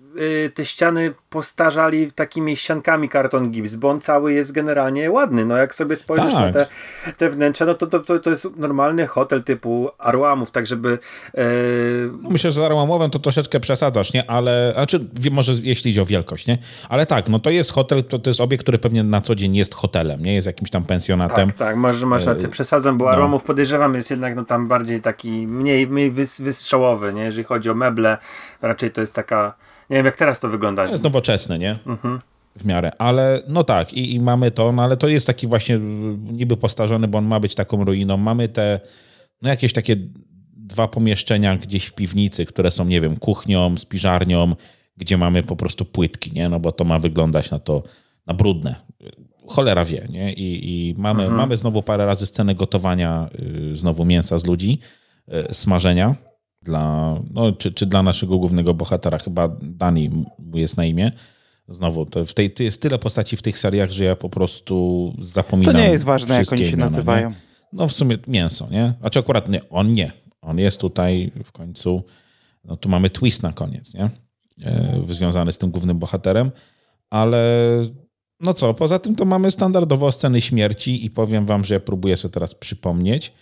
[0.54, 5.46] te ściany postarzali takimi ściankami karton gips, bo on cały jest generalnie ładny.
[5.46, 6.46] No jak sobie spojrzysz tak.
[6.46, 6.68] na te,
[7.18, 11.00] te wnętrza, no to, to, to, to jest normalny hotel typu Arłamów, tak żeby...
[11.34, 11.44] E...
[12.22, 14.30] No myślę, że z Arłamowem to troszeczkę przesadzasz, nie?
[14.30, 16.58] Ale, znaczy może jeśli idzie o wielkość, nie?
[16.90, 19.56] Ale tak, no to jest hotel, to, to jest obiekt, który pewnie na co dzień
[19.56, 20.36] jest hotelem, nie?
[20.36, 21.48] Jest jakimś tam pensjonatem.
[21.48, 23.12] Tak, tak, masz, masz rację, e, przesadzam, bo no.
[23.12, 27.24] Arłamów podejrzewam jest jednak no tam bardziej taki mniej, mniej wys, wystrzałowy, nie?
[27.24, 28.18] Jeżeli chodzi o meble,
[28.62, 29.54] raczej to jest taka
[29.94, 30.86] nie wiem, jak teraz to wygląda.
[30.86, 31.80] To jest nowoczesne, nie?
[31.86, 32.20] Mhm.
[32.56, 35.80] W miarę, ale no tak, i, i mamy to, no ale to jest taki właśnie
[36.32, 38.18] niby postarzony, bo on ma być taką ruiną.
[38.18, 38.80] Mamy te,
[39.42, 39.96] no jakieś takie
[40.54, 44.56] dwa pomieszczenia gdzieś w piwnicy, które są, nie wiem, kuchnią, spiżarnią,
[44.98, 46.50] gdzie mamy po prostu płytki, nie?
[46.50, 47.84] No bo to ma wyglądać na to,
[48.28, 48.76] na brudne.
[49.48, 50.34] Cholera wie, nie?
[50.34, 51.38] I, i mamy, mhm.
[51.38, 53.30] mamy znowu parę razy scenę gotowania
[53.72, 54.80] y, znowu mięsa z ludzi,
[55.50, 56.16] y, smażenia
[56.64, 60.10] dla, no, czy, czy dla naszego głównego bohatera, chyba Dani
[60.40, 61.12] mu jest na imię.
[61.68, 65.14] Znowu, to w tej, to jest tyle postaci w tych seriach, że ja po prostu
[65.20, 65.76] zapominam.
[65.76, 67.30] To nie jest ważne, jak oni się imiona, nazywają.
[67.30, 67.36] Nie?
[67.74, 68.94] No w sumie mięso, nie?
[69.00, 70.12] Znaczy akurat nie, on nie.
[70.42, 72.04] On jest tutaj w końcu,
[72.64, 74.10] no tu mamy twist na koniec, nie?
[74.64, 76.52] E, związany z tym głównym bohaterem,
[77.10, 77.42] ale
[78.40, 82.18] no co, poza tym to mamy standardowo sceny śmierci i powiem wam, że ja próbuję
[82.18, 83.34] sobie teraz przypomnieć,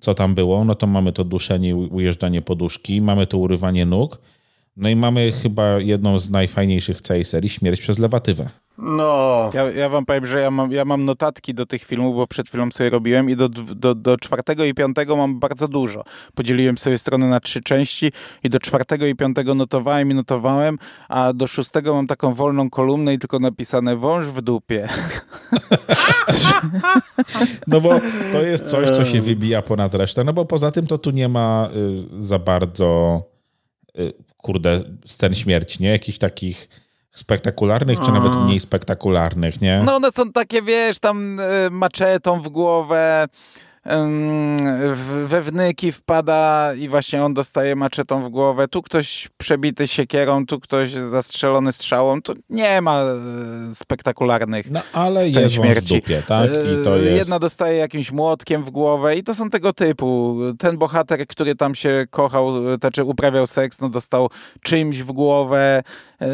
[0.00, 4.18] co tam było, no to mamy to duszenie, ujeżdżanie poduszki, mamy to urywanie nóg,
[4.76, 8.50] no i mamy chyba jedną z najfajniejszych w całej serii, śmierć przez lewatywę.
[8.82, 9.50] No.
[9.54, 12.48] Ja, ja wam powiem, że ja mam, ja mam notatki do tych filmów, bo przed
[12.48, 16.04] chwilą sobie robiłem i do, do, do czwartego i piątego mam bardzo dużo.
[16.34, 18.12] Podzieliłem sobie strony na trzy części
[18.44, 20.78] i do czwartego i piątego notowałem i notowałem,
[21.08, 24.88] a do szóstego mam taką wolną kolumnę i tylko napisane wąż w dupie.
[27.66, 28.00] No bo
[28.32, 31.28] to jest coś, co się wybija ponad resztę, no bo poza tym to tu nie
[31.28, 31.68] ma
[32.18, 33.22] y, za bardzo
[33.98, 35.88] y, kurde scen śmierci, nie?
[35.88, 36.68] Jakichś takich
[37.12, 39.82] spektakularnych, czy nawet mniej spektakularnych, nie?
[39.86, 43.26] No one są takie, wiesz, tam y, maczetą w głowę,
[45.26, 48.68] we wnyki wpada i właśnie on dostaje maczetą w głowę.
[48.68, 52.22] Tu ktoś przebity siekierą, tu ktoś zastrzelony strzałą.
[52.22, 55.94] Tu nie ma e, spektakularnych No ale jest śmierci.
[55.94, 56.50] w dupie, tak?
[56.50, 57.16] I to e, jest...
[57.16, 60.38] Jedna dostaje jakimś młotkiem w głowę i to są tego typu.
[60.58, 64.30] Ten bohater, który tam się kochał, znaczy uprawiał seks, no dostał
[64.62, 65.82] czymś w głowę.
[66.20, 66.28] E,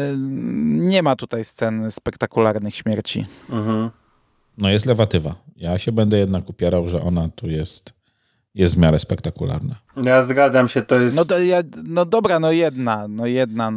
[0.67, 3.25] nie ma tutaj scen spektakularnych śmierci.
[3.49, 3.89] Mhm.
[4.57, 5.35] No jest lewatywa.
[5.55, 7.93] Ja się będę jednak upierał, że ona tu jest,
[8.55, 9.75] jest w miarę spektakularna.
[10.03, 11.15] Ja zgadzam się, to jest...
[11.15, 13.71] No, to ja, no dobra, no jedna, no jedna.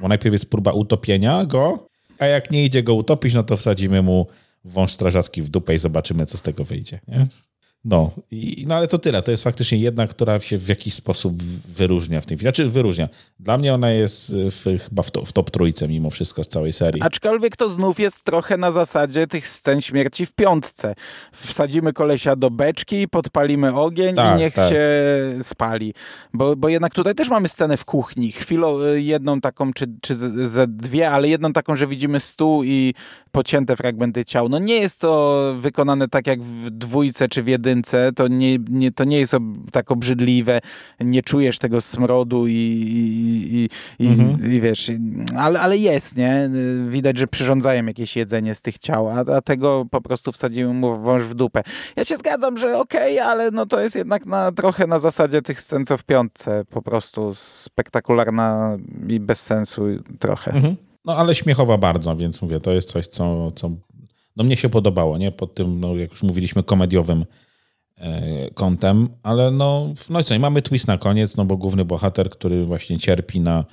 [0.00, 1.88] Bo najpierw jest próba utopienia go,
[2.18, 4.26] a jak nie idzie go utopić, no to wsadzimy mu
[4.64, 7.00] wąż strażacki w dupę i zobaczymy, co z tego wyjdzie.
[7.08, 7.26] Nie?
[7.88, 9.22] No, i, no ale to tyle.
[9.22, 12.50] To jest faktycznie jedna, która się w jakiś sposób wyróżnia w tym filmie.
[12.50, 13.08] Znaczy wyróżnia.
[13.40, 16.72] Dla mnie ona jest w, chyba w, to, w top trójce mimo wszystko z całej
[16.72, 17.02] serii.
[17.02, 20.94] Aczkolwiek to znów jest trochę na zasadzie tych scen śmierci w piątce.
[21.32, 24.70] Wsadzimy kolesia do beczki, podpalimy ogień tak, i niech tak.
[24.70, 24.84] się
[25.42, 25.94] spali.
[26.32, 28.32] Bo, bo jednak tutaj też mamy scenę w kuchni.
[28.32, 30.14] Chwilą y, jedną taką, czy, czy
[30.48, 32.94] ze dwie, ale jedną taką, że widzimy stół i
[33.32, 34.48] pocięte fragmenty ciał.
[34.48, 37.75] No nie jest to wykonane tak jak w dwójce czy w jedynce,
[38.16, 39.36] to nie, nie, to nie jest
[39.72, 40.60] tak obrzydliwe,
[41.00, 42.52] nie czujesz tego smrodu i,
[43.52, 43.68] i,
[44.04, 44.52] i, mhm.
[44.52, 44.90] i wiesz,
[45.36, 46.50] ale, ale jest, nie?
[46.88, 51.00] Widać, że przyrządzają jakieś jedzenie z tych ciał, a, a tego po prostu wsadziłem mu
[51.00, 51.62] wąż w dupę.
[51.96, 55.42] Ja się zgadzam, że okej, okay, ale no to jest jednak na, trochę na zasadzie
[55.42, 58.76] tych scen co w piątce, po prostu spektakularna
[59.08, 59.82] i bez sensu
[60.18, 60.52] trochę.
[60.52, 60.76] Mhm.
[61.04, 63.70] No ale śmiechowa bardzo, więc mówię, to jest coś, co, co
[64.36, 65.32] no mnie się podobało, nie?
[65.32, 67.24] Pod tym, no, jak już mówiliśmy, komediowym
[68.54, 72.30] kątem, ale no, no i co, i mamy twist na koniec, no bo główny bohater,
[72.30, 73.64] który właśnie cierpi na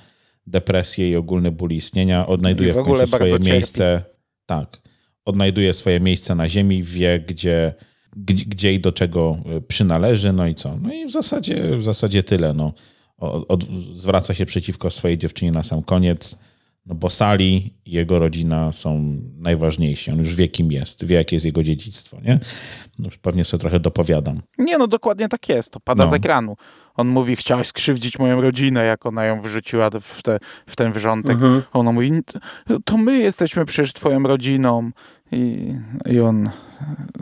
[0.46, 4.02] depresję i ogólny ból istnienia, odnajduje w, w końcu swoje miejsce,
[4.46, 4.82] tak,
[5.24, 7.74] odnajduje swoje miejsce na ziemi, wie gdzie,
[8.16, 10.76] gdzie, gdzie i do czego e, przynależy, no i co?
[10.82, 12.72] No i w zasadzie, w zasadzie tyle, no.
[13.18, 13.64] Od, od,
[13.94, 16.38] zwraca się przeciwko swojej dziewczynie na sam koniec,
[16.86, 20.10] no bo Sali i jego rodzina są najważniejsi.
[20.10, 22.40] On już wie, kim jest, wie, jakie jest jego dziedzictwo, nie?
[22.98, 24.42] No już pewnie sobie trochę dopowiadam.
[24.58, 25.70] Nie, no dokładnie tak jest.
[25.70, 26.10] To pada no.
[26.10, 26.56] z ekranu.
[26.94, 31.32] On mówi, chciałeś skrzywdzić moją rodzinę, jak ona ją wyrzuciła w, te, w ten wrzątek.
[31.32, 31.62] Mhm.
[31.72, 32.10] Ona mówi,
[32.84, 34.90] to my jesteśmy przecież twoją rodziną.
[35.34, 35.74] I,
[36.06, 36.50] I on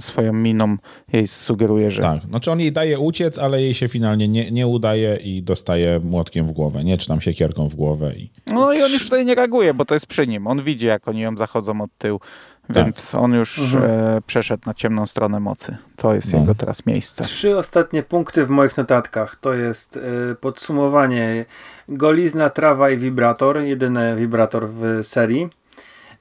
[0.01, 0.77] swoją miną
[1.13, 2.03] jej sugeruje, że...
[2.03, 6.01] Tak, znaczy on jej daje uciec, ale jej się finalnie nie, nie udaje i dostaje
[6.05, 6.99] młotkiem w głowę, nie?
[6.99, 8.13] Czy tam siekierką w głowę.
[8.15, 8.31] I...
[8.47, 10.47] No i on już tutaj nie reaguje, bo to jest przy nim.
[10.47, 12.21] On widzi, jak oni ją zachodzą od tyłu
[12.71, 13.85] Więc on już Mhm.
[14.17, 15.77] e, przeszedł na ciemną stronę mocy.
[15.97, 16.39] To jest No.
[16.39, 17.25] jego teraz miejsce.
[17.25, 20.01] Trzy ostatnie punkty w moich notatkach to jest y,
[20.41, 21.45] podsumowanie
[21.89, 23.61] golizna, trawa i wibrator.
[23.63, 25.49] Jedyny wibrator w serii.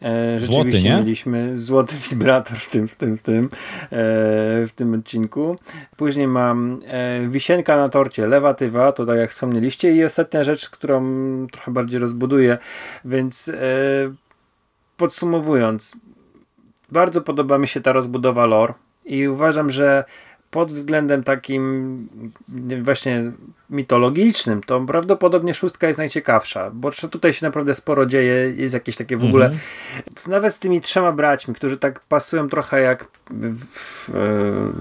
[0.02, 0.96] E, Złoty, rzeczywiście nie?
[0.96, 3.50] mieliśmy złoty wibrator w tym, w tym, w tym, e,
[4.68, 5.56] w tym odcinku.
[5.98, 9.96] Później mam e, wisienka na torcie, lewatywa, to tak jak wspomnieliście.
[9.96, 11.02] I ostatnia rzecz, którą
[11.52, 12.58] trochę bardziej rozbuduję,
[13.06, 13.52] więc
[14.98, 15.98] podsumowując,
[16.92, 18.74] bardzo podoba mi się ta rozbudowa lore
[19.06, 20.04] i uważam, że
[20.52, 22.08] pod względem takim
[22.50, 23.32] nie, właśnie
[23.72, 29.18] mitologicznym, to prawdopodobnie szóstka jest najciekawsza, bo tutaj się naprawdę sporo dzieje, jest jakieś takie
[29.18, 29.62] w ogóle, Mhm.
[30.28, 34.14] nawet z tymi trzema braćmi, którzy tak pasują trochę jak w, e,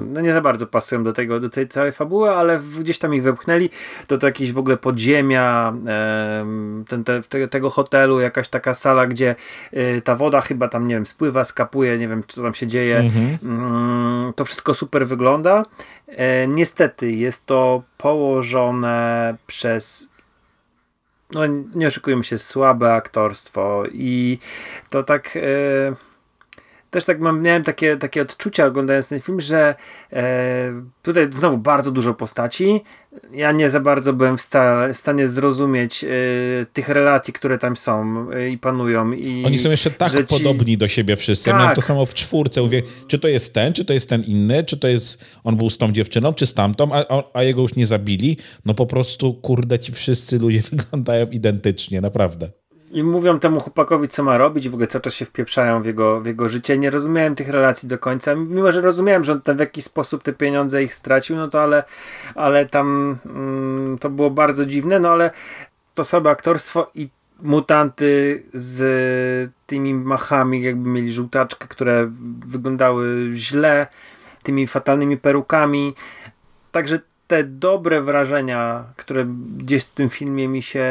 [0.07, 3.23] no nie za bardzo pasują do tego, do tej całej fabuły, ale gdzieś tam ich
[3.23, 3.71] wepchnęli
[4.09, 9.07] do to jakieś w ogóle podziemia em, ten, te, te, tego hotelu, jakaś taka sala,
[9.07, 9.35] gdzie
[9.73, 12.99] y, ta woda chyba tam, nie wiem, spływa, skapuje, nie wiem, co tam się dzieje.
[12.99, 13.39] Mhm.
[13.45, 15.62] Mm, to wszystko super wygląda.
[16.16, 20.12] E, niestety jest to położone przez
[21.32, 24.39] no nie oszukujmy się, słabe aktorstwo i
[24.91, 25.41] to tak e,
[26.91, 29.75] też tak mam, miałem takie, takie odczucia oglądając ten film, że
[30.12, 32.81] e, tutaj znowu bardzo dużo postaci.
[33.33, 36.09] Ja nie za bardzo byłem w, sta, w stanie zrozumieć e,
[36.73, 39.12] tych relacji, które tam są e, i panują.
[39.12, 41.51] I, Oni są jeszcze tak ci- podobni do siebie wszyscy.
[41.51, 41.61] Ja Tak.
[41.62, 42.62] Miałem to samo w czwórce.
[42.62, 45.71] Mówię, czy to jest ten, czy to jest ten inny, czy to jest on był
[45.71, 48.37] z tą dziewczyną, czy z tamtą, a- a jego już nie zabili.
[48.65, 52.51] No po prostu, kurde, ci wszyscy ludzie wyglądają identycznie, naprawdę.
[52.91, 56.21] I mówią temu chłopakowi, co ma robić, w ogóle cały czas się wpieprzają w jego,
[56.21, 56.79] w jego życie.
[56.79, 58.35] Nie rozumiałem tych relacji do końca.
[58.35, 61.62] Mimo, że rozumiałem, że on tam w jakiś sposób te pieniądze ich stracił, no to
[61.62, 61.85] ale,
[62.35, 65.31] ale tam mm, to było bardzo dziwne, no ale
[65.95, 67.09] to słabe aktorstwo i
[67.43, 72.11] mutanty z tymi machami, jakby mieli żółtaczkę, które
[72.47, 73.87] wyglądały źle,
[74.43, 75.95] tymi fatalnymi perukami.
[76.73, 77.01] Także
[77.31, 79.27] te dobre wrażenia, które
[79.57, 80.86] gdzieś w tym filmie mi się,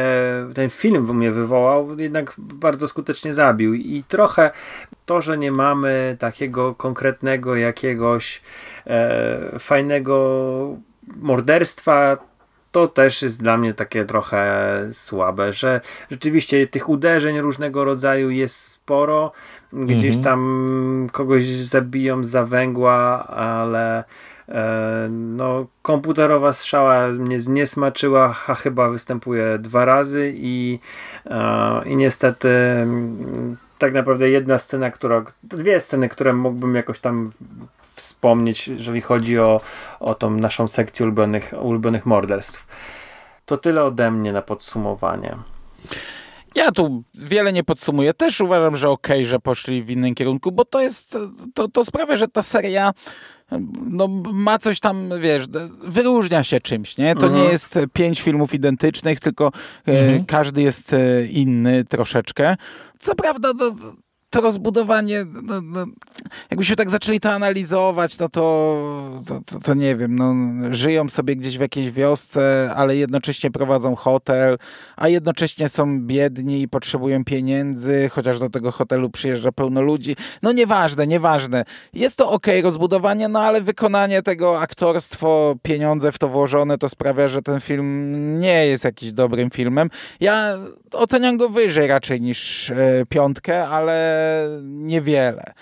[0.55, 3.73] ten film w mnie wywołał, jednak bardzo skutecznie zabił.
[3.73, 4.51] I trochę
[5.05, 8.41] to, że nie mamy takiego konkretnego jakiegoś
[8.87, 10.77] e, fajnego
[11.15, 12.17] morderstwa,
[12.71, 14.41] to też jest dla mnie takie trochę
[14.91, 19.31] słabe, że rzeczywiście tych uderzeń różnego rodzaju jest sporo.
[19.73, 20.23] Gdzieś Mhm.
[20.23, 24.03] tam kogoś zabiją za węgła, ale
[25.09, 30.79] no, komputerowa strzała mnie zniesmaczyła, a chyba występuje dwa razy i,
[31.25, 37.29] e, i niestety mm, tak naprawdę jedna scena, która, dwie sceny, które mógłbym jakoś tam
[37.95, 39.61] wspomnieć, jeżeli chodzi o,
[39.99, 42.67] o tą naszą sekcję ulubionych, ulubionych morderstw.
[43.45, 45.37] To tyle ode mnie na podsumowanie.
[46.55, 48.13] Ja tu wiele nie podsumuję.
[48.13, 51.17] Też uważam, że okej, że poszli w innym kierunku, bo to jest,
[51.53, 52.93] to, to sprawia, że ta seria
[53.89, 55.45] no, ma coś tam, wiesz,
[55.87, 57.15] wyróżnia się czymś, nie?
[57.15, 57.43] To Mhm.
[57.43, 59.51] nie jest pięć filmów identycznych, tylko
[59.87, 60.25] e, Mhm.
[60.25, 62.57] każdy jest e, inny troszeczkę.
[62.99, 63.71] Co prawda, no,
[64.29, 65.85] to rozbudowanie, no, no,
[66.51, 70.33] jakbyśmy tak zaczęli to analizować, no to, to, to, to nie wiem, no,
[70.73, 74.57] żyją sobie gdzieś w jakiejś wiosce, ale jednocześnie prowadzą hotel,
[74.97, 80.15] a jednocześnie są biedni i potrzebują pieniędzy, chociaż do tego hotelu przyjeżdża pełno ludzi.
[80.41, 81.65] No nieważne, nieważne.
[81.93, 87.27] Jest to ok, rozbudowanie, no ale wykonanie tego, aktorstwo, pieniądze w to włożone, to sprawia,
[87.27, 89.89] że ten film nie jest jakiś dobrym filmem.
[90.19, 90.57] Ja
[90.91, 92.75] oceniam go wyżej raczej niż e,
[93.09, 94.18] piątkę, ale
[94.63, 95.53] niewiele.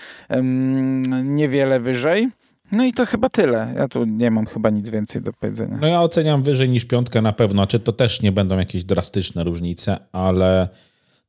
[1.24, 2.30] Niewiele wyżej.
[2.72, 3.74] No i to chyba tyle.
[3.76, 5.78] Ja tu nie mam chyba nic więcej do powiedzenia.
[5.82, 7.68] No ja oceniam wyżej niż piątkę na pewno.
[7.68, 10.70] Czy to też nie będą jakieś drastyczne różnice, ale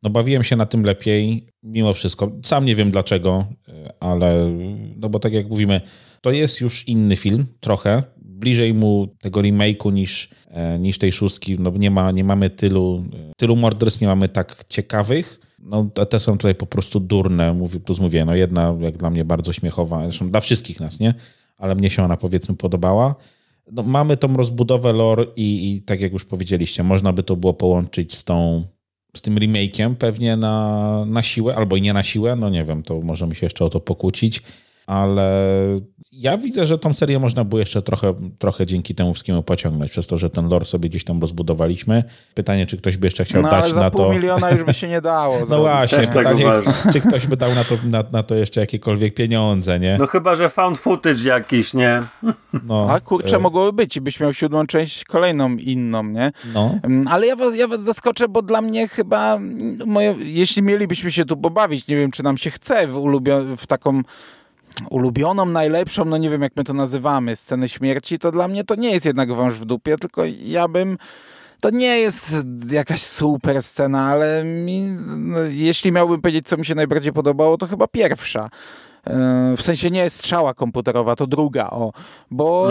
[0.02, 2.32] no bawiłem się na tym lepiej mimo wszystko.
[2.42, 3.46] Sam nie wiem dlaczego,
[4.00, 4.50] ale
[4.96, 5.80] no bo tak jak mówimy,
[6.20, 8.02] to jest już inny film trochę.
[8.16, 11.56] Bliżej mu tego remake'u niż, e, niż tej szóstki.
[11.60, 13.04] No nie, ma, nie mamy tylu,
[13.36, 15.40] tylu morderstw, nie mamy tak ciekawych.
[15.58, 17.54] No, te- są tutaj po prostu durne.
[17.54, 21.14] Mówię, plus mówię, no jedna jak dla mnie bardzo śmiechowa, zresztą dla wszystkich nas, nie?
[21.58, 23.14] Ale mnie się ona powiedzmy podobała.
[23.72, 27.54] No, mamy tą rozbudowę lore i, i tak jak już powiedzieliście, można by to było
[27.54, 28.64] połączyć z tą
[29.16, 32.82] z tym remake'iem pewnie na, na siłę, albo i nie na siłę, no nie wiem,
[32.82, 34.42] to możemy się jeszcze o to pokłócić,
[34.88, 35.30] ale
[36.12, 40.06] ja widzę, że tą serię można było jeszcze trochę, trochę dzięki temu wszystkiemu pociągnąć, przez
[40.06, 42.04] to, że ten lore sobie gdzieś tam rozbudowaliśmy.
[42.34, 44.12] Pytanie, czy ktoś by jeszcze chciał no, dać ale za na pół to...
[44.12, 46.72] miliona już by się nie dało No właśnie, tak pytanie, uważam.
[46.92, 49.96] czy ktoś by dał na to, na, na to jeszcze jakiekolwiek pieniądze, nie?
[50.00, 52.02] No chyba, że found footage jakiś, nie?
[52.66, 56.32] No, A kurczę, e, mogłoby być i byś miał siódmą część kolejną inną, nie?
[56.54, 60.62] No, Mm, Ale ja was, ja was zaskoczę, bo dla mnie chyba, mm, moje, jeśli
[60.62, 64.02] mielibyśmy się tu pobawić, nie wiem, czy nam się chce w, ulubio- w taką
[64.90, 68.74] ulubioną, najlepszą, no nie wiem, jak my to nazywamy, scenę śmierci, to dla mnie to
[68.74, 70.98] nie jest jednak wąż w dupie, tylko ja bym...
[71.60, 72.36] To nie jest
[72.70, 74.82] jakaś super scena, ale mi,
[75.16, 78.50] no, jeśli miałbym powiedzieć, co mi się najbardziej podobało, to chyba pierwsza.
[79.06, 81.92] E, W sensie nie strzała komputerowa, to druga, o.
[82.30, 82.68] Bo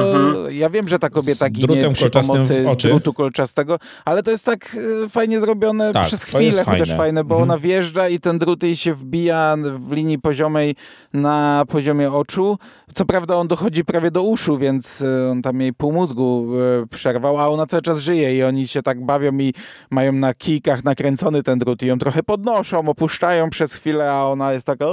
[0.49, 2.87] ja wiem, że ta kobieta ginie przy kolczastym w pomocy oczy.
[2.87, 6.97] drutu kolczastego, ale to jest tak e, fajnie zrobione Tak, przez chwilę, jest chociaż fajne.
[6.97, 7.51] fajne, bo Mhm.
[7.51, 10.75] ona wjeżdża i ten drut jej się wbija w linii poziomej
[11.13, 12.57] na poziomie oczu.
[12.93, 16.47] Co prawda on dochodzi prawie do uszu, więc e, on tam jej pół mózgu
[16.91, 19.53] przerwał, a ona cały czas żyje i oni się tak bawią i
[19.89, 24.53] mają na kijkach nakręcony ten drut i ją trochę podnoszą, opuszczają przez chwilę, a ona
[24.53, 24.85] jest taka,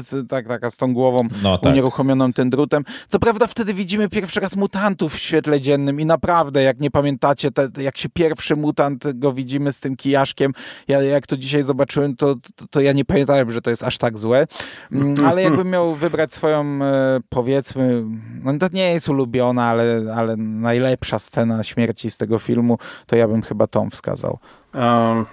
[0.00, 1.72] z, tak, taka z tą głową no tak.
[1.72, 2.84] unieruchomioną tym drutem.
[3.08, 7.50] Co prawda wtedy widzimy pierwszy raz mutantów w świetle dziennym i naprawdę, jak nie pamiętacie,
[7.50, 10.52] te, jak się pierwszy mutant go widzimy z tym kijaszkiem,
[10.88, 13.98] ja jak to dzisiaj zobaczyłem, to, to, to ja nie pamiętałem, że to jest aż
[13.98, 14.46] tak złe.
[14.92, 18.04] Mm, Ale jakbym miał wybrać swoją, e, powiedzmy,
[18.42, 23.28] no to nie jest ulubiona, ale, ale najlepsza scena śmierci z tego filmu, to ja
[23.28, 24.38] bym chyba tą wskazał.
[24.74, 25.26] Um,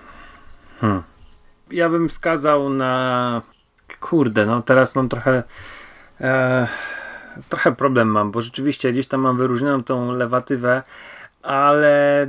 [0.81, 1.03] hmm.
[1.71, 3.41] Ja bym wskazał na.
[3.99, 5.43] Kurde, no teraz mam trochę.
[6.22, 6.68] E,
[7.49, 10.84] trochę problem mam, bo rzeczywiście gdzieś tam mam wyróżnioną tą lewatywę,
[11.41, 12.27] ale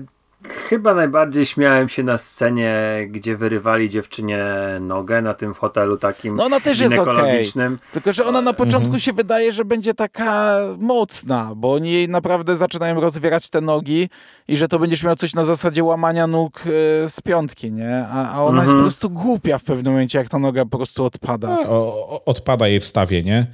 [0.68, 2.76] chyba najbardziej śmiałem się na scenie,
[3.10, 4.44] gdzie wyrywali dziewczynie
[4.80, 7.14] nogę na tym hotelu takim No ona też jest okej.
[7.14, 7.78] ginekologicznym.
[7.92, 9.00] Tylko, że ona na początku Mhm.
[9.00, 14.08] się wydaje, że będzie taka mocna, bo oni jej naprawdę zaczynają rozwierać te nogi
[14.48, 16.60] i że to będziesz miał coś na zasadzie łamania nóg
[17.04, 18.06] e, z piątki, nie?
[18.12, 18.78] A, a ona jest Mhm.
[18.78, 21.58] po prostu głupia w pewnym momencie, jak ta noga po prostu odpada.
[21.60, 23.46] O, o, odpada jej wstawie, nie?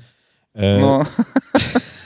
[0.54, 1.00] E, no.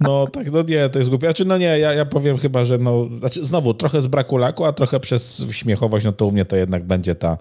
[0.00, 1.26] No, tak, no nie, to jest głupie.
[1.26, 4.64] Znaczy, no nie, ja, ja powiem chyba, że no, znaczy znowu trochę z braku laku,
[4.64, 7.38] a trochę przez śmiechowość, no to u mnie to jednak będzie ta,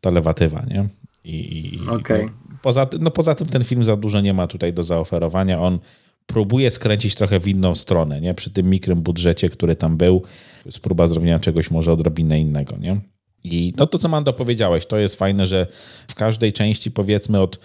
[0.00, 0.88] ta lewatywa, nie?
[1.24, 2.24] I, i Okej.
[2.24, 5.60] no, poza, no poza tym ten film za dużo nie ma tutaj do zaoferowania.
[5.60, 5.78] On
[6.26, 8.34] próbuje skręcić trochę w inną stronę, nie?
[8.34, 10.22] Przy tym mikrym budżecie, który tam był,
[10.66, 13.00] jest próba zrobienia czegoś może odrobinę innego, nie?
[13.44, 15.66] I no to, co Mando powiedziałeś, to jest fajne, że
[16.08, 17.58] w każdej części powiedzmy od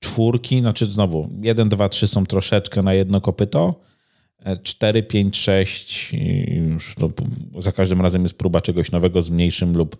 [0.00, 3.80] czwórki, znaczy znowu 1, 2, 3 są troszeczkę na jedno kopyto,
[4.62, 7.08] 4, 5, 6 i już no,
[7.62, 9.96] za każdym razem jest próba czegoś nowego z mniejszym lub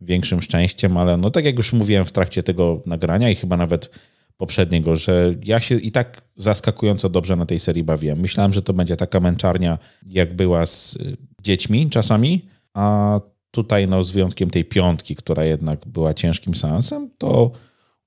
[0.00, 3.90] większym szczęściem, ale no tak jak już mówiłem w trakcie tego nagrania i chyba nawet
[4.36, 8.20] poprzedniego, że ja się i tak zaskakująco dobrze na tej serii bawiłem.
[8.20, 9.78] Myślałem, że to będzie taka męczarnia,
[10.10, 12.42] jak była z y, dziećmi czasami,
[12.74, 13.20] a
[13.50, 17.50] tutaj no z wyjątkiem tej piątki, która jednak była ciężkim seansem, to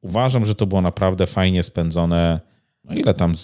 [0.02, 2.40] uważam, że to było naprawdę fajnie spędzone,
[2.84, 3.42] no ile tam, z,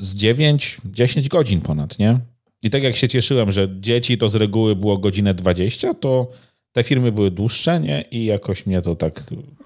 [0.00, 2.20] z 9, 10 godzin ponad, nie?
[2.62, 6.30] I tak jak się cieszyłem, że dzieci to z reguły było godzinę 20, to
[6.72, 8.04] te filmy były dłuższe, nie?
[8.10, 9.12] I jakoś mnie to tak...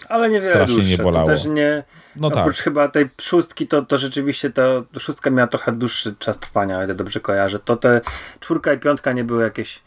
[0.08, 0.90] Ale niewiele Strasznie dłuższe.
[0.90, 1.26] nie bolało.
[1.26, 1.82] To też nie,
[2.16, 2.64] No Oprócz tak.
[2.64, 6.94] chyba tej szóstki, to, to rzeczywiście to szóstka miała trochę dłuższy czas trwania, o ile
[6.94, 7.58] dobrze kojarzę.
[7.58, 8.00] To te
[8.40, 9.82] czwórka i piątka nie były jakieś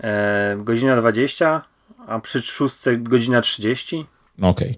[0.00, 1.62] e, godzina 20,
[2.06, 4.06] a przy szóstce godzina 30.
[4.38, 4.74] No Okej.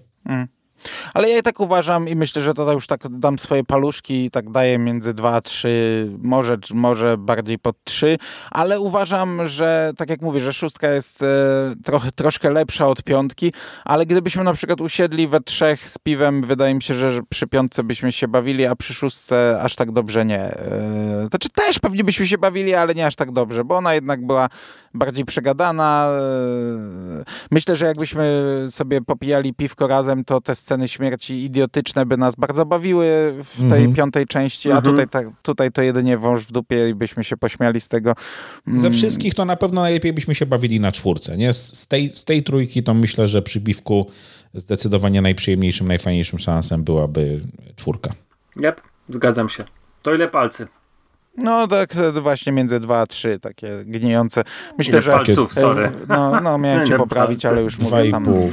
[1.13, 4.31] Ale ja i tak uważam i myślę, że to już tak dam swoje paluszki i
[4.31, 8.17] tak daję między 2 a 3, może, może bardziej pod 3,
[8.51, 11.25] ale uważam, że tak jak mówię, że szóstka jest e,
[11.85, 13.53] trochę, troszkę lepsza od piątki,
[13.85, 17.83] ale gdybyśmy na przykład usiedli we trzech z piwem, wydaje mi się, że przy piątce
[17.83, 20.39] byśmy się bawili, a przy szóstce aż tak dobrze nie.
[20.39, 23.93] E, to czy też pewnie byśmy się bawili, ale nie aż tak dobrze, bo ona
[23.93, 24.49] jednak była
[24.93, 26.09] bardziej przegadana.
[26.09, 32.35] E, myślę, że jakbyśmy sobie popijali piwko razem, to te sceny śmierci idiotyczne by nas
[32.35, 33.05] bardzo bawiły
[33.43, 33.93] w tej Mhm.
[33.93, 34.95] piątej części, a Mhm.
[34.95, 38.15] tutaj, tak, tutaj to jedynie wąż w dupie i byśmy się pośmiali z tego.
[38.73, 41.53] Ze Mm, wszystkich to na pewno najlepiej byśmy się bawili na czwórce, nie?
[41.53, 44.09] Z tej, z tej trójki to myślę, że przy piwku
[44.53, 47.39] zdecydowanie najprzyjemniejszym, najfajniejszym szansem byłaby
[47.75, 48.09] czwórka.
[48.57, 49.63] Yep, zgadzam się.
[50.01, 50.67] To ile palcy?
[51.37, 54.43] No tak właśnie między 2 a 3 takie gnijące.
[54.77, 55.11] Myślę, Ile że...
[55.11, 55.91] palców, e, sorry.
[56.07, 57.49] No, no miałem cię poprawić, palce?
[57.55, 58.23] ale już Dwa mówię i tam...
[58.23, 58.51] pół.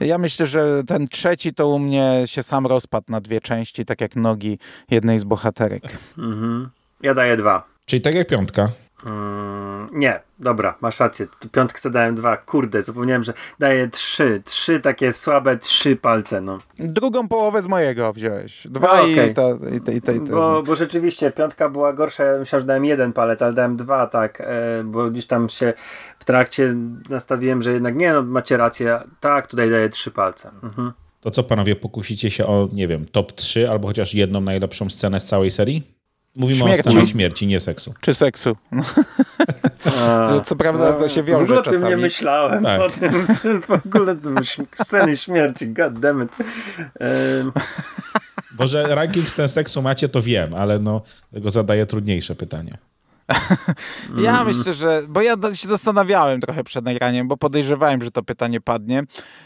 [0.00, 4.00] Ja myślę, że ten trzeci to u mnie się sam rozpadł na dwie części, tak
[4.00, 4.58] jak nogi
[4.90, 5.82] jednej z bohaterek.
[6.18, 6.70] Mhm.
[7.02, 7.64] Ja daję dwa.
[7.86, 8.68] Czyli tak jak piątka.
[9.04, 11.26] Mm, nie, dobra, masz rację.
[11.52, 12.36] Piątkę dałem dwa.
[12.36, 14.42] Kurde, zapomniałem, że daję trzy.
[14.44, 16.58] Trzy takie słabe, trzy palce, no.
[16.78, 18.66] Drugą połowę z mojego wziąłeś.
[18.70, 20.12] Dwa No, i, ta, i, ta, i, ta, i ta.
[20.12, 22.24] Bo, bo rzeczywiście piątka była gorsza.
[22.24, 24.40] Ja myślałem, że dałem jeden palec, ale dałem dwa, tak.
[24.40, 25.72] E, bo gdzieś tam się
[26.18, 26.74] w trakcie
[27.08, 29.00] nastawiłem, że jednak nie, no macie rację.
[29.20, 30.50] Tak, tutaj daję trzy palce.
[30.62, 30.92] Mhm.
[31.20, 35.20] To co panowie, pokusicie się o, nie wiem, top 3 albo chociaż jedną najlepszą scenę
[35.20, 35.95] z całej serii?
[36.36, 36.88] Mówimy Śmierci.
[36.88, 37.94] o scenie śmierci, nie seksu.
[38.00, 38.56] Czy seksu.
[38.72, 38.82] No.
[40.28, 42.64] Co, co prawda to się W wiąże ogóle o tym nie myślałem.
[42.64, 42.80] Tak.
[42.80, 43.26] O tym,
[43.68, 44.30] w ogóle to
[44.82, 46.30] sceny śmierci, god damn it.
[47.00, 47.52] Em,
[48.52, 51.02] Bo że ranking scen seksu macie, to wiem, ale no,
[51.32, 52.78] tego zadaję trudniejsze pytanie.
[54.22, 54.46] Ja Mm.
[54.46, 55.02] myślę, że.
[55.08, 59.02] Bo ja się zastanawiałem trochę przed nagraniem, bo podejrzewałem, że to pytanie padnie.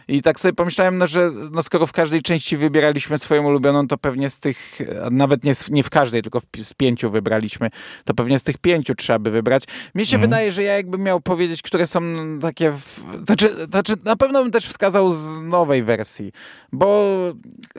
[0.09, 3.99] I tak sobie pomyślałem, no, że no, skoro w każdej części wybieraliśmy swoją ulubioną, to
[3.99, 4.79] pewnie z tych.
[5.11, 7.71] Nawet nie, nie w każdej, tylko w, z pięciu wybraliśmy,
[8.05, 9.65] to pewnie z tych pięciu trzeba by wybrać.
[9.95, 12.01] Mnie się wydaje, że ja jakbym miał powiedzieć, które są
[12.43, 12.71] takie.
[12.73, 16.33] W, znaczy, znaczy, na pewno bym też wskazał z nowej wersji,
[16.73, 17.17] bo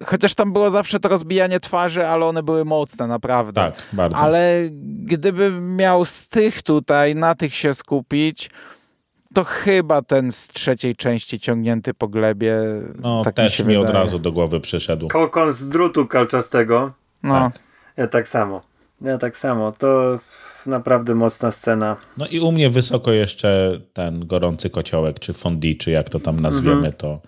[0.05, 3.61] chociaż tam było zawsze to rozbijanie twarzy, ale one były mocne, naprawdę.
[3.61, 4.17] Tak, bardzo.
[4.17, 4.69] Ale
[5.03, 8.49] gdybym miał z tych tutaj, na tych się skupić,
[9.33, 12.55] to chyba ten z trzeciej części ciągnięty po glebie.
[12.99, 15.07] No tak też mi, mi, od razu do głowy przyszedł.
[15.07, 16.93] Kokon z drutu kalczastego.
[17.23, 17.59] No, Tak.
[17.97, 18.61] Ja tak samo.
[19.01, 19.71] Ja tak samo.
[19.71, 20.15] To
[20.65, 21.97] naprawdę mocna scena.
[22.17, 26.39] No i u mnie wysoko jeszcze ten gorący kociołek, czy fondi, czy jak to tam
[26.39, 27.21] nazwiemy to.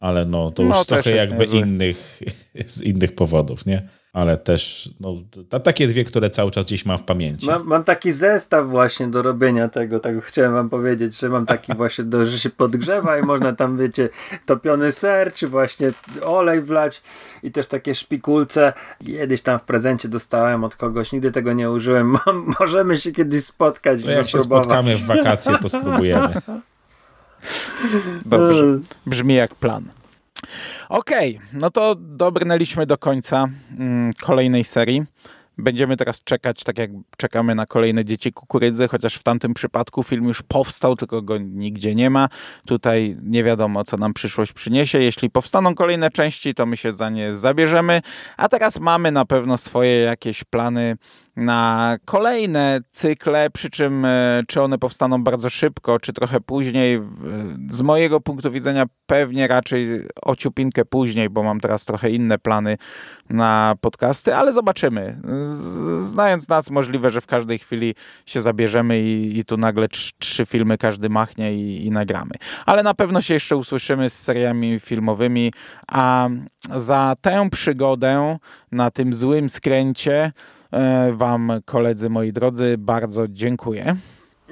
[0.00, 2.20] Ale no to już No, z też trochę jakby innych,
[2.66, 3.88] z innych powodów, nie?
[4.16, 5.14] Ale też, no,
[5.48, 7.46] ta, takie dwie, które cały czas gdzieś mam w pamięci.
[7.46, 11.74] Mam, mam taki zestaw właśnie do robienia tego, tak chciałem wam powiedzieć, że mam taki
[11.76, 14.08] właśnie, do, że się podgrzewa i można tam, wiecie,
[14.46, 17.02] topiony ser, czy właśnie olej wlać
[17.42, 18.72] i też takie szpikulce.
[19.06, 22.06] Kiedyś tam w prezencie dostałem od kogoś, nigdy tego nie użyłem.
[22.26, 26.34] Mo- Możemy się kiedyś spotkać i jak się spotkamy w wakacje, to spróbujemy.
[28.26, 28.62] dobrze.
[29.06, 29.84] Brzmi jak plan.
[30.88, 33.48] Okej, no to dobrnęliśmy do końca
[33.78, 35.02] mm, kolejnej serii.
[35.58, 40.24] Będziemy teraz czekać, tak jak czekamy na kolejne Dzieci Kukurydzy, chociaż w tamtym przypadku film
[40.24, 42.28] już powstał, tylko go nigdzie nie ma.
[42.66, 44.98] Tutaj nie wiadomo, co nam przyszłość przyniesie.
[44.98, 48.02] Jeśli powstaną kolejne części, to my się za nie zabierzemy.
[48.36, 50.96] A teraz mamy na pewno swoje jakieś plany
[51.36, 57.00] na kolejne cykle, przy czym e, czy one powstaną bardzo szybko, czy trochę później.
[57.70, 62.76] Z mojego punktu widzenia pewnie raczej o ciupinkę później, bo mam teraz trochę inne plany
[63.30, 65.20] na podcasty, ale zobaczymy.
[65.98, 67.94] Znając nas, możliwe, że w każdej chwili
[68.26, 72.32] się zabierzemy i, i tu nagle trz, trzy filmy każdy machnie i, i nagramy.
[72.66, 75.52] Ale na pewno się jeszcze usłyszymy z seriami filmowymi,
[75.88, 76.28] a
[76.76, 78.38] za tę przygodę
[78.72, 80.32] na tym złym skręcie
[81.12, 83.96] Wam, koledzy moi drodzy, bardzo dziękuję.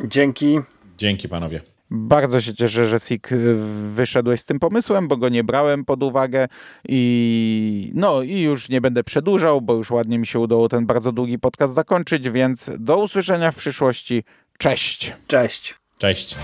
[0.04, 0.60] Dzięki.
[0.98, 1.60] Dzięki panowie.
[1.90, 3.56] Bardzo się cieszę, że Sik y,
[3.94, 6.48] wyszedłeś z tym pomysłem, bo go nie brałem pod uwagę
[6.88, 11.12] i no i już nie będę przedłużał, bo już ładnie mi się udało ten bardzo
[11.12, 14.24] długi podcast zakończyć, więc do usłyszenia w przyszłości.
[14.58, 15.12] Cześć!
[15.26, 15.74] Cześć.
[15.98, 16.36] Cześć.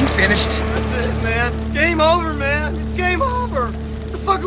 [0.00, 0.50] You finished?
[0.50, 1.74] That's it, man.
[1.74, 2.51] Game over, man.